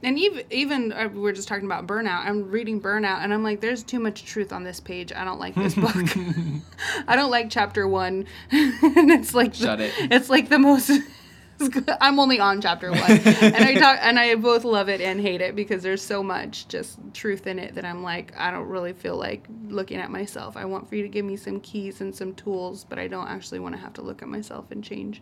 And 0.04 0.20
even 0.20 0.44
even 0.52 0.92
uh, 0.92 1.10
we 1.12 1.20
we're 1.20 1.32
just 1.32 1.48
talking 1.48 1.66
about 1.66 1.88
burnout. 1.88 2.26
I'm 2.26 2.52
reading 2.52 2.82
burnout, 2.82 3.24
and 3.24 3.34
I'm 3.34 3.42
like, 3.42 3.62
there's 3.62 3.84
too 3.84 4.00
much 4.00 4.26
truth 4.26 4.52
on 4.52 4.64
this 4.64 4.80
page. 4.80 5.14
I 5.14 5.24
don't 5.24 5.40
like 5.40 5.56
this 5.56 5.76
book. 5.76 5.96
I 7.08 7.16
don't 7.16 7.32
like 7.32 7.50
chapter 7.50 7.88
one, 7.88 8.26
and 8.52 9.12
it's 9.12 9.34
like 9.34 9.54
Shut 9.54 9.80
the, 9.80 9.86
it. 9.86 10.12
It's 10.12 10.30
like 10.30 10.50
the 10.50 10.60
most. 10.60 10.92
I'm 12.02 12.20
only 12.20 12.40
on 12.40 12.62
chapter 12.62 12.92
one, 12.92 13.02
and 13.12 13.56
I 13.56 13.76
talk 13.76 14.00
and 14.02 14.20
I 14.20 14.36
both 14.36 14.64
love 14.64 14.90
it 14.90 15.02
and 15.02 15.22
hate 15.22 15.42
it 15.42 15.56
because 15.56 15.84
there's 15.84 16.02
so 16.02 16.22
much 16.24 16.68
just 16.68 16.98
truth 17.14 17.48
in 17.48 17.60
it 17.60 17.76
that 17.76 17.86
I'm 17.86 18.04
like, 18.04 18.34
I 18.38 18.52
don't 18.52 18.68
really 18.68 18.94
feel 18.94 19.16
like 19.16 19.48
looking 19.68 19.98
at 19.98 20.10
myself. 20.12 20.58
I 20.58 20.66
want 20.66 20.90
for 20.90 20.96
you 20.96 21.04
to 21.04 21.10
give 21.10 21.26
me 21.26 21.38
some 21.38 21.60
keys 21.60 22.02
and 22.02 22.14
some 22.14 22.34
tools, 22.34 22.86
but 22.88 23.00
I 23.00 23.08
don't 23.08 23.28
actually 23.28 23.60
want 23.60 23.76
to 23.76 23.82
have 23.82 23.94
to 23.94 24.02
look 24.02 24.22
at 24.22 24.28
myself 24.28 24.72
and 24.72 24.84
change. 24.84 25.22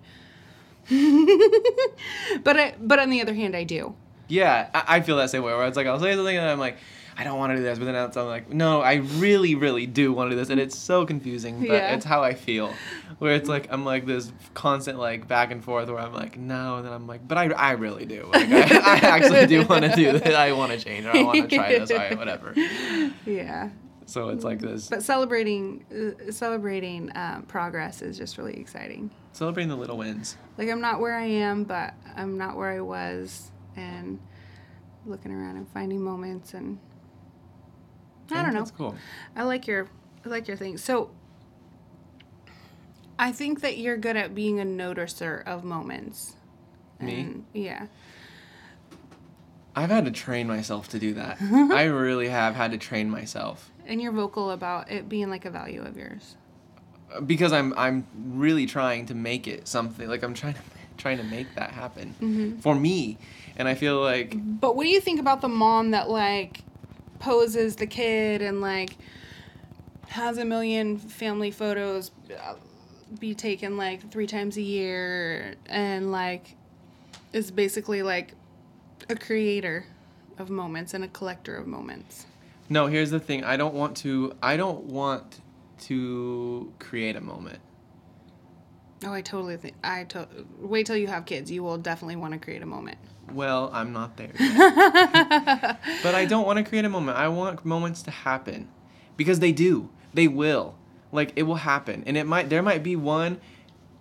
but 0.89 2.57
I, 2.59 2.75
but 2.79 2.99
on 2.99 3.09
the 3.09 3.21
other 3.21 3.33
hand, 3.33 3.55
I 3.55 3.63
do. 3.63 3.95
Yeah, 4.27 4.69
I, 4.73 4.97
I 4.97 5.01
feel 5.01 5.17
that 5.17 5.29
same 5.29 5.43
way. 5.43 5.53
Where 5.53 5.67
it's 5.67 5.77
like 5.77 5.87
I'll 5.87 5.99
say 5.99 6.15
something 6.15 6.35
and 6.37 6.47
I'm 6.49 6.59
like, 6.59 6.77
I 7.17 7.23
don't 7.23 7.37
want 7.37 7.51
to 7.51 7.57
do 7.57 7.63
this, 7.63 7.77
but 7.77 7.85
then 7.85 7.95
I'm 7.95 8.25
like, 8.27 8.49
no, 8.49 8.81
I 8.81 8.95
really, 8.95 9.55
really 9.55 9.85
do 9.85 10.13
want 10.13 10.29
to 10.29 10.35
do 10.35 10.39
this, 10.39 10.49
and 10.49 10.59
it's 10.59 10.77
so 10.77 11.05
confusing. 11.05 11.59
But 11.59 11.67
Yeah. 11.69 11.93
it's 11.95 12.05
how 12.05 12.23
I 12.23 12.33
feel. 12.33 12.73
Where 13.21 13.35
it's 13.35 13.47
like 13.47 13.67
I'm 13.71 13.85
like 13.85 14.07
this 14.07 14.33
constant 14.55 14.97
like 14.97 15.27
back 15.27 15.51
and 15.51 15.63
forth 15.63 15.87
where 15.89 15.99
I'm 15.99 16.11
like 16.11 16.39
no, 16.39 16.77
and 16.77 16.85
then 16.87 16.91
I'm 16.91 17.05
like, 17.05 17.27
but 17.27 17.37
I, 17.37 17.51
I 17.51 17.71
really 17.73 18.07
do. 18.07 18.27
Like 18.33 18.49
I, 18.49 18.61
I 18.61 18.97
actually 19.03 19.45
do 19.45 19.63
want 19.63 19.85
to 19.85 19.95
do 19.95 20.17
this. 20.17 20.33
I 20.33 20.53
want 20.53 20.71
to 20.71 20.79
change, 20.79 21.05
or 21.05 21.15
I 21.15 21.21
want 21.21 21.47
to 21.47 21.55
try 21.55 21.77
this, 21.77 21.91
or 21.91 22.17
whatever. 22.17 22.55
Yeah. 23.27 23.69
So 24.07 24.29
it's 24.29 24.43
like 24.43 24.57
this 24.57 24.89
But 24.89 25.03
celebrating 25.03 25.85
uh, 26.27 26.31
celebrating 26.31 27.11
um, 27.13 27.43
progress 27.43 28.01
is 28.01 28.17
just 28.17 28.39
really 28.39 28.59
exciting. 28.59 29.11
celebrating 29.33 29.69
the 29.69 29.75
little 29.75 29.99
wins. 29.99 30.35
Like 30.57 30.69
I'm 30.69 30.81
not 30.81 30.99
where 30.99 31.15
I 31.15 31.25
am, 31.25 31.63
but 31.63 31.93
I'm 32.15 32.39
not 32.39 32.57
where 32.57 32.71
I 32.71 32.81
was, 32.81 33.51
and 33.75 34.19
looking 35.05 35.31
around 35.31 35.57
and 35.57 35.69
finding 35.69 36.01
moments 36.01 36.55
and 36.55 36.79
I 38.31 38.33
think 38.33 38.45
don't 38.45 38.53
know. 38.55 38.59
That's 38.61 38.71
cool. 38.71 38.95
I 39.35 39.43
like 39.43 39.67
your 39.67 39.87
I 40.25 40.29
like 40.29 40.47
your 40.47 40.57
thing. 40.57 40.79
So 40.79 41.11
I 43.21 43.31
think 43.31 43.61
that 43.61 43.77
you're 43.77 43.97
good 43.97 44.17
at 44.17 44.33
being 44.35 44.59
a 44.59 44.63
noticer 44.65 45.45
of 45.45 45.63
moments. 45.63 46.35
Me? 46.99 47.19
And, 47.21 47.45
yeah. 47.53 47.85
I've 49.75 49.89
had 49.89 50.05
to 50.05 50.11
train 50.11 50.47
myself 50.47 50.89
to 50.89 50.99
do 50.99 51.13
that. 51.13 51.37
I 51.41 51.83
really 51.83 52.27
have 52.29 52.55
had 52.55 52.71
to 52.71 52.77
train 52.77 53.09
myself. 53.09 53.69
And 53.85 54.01
you're 54.01 54.11
vocal 54.11 54.51
about 54.51 54.91
it 54.91 55.07
being 55.07 55.29
like 55.29 55.45
a 55.45 55.49
value 55.51 55.81
of 55.83 55.95
yours. 55.97 56.35
because 57.25 57.51
I'm 57.53 57.73
I'm 57.77 58.05
really 58.15 58.65
trying 58.65 59.05
to 59.07 59.15
make 59.15 59.47
it 59.47 59.67
something 59.67 60.07
like 60.09 60.23
I'm 60.23 60.33
trying 60.33 60.53
to 60.55 60.59
trying 60.97 61.17
to 61.17 61.23
make 61.23 61.53
that 61.55 61.71
happen 61.71 62.13
Mm-hmm. 62.21 62.59
for 62.59 62.75
me, 62.75 63.17
and 63.57 63.67
I 63.67 63.73
feel 63.75 63.99
like 64.01 64.35
But 64.35 64.75
what 64.75 64.83
do 64.83 64.89
you 64.89 65.01
think 65.01 65.19
about 65.19 65.41
the 65.41 65.47
mom 65.49 65.91
that 65.91 66.09
like 66.09 66.63
poses 67.19 67.75
the 67.77 67.87
kid 67.87 68.41
and 68.41 68.61
like 68.61 68.95
has 70.09 70.37
a 70.37 70.45
million 70.45 70.97
family 70.97 71.49
photos 71.51 72.11
uh, 72.39 72.53
be 73.19 73.33
taken 73.35 73.77
like 73.77 74.09
three 74.11 74.27
times 74.27 74.57
a 74.57 74.61
year 74.61 75.55
and 75.67 76.11
like 76.11 76.55
is 77.33 77.51
basically 77.51 78.03
like 78.03 78.33
a 79.09 79.15
creator 79.15 79.85
of 80.37 80.49
moments 80.49 80.93
and 80.93 81.03
a 81.03 81.07
collector 81.07 81.55
of 81.55 81.67
moments. 81.67 82.25
no. 82.69 82.87
Here's 82.87 83.09
the 83.11 83.19
thing. 83.19 83.43
I 83.43 83.57
don't 83.57 83.73
want 83.73 83.97
to. 83.97 84.33
I 84.41 84.57
don't 84.57 84.85
want 84.85 85.41
to 85.81 86.71
create 86.79 87.15
a 87.15 87.21
moment. 87.21 87.59
Oh, 89.03 89.11
I 89.13 89.21
totally 89.21 89.57
think 89.57 89.75
I 89.83 90.03
to- 90.05 90.27
wait 90.59 90.85
till 90.85 90.95
you 90.95 91.07
have 91.07 91.25
kids. 91.25 91.49
You 91.51 91.63
will 91.63 91.77
definitely 91.77 92.15
want 92.17 92.33
to 92.33 92.39
create 92.39 92.61
a 92.61 92.65
moment. 92.67 92.97
Well, 93.33 93.69
I'm 93.73 93.91
not 93.93 94.15
there. 94.17 94.31
Yet. 94.39 95.79
but 96.03 96.15
I 96.15 96.25
don't 96.25 96.45
want 96.45 96.57
to 96.57 96.63
create 96.63 96.85
a 96.85 96.89
moment. 96.89 97.17
I 97.17 97.27
want 97.29 97.65
moments 97.65 98.01
to 98.03 98.11
happen 98.11 98.67
because 99.17 99.39
they 99.39 99.51
do. 99.51 99.89
They 100.13 100.27
will. 100.27 100.75
Like 101.11 101.33
it 101.35 101.43
will 101.43 101.55
happen, 101.55 102.03
and 102.05 102.15
it 102.17 102.25
might. 102.25 102.49
There 102.49 102.61
might 102.61 102.83
be 102.83 102.95
one, 102.95 103.39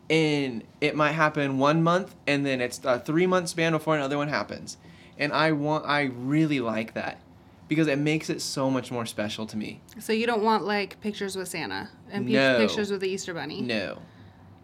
and 0.09 0.63
it 0.81 0.95
might 0.97 1.13
happen 1.13 1.59
one 1.59 1.83
month, 1.83 2.15
and 2.27 2.45
then 2.45 2.61
it's 2.61 2.81
a 2.85 2.99
three 3.01 3.27
month 3.27 3.49
span 3.49 3.73
before 3.73 3.97
another 3.97 4.17
one 4.17 4.29
happens. 4.29 4.77
And 5.19 5.33
I 5.33 5.53
want. 5.53 5.87
I 5.87 6.03
really 6.05 6.61
like 6.61 6.95
that 6.95 7.21
because 7.69 7.87
it 7.89 7.99
makes 7.99 8.31
it 8.31 8.41
so 8.41 8.71
much 8.71 8.91
more 8.91 9.07
special 9.07 9.47
to 9.47 9.57
me. 9.57 9.81
So 9.99 10.13
you 10.13 10.27
don't 10.27 10.43
want 10.43 10.65
like 10.65 11.01
pictures 11.01 11.37
with 11.37 11.49
Santa 11.49 11.89
and 12.11 12.27
pe- 12.27 12.33
No. 12.33 12.59
pictures 12.59 12.91
with 12.91 13.01
the 13.01 13.09
Easter 13.09 13.35
Bunny 13.35 13.61
No, 13.61 13.99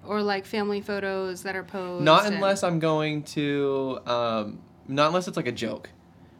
or 0.04 0.22
like 0.22 0.46
family 0.46 0.80
photos 0.80 1.42
that 1.42 1.54
are 1.56 1.62
posed. 1.64 2.04
not 2.04 2.26
and- 2.26 2.36
unless 2.36 2.62
I'm 2.62 2.78
going 2.78 3.22
to. 3.24 3.98
Um, 4.06 4.58
not 4.88 5.08
unless 5.08 5.26
it's 5.28 5.36
like 5.36 5.48
a 5.48 5.52
joke. 5.52 5.90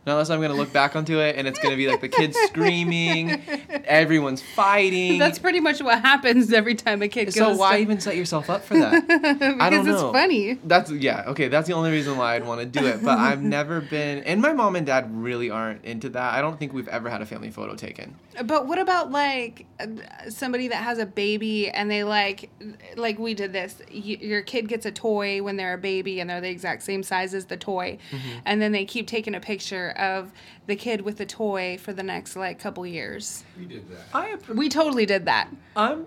Not 0.07 0.13
unless 0.13 0.31
I'm 0.31 0.41
gonna 0.41 0.55
look 0.55 0.73
back 0.73 0.95
onto 0.95 1.19
it 1.19 1.35
and 1.37 1.49
it's 1.49 1.59
gonna 1.59 1.75
be 1.77 1.89
like 1.89 2.01
the 2.01 2.09
kids 2.09 2.39
screaming, 2.47 3.43
everyone's 3.85 4.41
fighting. 4.41 5.19
That's 5.19 5.41
pretty 5.41 5.59
much 5.59 5.83
what 5.83 6.01
happens 6.01 6.53
every 6.53 6.77
time 6.77 7.03
a 7.03 7.09
kid 7.09 7.25
goes. 7.27 7.35
So 7.35 7.57
why 7.57 7.77
to- 7.77 7.83
even 7.83 7.99
set 7.99 8.17
yourself 8.17 8.49
up 8.49 8.65
for 8.65 8.75
that? 8.75 9.05
because 9.07 9.57
I 9.61 9.69
don't 9.69 9.89
it's 9.89 10.01
funny. 10.01 10.61
That's 10.63 10.93
yeah, 10.93 11.25
okay, 11.29 11.49
that's 11.49 11.67
the 11.67 11.75
only 11.75 11.91
reason 11.91 12.17
why 12.17 12.37
I'd 12.37 12.47
want 12.47 12.61
to 12.61 12.67
do 12.67 12.87
it. 12.87 13.03
But 13.03 13.19
I've 13.19 13.43
never 13.57 13.81
been 13.81 14.23
and 14.23 14.41
my 14.41 14.53
mom 14.53 14.77
and 14.77 14.87
dad 14.87 15.11
really 15.13 15.51
aren't 15.51 15.85
into 15.85 16.09
that. 16.11 16.35
I 16.35 16.41
don't 16.41 16.57
think 16.57 16.73
we've 16.73 16.89
ever 16.89 17.11
had 17.11 17.21
a 17.21 17.27
family 17.27 17.51
photo 17.51 17.75
taken. 17.75 18.15
But 18.45 18.67
what 18.67 18.79
about 18.79 19.11
like 19.11 19.67
uh, 19.81 19.87
somebody 20.29 20.69
that 20.69 20.83
has 20.83 20.99
a 20.99 21.07
baby 21.07 21.71
and 21.71 21.91
they 21.91 22.05
like, 22.05 22.51
like 22.97 23.19
we 23.19 23.35
did 23.35 23.53
this. 23.53 23.81
Y- 23.91 24.19
your 24.21 24.43
kid 24.43 24.69
gets 24.69 24.85
a 24.85 24.91
toy 24.91 25.43
when 25.43 25.57
they're 25.57 25.75
a 25.75 25.79
baby 25.79 26.21
and 26.21 26.29
they're 26.29 26.41
the 26.41 26.51
exact 26.51 26.83
same 26.83 27.03
size 27.03 27.33
as 27.35 27.47
the 27.47 27.57
toy, 27.57 27.99
Mm-hmm. 28.11 28.39
and 28.45 28.61
then 28.61 28.73
they 28.73 28.85
keep 28.85 29.07
taking 29.07 29.35
a 29.35 29.41
picture 29.41 29.91
of 29.93 30.33
the 30.67 30.77
kid 30.77 31.01
with 31.03 31.17
the 31.17 31.27
toy 31.27 31.79
for 31.79 31.93
the 31.93 32.03
next 32.03 32.37
like 32.37 32.59
couple 32.59 32.87
years. 32.87 33.45
We 33.59 33.65
did 33.67 33.89
that. 33.91 34.01
I 34.13 34.31
app- 34.33 34.49
We 34.49 34.69
totally 34.69 35.07
did 35.07 35.25
that. 35.27 35.49
I'm 35.75 36.07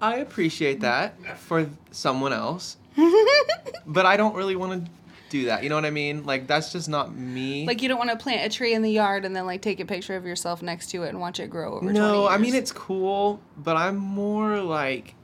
I 0.00 0.16
appreciate 0.16 0.80
that 0.80 1.14
for 1.38 1.68
someone 1.90 2.32
else. 2.32 2.76
but 3.86 4.04
I 4.06 4.16
don't 4.16 4.34
really 4.34 4.56
want 4.56 4.84
to 4.84 4.90
do 5.32 5.46
that. 5.46 5.62
You 5.62 5.70
know 5.70 5.74
what 5.74 5.86
I 5.86 5.90
mean? 5.90 6.24
Like 6.24 6.46
that's 6.46 6.70
just 6.70 6.88
not 6.88 7.16
me. 7.16 7.66
Like 7.66 7.82
you 7.82 7.88
don't 7.88 7.98
want 7.98 8.10
to 8.10 8.16
plant 8.16 8.44
a 8.46 8.54
tree 8.54 8.74
in 8.74 8.82
the 8.82 8.90
yard 8.90 9.24
and 9.24 9.34
then 9.34 9.46
like 9.46 9.62
take 9.62 9.80
a 9.80 9.86
picture 9.86 10.14
of 10.14 10.26
yourself 10.26 10.62
next 10.62 10.90
to 10.90 11.02
it 11.02 11.08
and 11.08 11.20
watch 11.20 11.40
it 11.40 11.48
grow 11.48 11.74
over. 11.74 11.90
no, 11.90 12.26
20 12.26 12.34
I 12.34 12.38
mean 12.38 12.54
it's 12.54 12.70
cool, 12.70 13.40
but 13.56 13.76
I'm 13.76 13.96
more 13.96 14.60
like 14.60 15.14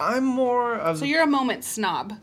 I'm 0.00 0.24
more 0.24 0.74
of 0.74 0.98
So 0.98 1.04
you're 1.04 1.22
a 1.22 1.28
moment 1.28 1.64
snob. 1.64 2.14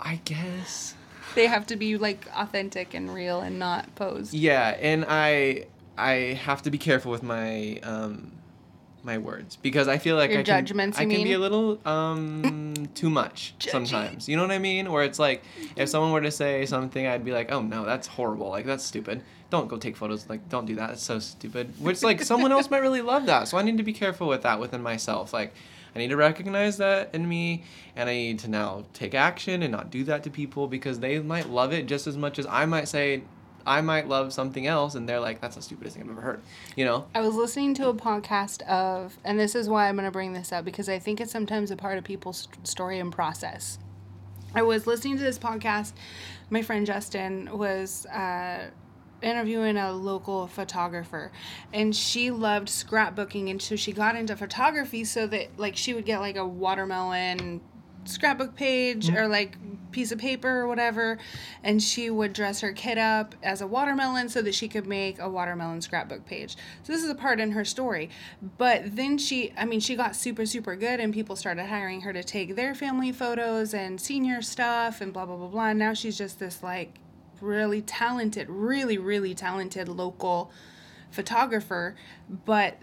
I 0.00 0.20
guess. 0.24 0.94
They 1.34 1.46
have 1.46 1.66
to 1.68 1.76
be 1.76 1.96
like 1.96 2.26
authentic 2.34 2.94
and 2.94 3.12
real 3.12 3.40
and 3.40 3.58
not 3.58 3.94
posed. 3.94 4.34
Yeah, 4.34 4.76
and 4.80 5.04
I 5.08 5.66
I 5.96 6.38
have 6.42 6.62
to 6.62 6.70
be 6.70 6.78
careful 6.78 7.12
with 7.12 7.22
my 7.22 7.78
um 7.82 8.32
my 9.04 9.18
words 9.18 9.56
because 9.56 9.88
I 9.88 9.98
feel 9.98 10.16
like 10.16 10.30
Your 10.30 10.40
I 10.40 10.42
can, 10.42 10.64
judgments, 10.64 10.98
I 10.98 11.06
can 11.06 11.22
be 11.24 11.32
a 11.32 11.38
little 11.38 11.78
um 11.86 12.74
too 12.94 13.10
much 13.10 13.54
Judgy. 13.58 13.70
sometimes. 13.70 14.28
You 14.28 14.36
know 14.36 14.42
what 14.42 14.52
I 14.52 14.58
mean? 14.58 14.90
Where 14.92 15.02
it's 15.04 15.18
like 15.18 15.42
if 15.76 15.88
someone 15.88 16.12
were 16.12 16.20
to 16.20 16.30
say 16.30 16.66
something, 16.66 17.06
I'd 17.06 17.24
be 17.24 17.32
like, 17.32 17.50
"Oh 17.52 17.62
no, 17.62 17.84
that's 17.84 18.06
horrible. 18.06 18.48
Like 18.50 18.66
that's 18.66 18.84
stupid. 18.84 19.22
Don't 19.50 19.68
go 19.68 19.76
take 19.76 19.96
photos. 19.96 20.28
Like 20.28 20.48
don't 20.48 20.66
do 20.66 20.76
that. 20.76 20.90
It's 20.90 21.02
so 21.02 21.18
stupid." 21.18 21.72
Which 21.80 22.02
like 22.02 22.22
someone 22.32 22.52
else 22.52 22.70
might 22.70 22.82
really 22.82 23.02
love 23.02 23.26
that. 23.26 23.48
So 23.48 23.58
I 23.58 23.62
need 23.62 23.76
to 23.78 23.82
be 23.82 23.92
careful 23.92 24.28
with 24.28 24.42
that 24.42 24.60
within 24.60 24.82
myself. 24.82 25.32
Like 25.32 25.52
I 25.94 25.98
need 25.98 26.08
to 26.08 26.16
recognize 26.16 26.78
that 26.78 27.10
in 27.14 27.28
me, 27.28 27.64
and 27.96 28.08
I 28.08 28.14
need 28.14 28.38
to 28.40 28.48
now 28.50 28.84
take 28.94 29.14
action 29.14 29.62
and 29.62 29.72
not 29.72 29.90
do 29.90 30.04
that 30.04 30.22
to 30.24 30.30
people 30.30 30.66
because 30.68 31.00
they 31.00 31.18
might 31.18 31.48
love 31.50 31.72
it 31.72 31.86
just 31.86 32.06
as 32.06 32.16
much 32.16 32.38
as 32.38 32.46
I 32.46 32.64
might 32.66 32.88
say 32.88 33.22
I 33.66 33.80
might 33.80 34.08
love 34.08 34.32
something 34.32 34.66
else, 34.66 34.94
and 34.94 35.08
they're 35.08 35.20
like, 35.20 35.40
"That's 35.40 35.56
the 35.56 35.62
stupidest 35.62 35.96
thing 35.96 36.04
I've 36.04 36.10
ever 36.10 36.20
heard." 36.20 36.42
You 36.76 36.84
know? 36.84 37.06
I 37.14 37.20
was 37.20 37.34
listening 37.34 37.74
to 37.74 37.88
a 37.88 37.94
podcast 37.94 38.62
of, 38.62 39.18
and 39.24 39.38
this 39.38 39.54
is 39.54 39.68
why 39.68 39.88
I'm 39.88 39.96
going 39.96 40.06
to 40.06 40.10
bring 40.10 40.32
this 40.32 40.52
up 40.52 40.64
because 40.64 40.88
I 40.88 40.98
think 40.98 41.20
it's 41.20 41.32
sometimes 41.32 41.70
a 41.70 41.76
part 41.76 41.98
of 41.98 42.04
people's 42.04 42.48
story 42.64 42.98
and 42.98 43.12
process. 43.12 43.78
I 44.54 44.62
was 44.62 44.86
listening 44.86 45.16
to 45.16 45.22
this 45.22 45.38
podcast. 45.38 45.92
My 46.50 46.62
friend 46.62 46.84
Justin 46.84 47.56
was 47.56 48.04
uh, 48.06 48.68
interviewing 49.22 49.76
a 49.78 49.92
local 49.92 50.46
photographer, 50.46 51.32
and 51.72 51.96
she 51.96 52.30
loved 52.30 52.68
scrapbooking, 52.68 53.50
and 53.50 53.62
so 53.62 53.76
she 53.76 53.92
got 53.92 54.16
into 54.16 54.36
photography 54.36 55.04
so 55.04 55.26
that 55.28 55.58
like 55.58 55.76
she 55.76 55.94
would 55.94 56.04
get 56.04 56.20
like 56.20 56.36
a 56.36 56.46
watermelon 56.46 57.60
scrapbook 58.04 58.54
page 58.54 59.08
mm-hmm. 59.08 59.16
or 59.16 59.28
like 59.28 59.56
piece 59.92 60.10
of 60.10 60.18
paper 60.18 60.48
or 60.48 60.66
whatever, 60.66 61.18
and 61.62 61.82
she 61.82 62.10
would 62.10 62.32
dress 62.32 62.60
her 62.60 62.72
kid 62.72 62.98
up 62.98 63.34
as 63.42 63.60
a 63.60 63.66
watermelon 63.66 64.28
so 64.28 64.42
that 64.42 64.54
she 64.54 64.66
could 64.66 64.86
make 64.86 65.18
a 65.18 65.28
watermelon 65.28 65.80
scrapbook 65.80 66.24
page. 66.26 66.56
So 66.82 66.92
this 66.92 67.04
is 67.04 67.10
a 67.10 67.14
part 67.14 67.38
in 67.40 67.52
her 67.52 67.64
story. 67.64 68.10
But 68.58 68.96
then 68.96 69.18
she, 69.18 69.52
I 69.56 69.64
mean, 69.64 69.80
she 69.80 69.94
got 69.94 70.16
super, 70.16 70.46
super 70.46 70.74
good, 70.74 70.98
and 70.98 71.12
people 71.12 71.36
started 71.36 71.66
hiring 71.66 72.00
her 72.00 72.12
to 72.12 72.24
take 72.24 72.56
their 72.56 72.74
family 72.74 73.12
photos 73.12 73.74
and 73.74 74.00
senior 74.00 74.42
stuff 74.42 75.00
and 75.00 75.12
blah, 75.12 75.26
blah, 75.26 75.36
blah, 75.36 75.48
blah. 75.48 75.68
And 75.68 75.78
now 75.78 75.94
she's 75.94 76.18
just 76.18 76.40
this 76.40 76.62
like 76.62 76.98
really 77.40 77.82
talented, 77.82 78.48
really, 78.48 78.98
really 78.98 79.34
talented 79.34 79.88
local 79.88 80.50
photographer. 81.10 81.94
But 82.46 82.78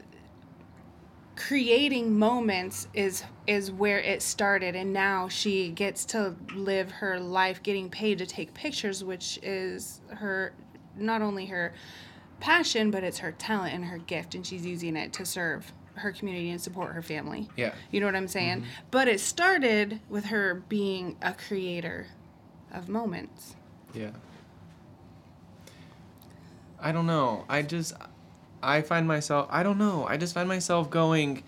creating 1.39 2.19
moments 2.19 2.87
is 2.93 3.23
is 3.47 3.71
where 3.71 3.99
it 3.99 4.21
started 4.21 4.75
and 4.75 4.91
now 4.91 5.29
she 5.29 5.69
gets 5.69 6.03
to 6.03 6.35
live 6.53 6.91
her 6.91 7.17
life 7.17 7.63
getting 7.63 7.89
paid 7.89 8.17
to 8.17 8.25
take 8.25 8.53
pictures 8.53 9.05
which 9.05 9.39
is 9.41 10.01
her 10.09 10.51
not 10.97 11.21
only 11.21 11.45
her 11.45 11.73
passion 12.41 12.91
but 12.91 13.05
it's 13.05 13.19
her 13.19 13.31
talent 13.31 13.73
and 13.73 13.85
her 13.85 13.97
gift 13.99 14.35
and 14.35 14.45
she's 14.45 14.65
using 14.65 14.97
it 14.97 15.13
to 15.13 15.25
serve 15.25 15.71
her 15.93 16.11
community 16.11 16.49
and 16.49 16.59
support 16.59 16.93
her 16.93 17.01
family 17.01 17.47
Yeah. 17.55 17.71
you 17.89 18.01
know 18.01 18.05
what 18.05 18.15
i'm 18.17 18.27
saying 18.27 18.57
mm-hmm. 18.57 18.69
but 18.91 19.07
it 19.07 19.21
started 19.21 20.01
with 20.09 20.25
her 20.25 20.55
being 20.67 21.15
a 21.21 21.31
creator 21.33 22.07
of 22.73 22.89
moments 22.89 23.55
Yeah. 23.93 24.11
I 26.81 26.93
don't 26.93 27.07
know. 27.07 27.43
I 27.49 27.61
just 27.61 27.91
I 28.61 28.81
find 28.81 29.07
myself 29.07 29.47
I 29.49 29.63
don't 29.63 29.77
know. 29.77 30.05
I 30.07 30.17
just 30.17 30.33
find 30.33 30.47
myself 30.47 30.89
going 30.89 31.43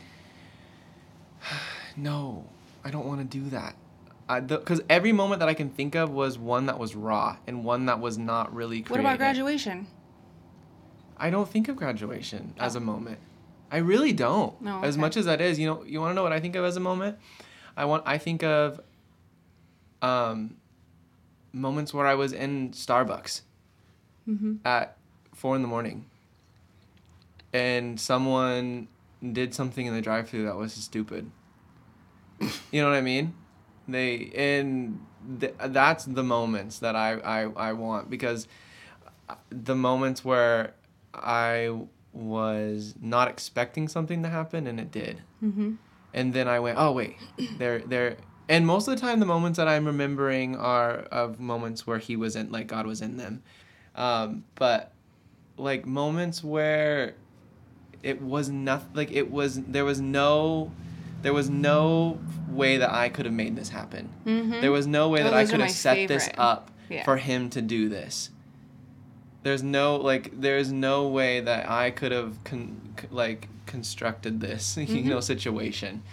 no. 1.97 2.45
I 2.83 2.89
don't 2.89 3.05
want 3.05 3.19
to 3.19 3.39
do 3.39 3.49
that. 3.49 3.75
Because 4.47 4.81
every 4.89 5.11
moment 5.11 5.39
that 5.39 5.49
I 5.49 5.53
can 5.53 5.69
think 5.69 5.93
of 5.93 6.09
was 6.09 6.37
one 6.37 6.67
that 6.67 6.79
was 6.79 6.95
raw 6.95 7.37
and 7.45 7.65
one 7.65 7.87
that 7.87 7.99
was 7.99 8.17
not 8.17 8.55
really 8.55 8.81
creative. 8.81 8.91
what 8.91 8.99
about 9.01 9.17
graduation 9.17 9.87
I 11.21 11.29
don't 11.29 11.47
think 11.47 11.67
of 11.67 11.75
graduation 11.75 12.55
as 12.57 12.75
a 12.75 12.79
moment. 12.79 13.19
I 13.71 13.77
really 13.77 14.11
don't. 14.11 14.59
No, 14.59 14.83
As 14.83 14.97
much 14.97 15.15
as 15.15 15.25
that 15.25 15.39
is, 15.39 15.59
you 15.59 15.67
know, 15.67 15.83
you 15.85 16.01
want 16.01 16.11
to 16.11 16.15
know 16.15 16.23
what 16.23 16.33
I 16.33 16.39
think 16.39 16.55
of 16.55 16.65
as 16.65 16.75
a 16.75 16.79
moment? 16.79 17.17
I 17.77 17.85
want 17.85 18.03
I 18.05 18.17
think 18.17 18.43
of 18.43 18.81
um 20.01 20.55
moments 21.53 21.93
where 21.93 22.07
I 22.07 22.15
was 22.15 22.33
in 22.33 22.71
Starbucks 22.71 23.41
mm-hmm. 24.27 24.55
at 24.65 24.97
four 25.35 25.55
in 25.55 25.61
the 25.61 25.67
morning, 25.67 26.05
and 27.53 27.99
someone 27.99 28.87
did 29.31 29.53
something 29.53 29.85
in 29.85 29.93
the 29.93 30.01
drive-through 30.01 30.45
that 30.45 30.55
was 30.55 30.73
stupid. 30.73 31.29
you 32.71 32.81
know 32.81 32.89
what 32.89 32.95
I 32.97 33.01
mean? 33.01 33.33
They 33.87 34.31
and 34.35 35.05
th- 35.39 35.53
that's 35.67 36.05
the 36.05 36.23
moments 36.23 36.79
that 36.79 36.95
I, 36.95 37.13
I 37.19 37.41
I 37.69 37.73
want 37.73 38.09
because 38.09 38.47
the 39.49 39.75
moments 39.75 40.23
where 40.25 40.73
I 41.13 41.81
was 42.13 42.95
not 43.01 43.27
expecting 43.27 43.87
something 43.87 44.23
to 44.23 44.29
happen 44.29 44.67
and 44.67 44.79
it 44.79 44.91
did 44.91 45.21
Mm-hmm. 45.43 45.73
and 46.13 46.33
then 46.33 46.47
I 46.47 46.59
went, 46.59 46.77
oh 46.79 46.91
wait, 46.91 47.15
they're 47.57 47.79
they're 47.79 48.17
and 48.49 48.65
most 48.67 48.87
of 48.87 48.95
the 48.95 49.01
time 49.01 49.19
the 49.19 49.25
moments 49.25 49.57
that 49.57 49.67
I'm 49.67 49.85
remembering 49.85 50.55
are 50.55 50.99
of 51.11 51.39
moments 51.39 51.85
where 51.87 51.97
he 51.99 52.15
was 52.15 52.35
in 52.35 52.51
like 52.51 52.67
God 52.67 52.85
was 52.85 53.01
in 53.01 53.17
them. 53.17 53.43
Um, 53.95 54.45
but 54.55 54.93
like 55.57 55.85
moments 55.85 56.43
where 56.43 57.15
it 58.03 58.21
was 58.21 58.49
nothing 58.49 58.89
like 58.93 59.11
it 59.11 59.29
was 59.31 59.61
there 59.63 59.85
was 59.85 60.01
no 60.01 60.71
there 61.21 61.33
was 61.33 61.49
no 61.49 62.19
way 62.49 62.77
that 62.77 62.91
I 62.91 63.09
could 63.09 63.25
have 63.25 63.33
made 63.33 63.55
this 63.55 63.69
happen. 63.69 64.09
Mm-hmm. 64.25 64.61
There 64.61 64.71
was 64.71 64.87
no 64.87 65.09
way 65.09 65.21
Oh, 65.21 65.25
that 65.25 65.33
I 65.33 65.45
could 65.45 65.59
have 65.59 65.69
set 65.71 66.07
this 66.07 66.29
up 66.37 66.71
Yeah. 66.89 67.03
for 67.03 67.17
him 67.17 67.49
to 67.51 67.61
do 67.61 67.89
this. 67.89 68.31
There's 69.43 69.63
no 69.63 69.95
like 69.97 70.39
there's 70.39 70.71
no 70.71 71.07
way 71.07 71.39
that 71.41 71.69
I 71.69 71.91
could 71.91 72.11
have 72.11 72.43
con- 72.43 72.93
c- 72.99 73.07
like 73.11 73.47
constructed 73.65 74.39
this, 74.41 74.77
you 74.79 74.85
Mhm. 74.87 75.05
know, 75.05 75.19
situation. 75.19 76.03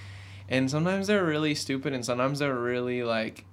And 0.49 0.71
sometimes 0.71 1.07
they're 1.09 1.25
really 1.25 1.55
stupid 1.55 1.93
and 1.93 2.05
sometimes 2.05 2.39
they're 2.39 2.55
really 2.55 3.03
like 3.03 3.45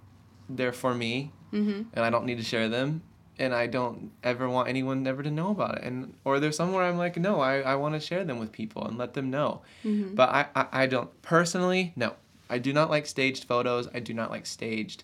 they're 0.49 0.71
for 0.71 0.93
me 0.93 1.31
mm-hmm. 1.51 1.81
and 1.93 2.05
I 2.05 2.09
don't 2.09 2.25
need 2.25 2.37
to 2.37 2.43
share 2.43 2.69
them 2.69 3.01
and 3.37 3.53
I 3.53 3.67
don't 3.67 4.11
ever 4.23 4.47
want 4.49 4.69
anyone 4.69 5.05
ever 5.07 5.21
to 5.23 5.31
know 5.31 5.51
about 5.51 5.77
it. 5.79 5.83
And 5.83 6.13
or 6.23 6.39
there's 6.39 6.55
somewhere 6.57 6.83
I'm 6.83 6.97
like, 6.97 7.17
no, 7.17 7.41
I, 7.41 7.59
I 7.61 7.75
want 7.75 7.93
to 7.95 7.99
share 7.99 8.23
them 8.23 8.39
with 8.39 8.51
people 8.51 8.85
and 8.87 8.97
let 8.97 9.13
them 9.13 9.29
know. 9.29 9.61
Mm-hmm. 9.83 10.15
But 10.15 10.29
I, 10.29 10.45
I, 10.55 10.65
I 10.83 10.85
don't 10.87 11.09
personally, 11.21 11.93
no. 11.95 12.13
I 12.49 12.59
do 12.59 12.71
not 12.73 12.89
like 12.89 13.07
staged 13.07 13.45
photos. 13.45 13.87
I 13.93 13.99
do 13.99 14.13
not 14.13 14.29
like 14.29 14.45
staged 14.45 15.03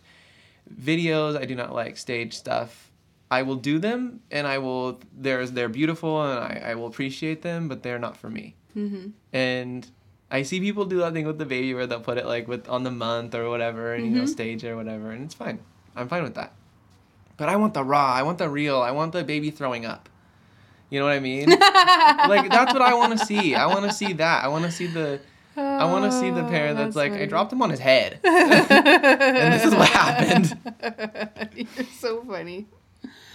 videos. 0.73 1.37
I 1.39 1.45
do 1.45 1.55
not 1.55 1.73
like 1.73 1.97
staged 1.97 2.33
stuff. 2.35 2.89
I 3.29 3.43
will 3.43 3.55
do 3.55 3.79
them 3.79 4.19
and 4.29 4.45
I 4.45 4.57
will 4.57 4.99
there's 5.17 5.51
they're 5.53 5.69
beautiful 5.69 6.21
and 6.21 6.37
I, 6.39 6.71
I 6.71 6.75
will 6.75 6.87
appreciate 6.87 7.41
them, 7.41 7.67
but 7.67 7.81
they're 7.81 7.99
not 7.99 8.17
for 8.17 8.29
me. 8.29 8.55
Mm-hmm. 8.75 9.09
And 9.33 9.89
I 10.29 10.43
see 10.43 10.59
people 10.59 10.85
do 10.85 10.97
that 10.99 11.13
thing 11.13 11.25
with 11.25 11.37
the 11.37 11.45
baby 11.45 11.73
where 11.73 11.87
they'll 11.87 11.99
put 12.01 12.17
it 12.17 12.25
like 12.25 12.47
with 12.47 12.67
on 12.69 12.83
the 12.83 12.91
month 12.91 13.33
or 13.35 13.49
whatever 13.49 13.93
and 13.93 14.05
you 14.05 14.11
know 14.11 14.23
Mhm. 14.23 14.29
stage 14.29 14.63
or 14.65 14.75
whatever 14.75 15.11
and 15.11 15.23
it's 15.23 15.33
fine. 15.33 15.59
I'm 15.95 16.07
fine 16.09 16.23
with 16.23 16.35
that. 16.35 16.53
But 17.41 17.49
I 17.49 17.55
want 17.55 17.73
the 17.73 17.83
raw, 17.83 18.13
I 18.13 18.21
want 18.21 18.37
the 18.37 18.47
real, 18.47 18.79
I 18.83 18.91
want 18.91 19.13
the 19.13 19.23
baby 19.23 19.49
throwing 19.49 19.83
up. 19.83 20.09
You 20.91 20.99
know 20.99 21.07
what 21.07 21.13
I 21.13 21.19
mean? 21.19 21.49
like 21.49 22.51
that's 22.51 22.71
what 22.71 22.83
I 22.83 22.93
want 22.93 23.17
to 23.17 23.25
see. 23.25 23.55
I 23.55 23.65
want 23.65 23.83
to 23.85 23.91
see 23.91 24.13
that. 24.13 24.43
I 24.43 24.47
want 24.47 24.63
to 24.65 24.71
see 24.71 24.85
the 24.85 25.19
I 25.57 25.85
want 25.85 26.05
to 26.05 26.11
see 26.11 26.29
the 26.29 26.43
parent 26.43 26.77
that's, 26.77 26.95
like 26.95 27.13
I 27.13 27.25
dropped 27.25 27.51
him 27.51 27.63
on 27.63 27.71
his 27.71 27.79
head. 27.79 28.19
and 28.23 29.53
this 29.55 29.65
is 29.65 29.73
what 29.73 29.89
happened. 29.89 30.55
You're 31.75 31.85
so 31.97 32.23
funny. 32.25 32.67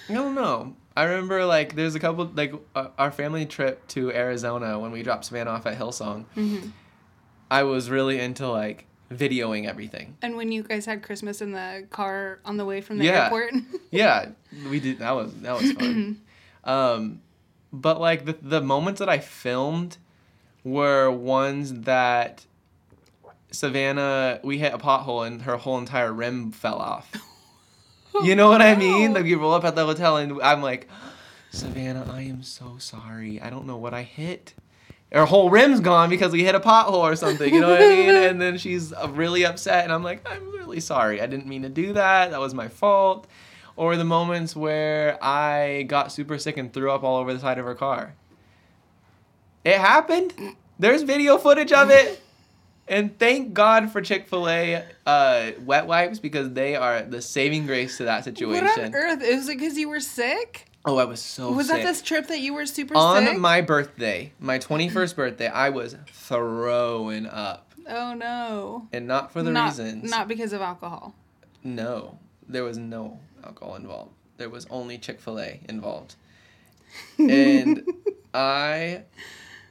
I 0.08 0.12
don't 0.12 0.36
know. 0.36 0.76
I 0.96 1.02
remember 1.02 1.44
like 1.44 1.74
there's 1.74 1.96
a 1.96 1.98
couple 1.98 2.30
like 2.32 2.54
uh, 2.76 2.90
our 2.98 3.10
family 3.10 3.44
trip 3.44 3.88
to 3.88 4.12
Arizona 4.12 4.78
when 4.78 4.92
we 4.92 5.02
dropped 5.02 5.24
Savannah 5.24 5.50
off 5.50 5.66
at 5.66 5.76
Hillsong. 5.76 6.26
Mm-hmm. 6.36 6.68
I 7.50 7.64
was 7.64 7.90
really 7.90 8.20
into 8.20 8.46
like 8.46 8.86
videoing 9.12 9.66
everything. 9.68 10.16
And 10.22 10.36
when 10.36 10.50
you 10.52 10.62
guys 10.62 10.84
had 10.86 11.02
Christmas 11.02 11.40
in 11.40 11.52
the 11.52 11.86
car 11.90 12.40
on 12.44 12.56
the 12.56 12.64
way 12.64 12.80
from 12.80 12.98
the 12.98 13.04
Yeah. 13.04 13.24
airport. 13.24 13.54
Yeah, 13.90 14.30
we 14.68 14.80
did. 14.80 14.98
That 14.98 15.12
was 15.12 15.32
that 15.42 15.54
was 15.60 15.72
fun. 15.72 16.20
um, 16.64 17.22
but 17.72 18.00
like 18.00 18.24
the 18.24 18.36
the 18.42 18.60
moments 18.60 18.98
that 18.98 19.08
I 19.08 19.18
filmed 19.18 19.96
were 20.64 21.10
ones 21.10 21.72
that 21.82 22.44
Savannah 23.50 24.40
we 24.42 24.58
hit 24.58 24.74
a 24.74 24.78
pothole 24.78 25.26
and 25.26 25.42
her 25.42 25.56
whole 25.56 25.78
entire 25.78 26.12
rim 26.12 26.52
fell 26.52 26.76
off. 26.78 27.10
You 28.24 28.34
know 28.34 28.48
what 28.48 28.62
I 28.62 28.74
mean? 28.74 29.12
Like 29.12 29.26
you 29.26 29.38
roll 29.38 29.52
up 29.52 29.64
at 29.66 29.74
the 29.74 29.84
hotel 29.84 30.16
and 30.16 30.40
I'm 30.42 30.62
like, 30.62 30.88
Savannah, 31.50 32.08
I 32.10 32.22
am 32.22 32.42
so 32.42 32.76
sorry. 32.78 33.42
I 33.42 33.50
don't 33.50 33.66
know 33.66 33.76
what 33.76 33.92
I 33.92 34.04
hit. 34.04 34.54
Her 35.12 35.24
whole 35.24 35.50
rim's 35.50 35.80
gone 35.80 36.10
because 36.10 36.32
we 36.32 36.44
hit 36.44 36.54
a 36.54 36.60
pothole 36.60 36.94
or 36.94 37.14
something. 37.14 37.52
You 37.52 37.60
know 37.60 37.70
what 37.70 37.80
I 37.80 37.88
mean? 37.88 38.14
And 38.26 38.40
then 38.40 38.58
she's 38.58 38.92
uh, 38.92 39.08
really 39.10 39.46
upset, 39.46 39.84
and 39.84 39.92
I'm 39.92 40.02
like, 40.02 40.28
I'm 40.28 40.50
really 40.50 40.80
sorry. 40.80 41.20
I 41.20 41.26
didn't 41.26 41.46
mean 41.46 41.62
to 41.62 41.68
do 41.68 41.92
that. 41.92 42.32
That 42.32 42.40
was 42.40 42.54
my 42.54 42.68
fault. 42.68 43.26
Or 43.76 43.96
the 43.96 44.04
moments 44.04 44.56
where 44.56 45.22
I 45.22 45.82
got 45.82 46.10
super 46.10 46.38
sick 46.38 46.56
and 46.56 46.72
threw 46.72 46.90
up 46.90 47.04
all 47.04 47.18
over 47.18 47.32
the 47.32 47.40
side 47.40 47.58
of 47.58 47.64
her 47.66 47.74
car. 47.74 48.14
It 49.64 49.78
happened. 49.78 50.32
There's 50.78 51.02
video 51.02 51.38
footage 51.38 51.72
of 51.72 51.90
it. 51.90 52.22
And 52.88 53.18
thank 53.18 53.52
God 53.52 53.90
for 53.90 54.00
Chick 54.00 54.28
fil 54.28 54.48
A 54.48 54.84
uh, 55.04 55.50
wet 55.64 55.86
wipes 55.86 56.20
because 56.20 56.52
they 56.52 56.76
are 56.76 57.02
the 57.02 57.20
saving 57.20 57.66
grace 57.66 57.96
to 57.98 58.04
that 58.04 58.24
situation. 58.24 58.64
What 58.64 58.78
on 58.78 58.94
earth? 58.94 59.22
Is 59.22 59.48
it 59.48 59.58
because 59.58 59.76
you 59.76 59.88
were 59.88 60.00
sick? 60.00 60.66
Oh, 60.86 60.98
I 60.98 61.04
was 61.04 61.20
so 61.20 61.48
sick. 61.48 61.56
was 61.56 61.66
sick. 61.66 61.76
that 61.82 61.86
this 61.86 62.00
trip 62.02 62.28
that 62.28 62.38
you 62.40 62.54
were 62.54 62.64
super 62.66 62.94
sick? 62.94 63.02
On 63.02 63.24
sick? 63.26 63.38
my 63.38 63.60
birthday, 63.60 64.32
my 64.38 64.58
21st 64.58 65.16
birthday, 65.16 65.48
I 65.48 65.70
was 65.70 65.96
throwing 66.12 67.26
up. 67.26 67.72
oh 67.88 68.14
no. 68.14 68.88
And 68.92 69.06
not 69.06 69.32
for 69.32 69.42
the 69.42 69.50
not, 69.50 69.70
reasons. 69.70 70.10
Not 70.10 70.28
because 70.28 70.52
of 70.52 70.60
alcohol. 70.60 71.14
No, 71.64 72.18
there 72.48 72.62
was 72.64 72.78
no 72.78 73.18
alcohol 73.44 73.74
involved. 73.76 74.12
There 74.36 74.48
was 74.48 74.66
only 74.70 74.98
Chick 74.98 75.20
fil 75.20 75.40
A 75.40 75.60
involved. 75.68 76.14
And 77.18 77.82
I. 78.34 79.02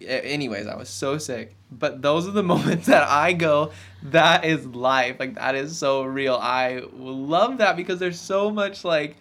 a- 0.01 0.26
Anyways, 0.26 0.68
I 0.68 0.76
was 0.76 0.89
so 0.89 1.18
sick. 1.18 1.55
But 1.72 2.01
those 2.01 2.28
are 2.28 2.32
the 2.32 2.43
moments 2.53 2.88
that 2.88 3.07
I 3.07 3.34
go, 3.34 3.72
that 4.03 4.43
is 4.45 4.66
life. 4.66 5.18
Like, 5.20 5.36
that 5.36 5.55
is 5.55 5.78
so 5.78 6.03
real. 6.03 6.36
I 6.36 6.82
love 6.93 7.59
that 7.59 7.76
because 7.78 7.99
there's 7.99 8.20
so 8.20 8.51
much, 8.51 8.84
like, 8.84 9.16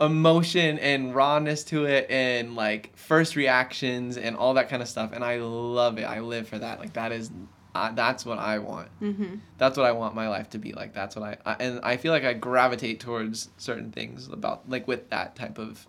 emotion 0.00 0.78
and 0.78 1.14
rawness 1.14 1.64
to 1.64 1.84
it 1.86 2.06
and, 2.10 2.54
like, 2.56 2.96
first 2.96 3.36
reactions 3.36 4.16
and 4.16 4.36
all 4.36 4.54
that 4.54 4.68
kind 4.68 4.82
of 4.82 4.88
stuff. 4.88 5.12
And 5.12 5.24
I 5.24 5.38
love 5.38 5.98
it. 5.98 6.04
I 6.04 6.20
live 6.20 6.48
for 6.48 6.58
that. 6.58 6.78
Like, 6.80 6.92
that 6.94 7.12
is. 7.12 7.30
Uh, 7.74 7.92
that's 7.92 8.24
what 8.24 8.38
I 8.38 8.58
want 8.58 8.88
Mm-hmm. 9.00 9.36
that's 9.58 9.76
what 9.76 9.86
I 9.86 9.92
want 9.92 10.14
my 10.14 10.28
life 10.28 10.50
to 10.50 10.58
be 10.58 10.72
like. 10.72 10.94
That's 10.94 11.14
what 11.14 11.38
I, 11.44 11.52
I 11.52 11.56
and 11.60 11.80
I 11.84 11.96
feel 11.98 12.12
like 12.12 12.24
I 12.24 12.32
gravitate 12.32 12.98
towards 12.98 13.50
certain 13.58 13.92
things 13.92 14.26
about 14.26 14.68
like 14.68 14.88
with 14.88 15.10
that 15.10 15.36
type 15.36 15.58
of 15.58 15.86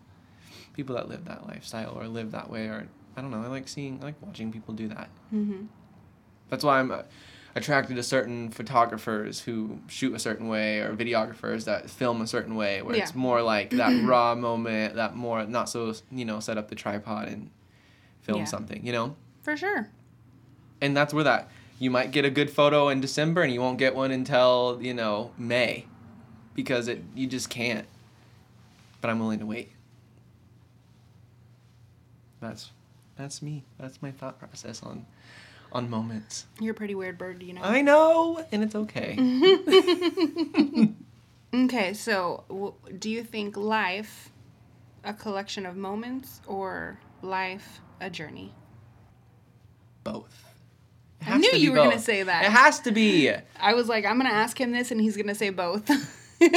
people 0.73 0.95
that 0.97 1.07
live 1.07 1.25
that 1.25 1.47
lifestyle 1.47 1.97
or 1.97 2.07
live 2.07 2.31
that 2.31 2.49
way 2.49 2.65
or 2.67 2.87
I 3.15 3.21
don't 3.21 3.31
know. 3.31 3.41
I 3.41 3.47
like 3.47 3.67
seeing 3.67 3.97
I 4.01 4.07
like 4.07 4.21
watching 4.21 4.51
people 4.51 4.73
do 4.75 4.89
that. 4.89 5.09
Mm-hmm. 5.33 5.63
That's 6.49 6.63
why 6.65 6.79
I'm 6.79 6.91
attracted 7.59 7.95
to 7.95 8.03
certain 8.03 8.49
photographers 8.49 9.39
who 9.41 9.79
shoot 9.87 10.13
a 10.15 10.19
certain 10.19 10.47
way 10.47 10.79
or 10.79 10.95
videographers 10.95 11.65
that 11.65 11.89
film 11.89 12.21
a 12.21 12.27
certain 12.27 12.55
way 12.55 12.81
where 12.81 12.95
it's 12.95 13.13
more 13.15 13.41
like 13.41 13.69
that 13.71 14.03
raw 14.05 14.33
moment 14.35 14.95
that 14.95 15.15
more 15.15 15.45
not 15.45 15.69
so 15.69 15.93
you 16.11 16.25
know 16.25 16.39
set 16.39 16.57
up 16.57 16.69
the 16.69 16.75
tripod 16.75 17.27
and 17.27 17.49
film 18.21 18.39
Yeah. 18.39 18.45
something 18.45 18.85
you 18.85 18.91
know? 18.91 19.15
For 19.43 19.55
sure. 19.55 19.89
and 20.81 20.95
that's 20.97 21.13
where 21.13 21.23
that 21.23 21.49
you 21.79 21.89
might 21.89 22.11
get 22.11 22.25
a 22.25 22.29
good 22.29 22.49
photo 22.49 22.89
in 22.89 22.99
december 23.01 23.41
and 23.41 23.53
you 23.53 23.61
won't 23.61 23.77
get 23.77 23.95
one 23.95 24.11
until 24.11 24.79
you 24.81 24.93
know 24.93 25.31
may 25.37 25.85
because 26.55 26.87
it 26.87 27.01
you 27.15 27.25
just 27.27 27.49
can't. 27.49 27.85
But 29.01 29.09
i'm 29.09 29.19
willing 29.19 29.39
to 29.39 29.45
wait. 29.45 29.71
That's 32.41 32.71
that's 33.15 33.41
me. 33.41 33.63
That's 33.77 34.01
my 34.01 34.11
thought 34.11 34.39
process 34.39 34.81
on 34.83 35.05
on 35.71 35.89
moments 35.89 36.45
You're 36.59 36.71
a 36.71 36.75
pretty 36.75 36.95
weird 36.95 37.17
bird, 37.17 37.41
you 37.43 37.53
know. 37.53 37.61
I 37.63 37.81
know, 37.81 38.45
and 38.51 38.63
it's 38.63 38.75
okay. 38.75 39.15
Okay, 41.51 41.93
so 41.93 42.43
w- 42.47 42.73
do 42.99 43.09
you 43.09 43.23
think 43.23 43.57
life 43.57 44.29
a 45.03 45.13
collection 45.13 45.65
of 45.65 45.75
moments 45.75 46.41
or 46.45 46.99
life 47.21 47.81
a 47.99 48.09
journey? 48.09 48.53
both. 50.03 50.45
I 51.25 51.37
knew 51.37 51.51
you 51.51 51.71
were 51.71 51.77
gonna 51.77 51.99
say 51.99 52.23
that. 52.23 52.45
It 52.45 52.51
has 52.51 52.79
to 52.81 52.91
be. 52.91 53.31
I 53.59 53.73
was 53.73 53.89
like, 53.89 54.05
I'm 54.05 54.17
gonna 54.17 54.29
ask 54.29 54.59
him 54.59 54.71
this, 54.71 54.91
and 54.91 55.01
he's 55.01 55.17
gonna 55.17 55.35
say 55.35 55.49
both. 55.49 55.89
It 56.39 56.51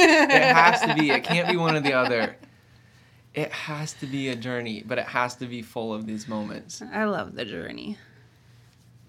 has 0.55 0.81
to 0.81 0.95
be. 0.95 1.11
It 1.11 1.23
can't 1.25 1.49
be 1.49 1.57
one 1.57 1.75
or 1.75 1.81
the 1.81 1.93
other. 1.93 2.37
It 3.33 3.51
has 3.51 3.93
to 3.93 4.05
be 4.05 4.29
a 4.29 4.35
journey, 4.35 4.83
but 4.85 4.97
it 4.97 5.07
has 5.07 5.35
to 5.37 5.45
be 5.47 5.61
full 5.61 5.93
of 5.93 6.05
these 6.05 6.27
moments 6.27 6.81
I 6.81 7.03
love 7.05 7.35
the 7.35 7.45
journey. 7.45 7.97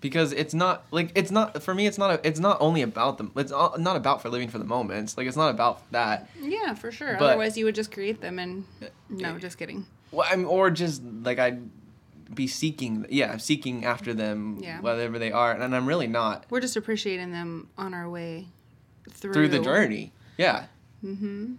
Because 0.05 0.34
it's 0.34 0.52
not 0.52 0.84
like 0.90 1.11
it's 1.14 1.30
not 1.30 1.62
for 1.62 1.74
me. 1.74 1.86
It's 1.86 1.96
not. 1.96 2.11
A, 2.11 2.28
it's 2.28 2.38
not 2.38 2.59
only 2.61 2.82
about 2.82 3.16
them. 3.16 3.32
It's 3.36 3.50
all- 3.50 3.74
not 3.78 3.96
about 3.96 4.20
for 4.20 4.28
living 4.28 4.48
for 4.48 4.59
the 4.59 4.64
moments. 4.66 5.16
Like 5.16 5.26
it's 5.26 5.36
not 5.36 5.48
about 5.48 5.90
that. 5.92 6.28
Yeah, 6.38 6.74
for 6.74 6.92
sure. 6.92 7.16
But- 7.18 7.30
Otherwise, 7.30 7.57
you 7.57 7.64
would 7.64 7.74
just 7.74 7.90
create 7.90 8.20
them 8.20 8.38
and 8.38 8.66
no, 9.09 9.38
just 9.38 9.57
kidding. 9.57 9.86
Well, 10.12 10.28
I'm, 10.30 10.44
or 10.46 10.70
just 10.70 11.02
like 11.02 11.38
I'd 11.38 11.62
be 12.34 12.46
seeking. 12.46 13.07
Yeah, 13.09 13.38
seeking 13.38 13.86
after 13.86 14.12
them, 14.12 14.59
Yeah. 14.61 14.82
whatever 14.82 15.18
they 15.18 15.32
are, 15.32 15.52
and 15.52 15.74
I'm 15.74 15.86
really 15.88 16.07
not 16.07 16.44
We're 16.50 16.61
just 16.61 16.76
appreciating 16.76 17.32
them 17.32 17.68
on 17.78 17.94
our 17.94 18.11
way 18.11 18.48
through, 19.11 19.32
through 19.32 19.48
the 19.48 19.61
journey. 19.61 20.12
Yeah. 20.36 20.66
Mm-hmm. 21.02 21.55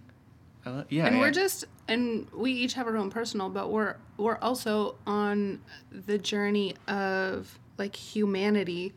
I 0.64 0.70
li- 0.70 0.84
yeah. 0.88 1.06
and 1.06 1.16
yeah. 1.16 1.20
we're 1.20 1.32
just 1.32 1.64
and 1.88 2.28
we 2.32 2.52
each 2.52 2.74
have 2.74 2.86
our 2.86 2.96
own 2.96 3.10
personal 3.10 3.48
but 3.48 3.70
we're 3.70 3.96
we're 4.16 4.38
also 4.38 4.96
on 5.06 5.60
the 5.90 6.18
journey 6.18 6.74
of 6.88 7.58
like 7.78 7.96
humanity 7.96 8.92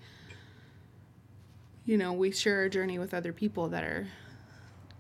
you 1.85 1.97
know 1.97 2.13
we 2.13 2.31
share 2.31 2.63
a 2.63 2.69
journey 2.69 2.99
with 2.99 3.13
other 3.13 3.33
people 3.33 3.69
that 3.69 3.83
are 3.83 4.07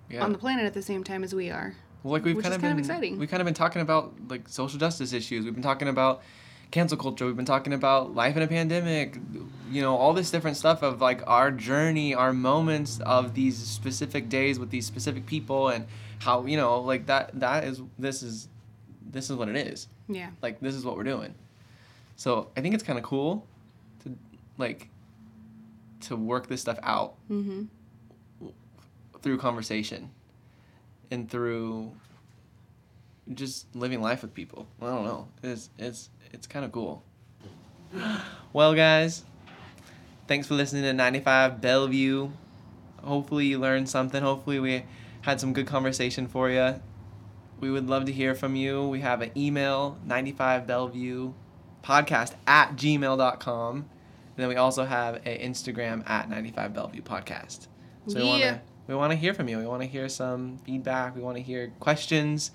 yeah. 0.09 0.23
on 0.23 0.31
the 0.31 0.37
planet 0.37 0.65
at 0.65 0.73
the 0.73 0.81
same 0.81 1.03
time 1.03 1.23
as 1.23 1.33
we 1.35 1.49
are 1.49 1.75
Well, 2.03 2.13
like 2.13 2.25
we've 2.25 2.35
which 2.35 2.43
kind 2.43 2.53
is 2.53 2.57
of 2.57 2.61
kind 2.61 2.71
of 2.71 2.77
been 2.77 2.85
exciting. 2.85 3.19
we've 3.19 3.29
kind 3.29 3.41
of 3.41 3.45
been 3.45 3.53
talking 3.53 3.81
about 3.81 4.13
like 4.27 4.47
social 4.49 4.79
justice 4.79 5.13
issues. 5.13 5.45
We've 5.45 5.53
been 5.53 5.63
talking 5.63 5.87
about 5.87 6.23
cancel 6.71 6.97
culture. 6.97 7.25
We've 7.25 7.35
been 7.35 7.45
talking 7.45 7.73
about 7.73 8.15
life 8.15 8.35
in 8.35 8.41
a 8.41 8.47
pandemic. 8.47 9.17
You 9.71 9.81
know, 9.81 9.95
all 9.95 10.13
this 10.13 10.31
different 10.31 10.57
stuff 10.57 10.81
of 10.81 11.01
like 11.01 11.21
our 11.27 11.51
journey, 11.51 12.13
our 12.13 12.33
moments 12.33 12.99
of 13.01 13.33
these 13.33 13.57
specific 13.57 14.29
days 14.29 14.59
with 14.59 14.69
these 14.69 14.85
specific 14.85 15.25
people, 15.25 15.69
and 15.69 15.85
how 16.19 16.45
you 16.45 16.57
know 16.57 16.81
like 16.81 17.05
that. 17.07 17.39
That 17.39 17.63
is 17.65 17.81
this 17.97 18.23
is 18.23 18.47
this 19.11 19.29
is 19.29 19.35
what 19.35 19.49
it 19.49 19.55
is. 19.55 19.87
yeah 20.07 20.29
Like 20.41 20.59
this 20.59 20.75
is 20.75 20.83
what 20.83 20.95
we're 20.97 21.03
doing. 21.03 21.35
So 22.15 22.49
I 22.57 22.61
think 22.61 22.73
it's 22.73 22.83
kind 22.83 22.99
of 22.99 23.05
cool 23.05 23.45
like 24.59 24.89
to 26.01 26.15
work 26.15 26.47
this 26.47 26.61
stuff 26.61 26.79
out 26.83 27.15
mm-hmm 27.29 27.63
through 29.21 29.37
conversation 29.37 30.09
and 31.11 31.29
through 31.29 31.91
just 33.33 33.73
living 33.75 34.01
life 34.01 34.21
with 34.21 34.33
people. 34.33 34.67
I 34.81 34.85
don't 34.85 35.05
know. 35.05 35.27
It's 35.43 35.69
it's 35.77 36.09
it's 36.31 36.47
kind 36.47 36.65
of 36.65 36.71
cool. 36.71 37.03
Well, 38.51 38.73
guys, 38.73 39.25
thanks 40.27 40.47
for 40.47 40.55
listening 40.55 40.81
to 40.81 40.93
95 40.93 41.61
Bellevue. 41.61 42.31
Hopefully 43.03 43.45
you 43.45 43.59
learned 43.59 43.87
something. 43.87 44.23
Hopefully 44.23 44.59
we 44.59 44.85
had 45.21 45.39
some 45.39 45.53
good 45.53 45.67
conversation 45.67 46.27
for 46.27 46.49
you. 46.49 46.81
We 47.59 47.69
would 47.69 47.87
love 47.87 48.05
to 48.05 48.11
hear 48.11 48.33
from 48.33 48.55
you. 48.55 48.87
We 48.87 49.01
have 49.01 49.21
an 49.21 49.29
email, 49.37 49.99
95 50.03 50.65
Bellevue 50.65 51.33
podcast 51.83 52.33
at 52.47 52.75
gmail.com. 52.75 53.87
And 54.39 54.43
then 54.45 54.47
we 54.47 54.55
also 54.55 54.85
have 54.85 55.15
an 55.15 55.37
Instagram 55.51 56.09
at 56.09 56.29
95 56.29 56.73
Bellevue 56.73 57.01
podcast. 57.01 57.67
So 58.07 58.19
we 58.19 58.23
want 58.23 58.41
to 58.41 58.61
we 58.87 58.95
want 58.95 59.11
to 59.11 59.17
hear 59.17 59.33
from 59.33 59.49
you. 59.49 59.57
We 59.57 59.65
want 59.65 59.81
to 59.81 59.85
hear 59.87 60.07
some 60.07 60.59
feedback. 60.59 61.13
We 61.13 61.21
want 61.21 61.35
to 61.35 61.43
hear 61.43 61.73
questions. 61.81 62.51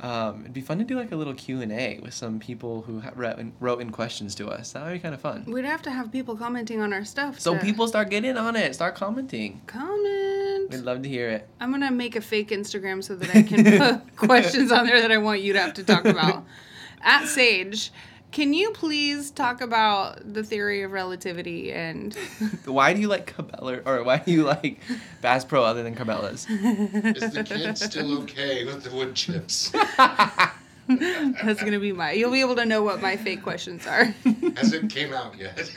Um, 0.00 0.40
it'd 0.40 0.54
be 0.54 0.62
fun 0.62 0.78
to 0.78 0.84
do 0.84 0.96
like 0.96 1.12
a 1.12 1.16
little 1.16 1.34
Q 1.34 1.60
and 1.60 1.70
A 1.72 2.00
with 2.02 2.14
some 2.14 2.40
people 2.40 2.80
who 2.80 3.00
ha- 3.00 3.10
wrote 3.14 3.38
in, 3.38 3.52
wrote 3.60 3.82
in 3.82 3.90
questions 3.90 4.34
to 4.36 4.48
us. 4.48 4.72
That 4.72 4.86
would 4.86 4.94
be 4.94 4.98
kind 4.98 5.14
of 5.14 5.20
fun. 5.20 5.44
we'd 5.46 5.66
have 5.66 5.82
to 5.82 5.90
have 5.90 6.10
people 6.10 6.36
commenting 6.36 6.80
on 6.80 6.94
our 6.94 7.04
stuff 7.04 7.38
So 7.38 7.52
to 7.52 7.60
people 7.60 7.86
start 7.86 8.08
getting 8.08 8.38
on 8.38 8.56
it. 8.56 8.74
Start 8.74 8.94
commenting. 8.94 9.60
comment 9.66 10.70
We'd 10.70 10.80
love 10.84 11.02
to 11.02 11.08
hear 11.10 11.28
it. 11.28 11.46
i'm 11.60 11.70
gonna 11.70 11.90
make 11.90 12.16
a 12.16 12.22
fake 12.22 12.48
instagram 12.48 13.04
so 13.04 13.14
that 13.14 13.36
i 13.36 13.42
can 13.42 13.62
put 13.78 14.16
questions 14.16 14.72
on 14.72 14.86
there 14.86 15.02
that 15.02 15.12
i 15.12 15.18
want 15.18 15.42
you 15.42 15.52
to 15.52 15.60
have 15.60 15.74
to 15.74 15.84
talk 15.84 16.06
about 16.06 16.46
at 17.02 17.26
sage 17.26 17.90
can 18.32 18.54
you 18.54 18.70
please 18.72 19.30
talk 19.30 19.60
about 19.60 20.32
the 20.32 20.42
theory 20.42 20.82
of 20.82 20.90
relativity 20.92 21.72
and 21.72 22.14
Why 22.64 22.92
do 22.94 23.00
you 23.00 23.08
like 23.08 23.34
Cabela 23.34 23.86
or 23.86 24.02
why 24.02 24.18
do 24.18 24.32
you 24.32 24.42
like 24.44 24.80
Bass 25.20 25.44
Pro 25.44 25.62
other 25.62 25.82
than 25.82 25.94
Cabela's? 25.94 26.46
Is 26.48 27.32
the 27.32 27.44
kid 27.44 27.78
still 27.78 28.22
okay 28.22 28.64
with 28.64 28.82
the 28.82 28.90
wood 28.90 29.14
chips? 29.14 29.70
That's 30.88 31.62
gonna 31.62 31.78
be 31.78 31.92
my. 31.92 32.12
You'll 32.12 32.32
be 32.32 32.40
able 32.40 32.56
to 32.56 32.64
know 32.64 32.82
what 32.82 33.00
my 33.00 33.16
fake 33.16 33.42
questions 33.42 33.86
are. 33.86 34.04
Has 34.56 34.72
it 34.72 34.90
came 34.90 35.12
out 35.12 35.38
yet? 35.38 35.70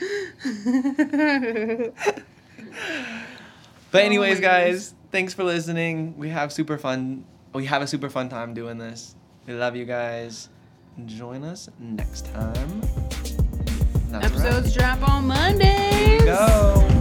But 3.92 4.02
Oh 4.02 4.06
anyways, 4.06 4.38
my 4.38 4.42
guys, 4.42 4.94
thanks 5.12 5.32
for 5.32 5.44
listening. 5.44 6.18
We 6.18 6.30
have 6.30 6.52
super 6.52 6.76
fun. 6.76 7.24
We 7.52 7.66
have 7.66 7.82
a 7.82 7.86
super 7.86 8.10
fun 8.10 8.28
time 8.28 8.52
doing 8.52 8.78
this. 8.78 9.14
We 9.46 9.54
love 9.54 9.76
you 9.76 9.84
guys. 9.84 10.48
Join 11.04 11.44
us 11.44 11.68
next 11.78 12.32
time. 12.32 12.80
That's. 14.08 14.24
Episodes 14.24 14.74
drop 14.74 15.06
on 15.06 15.26
Mondays. 15.26 16.24
Go. 16.24 16.95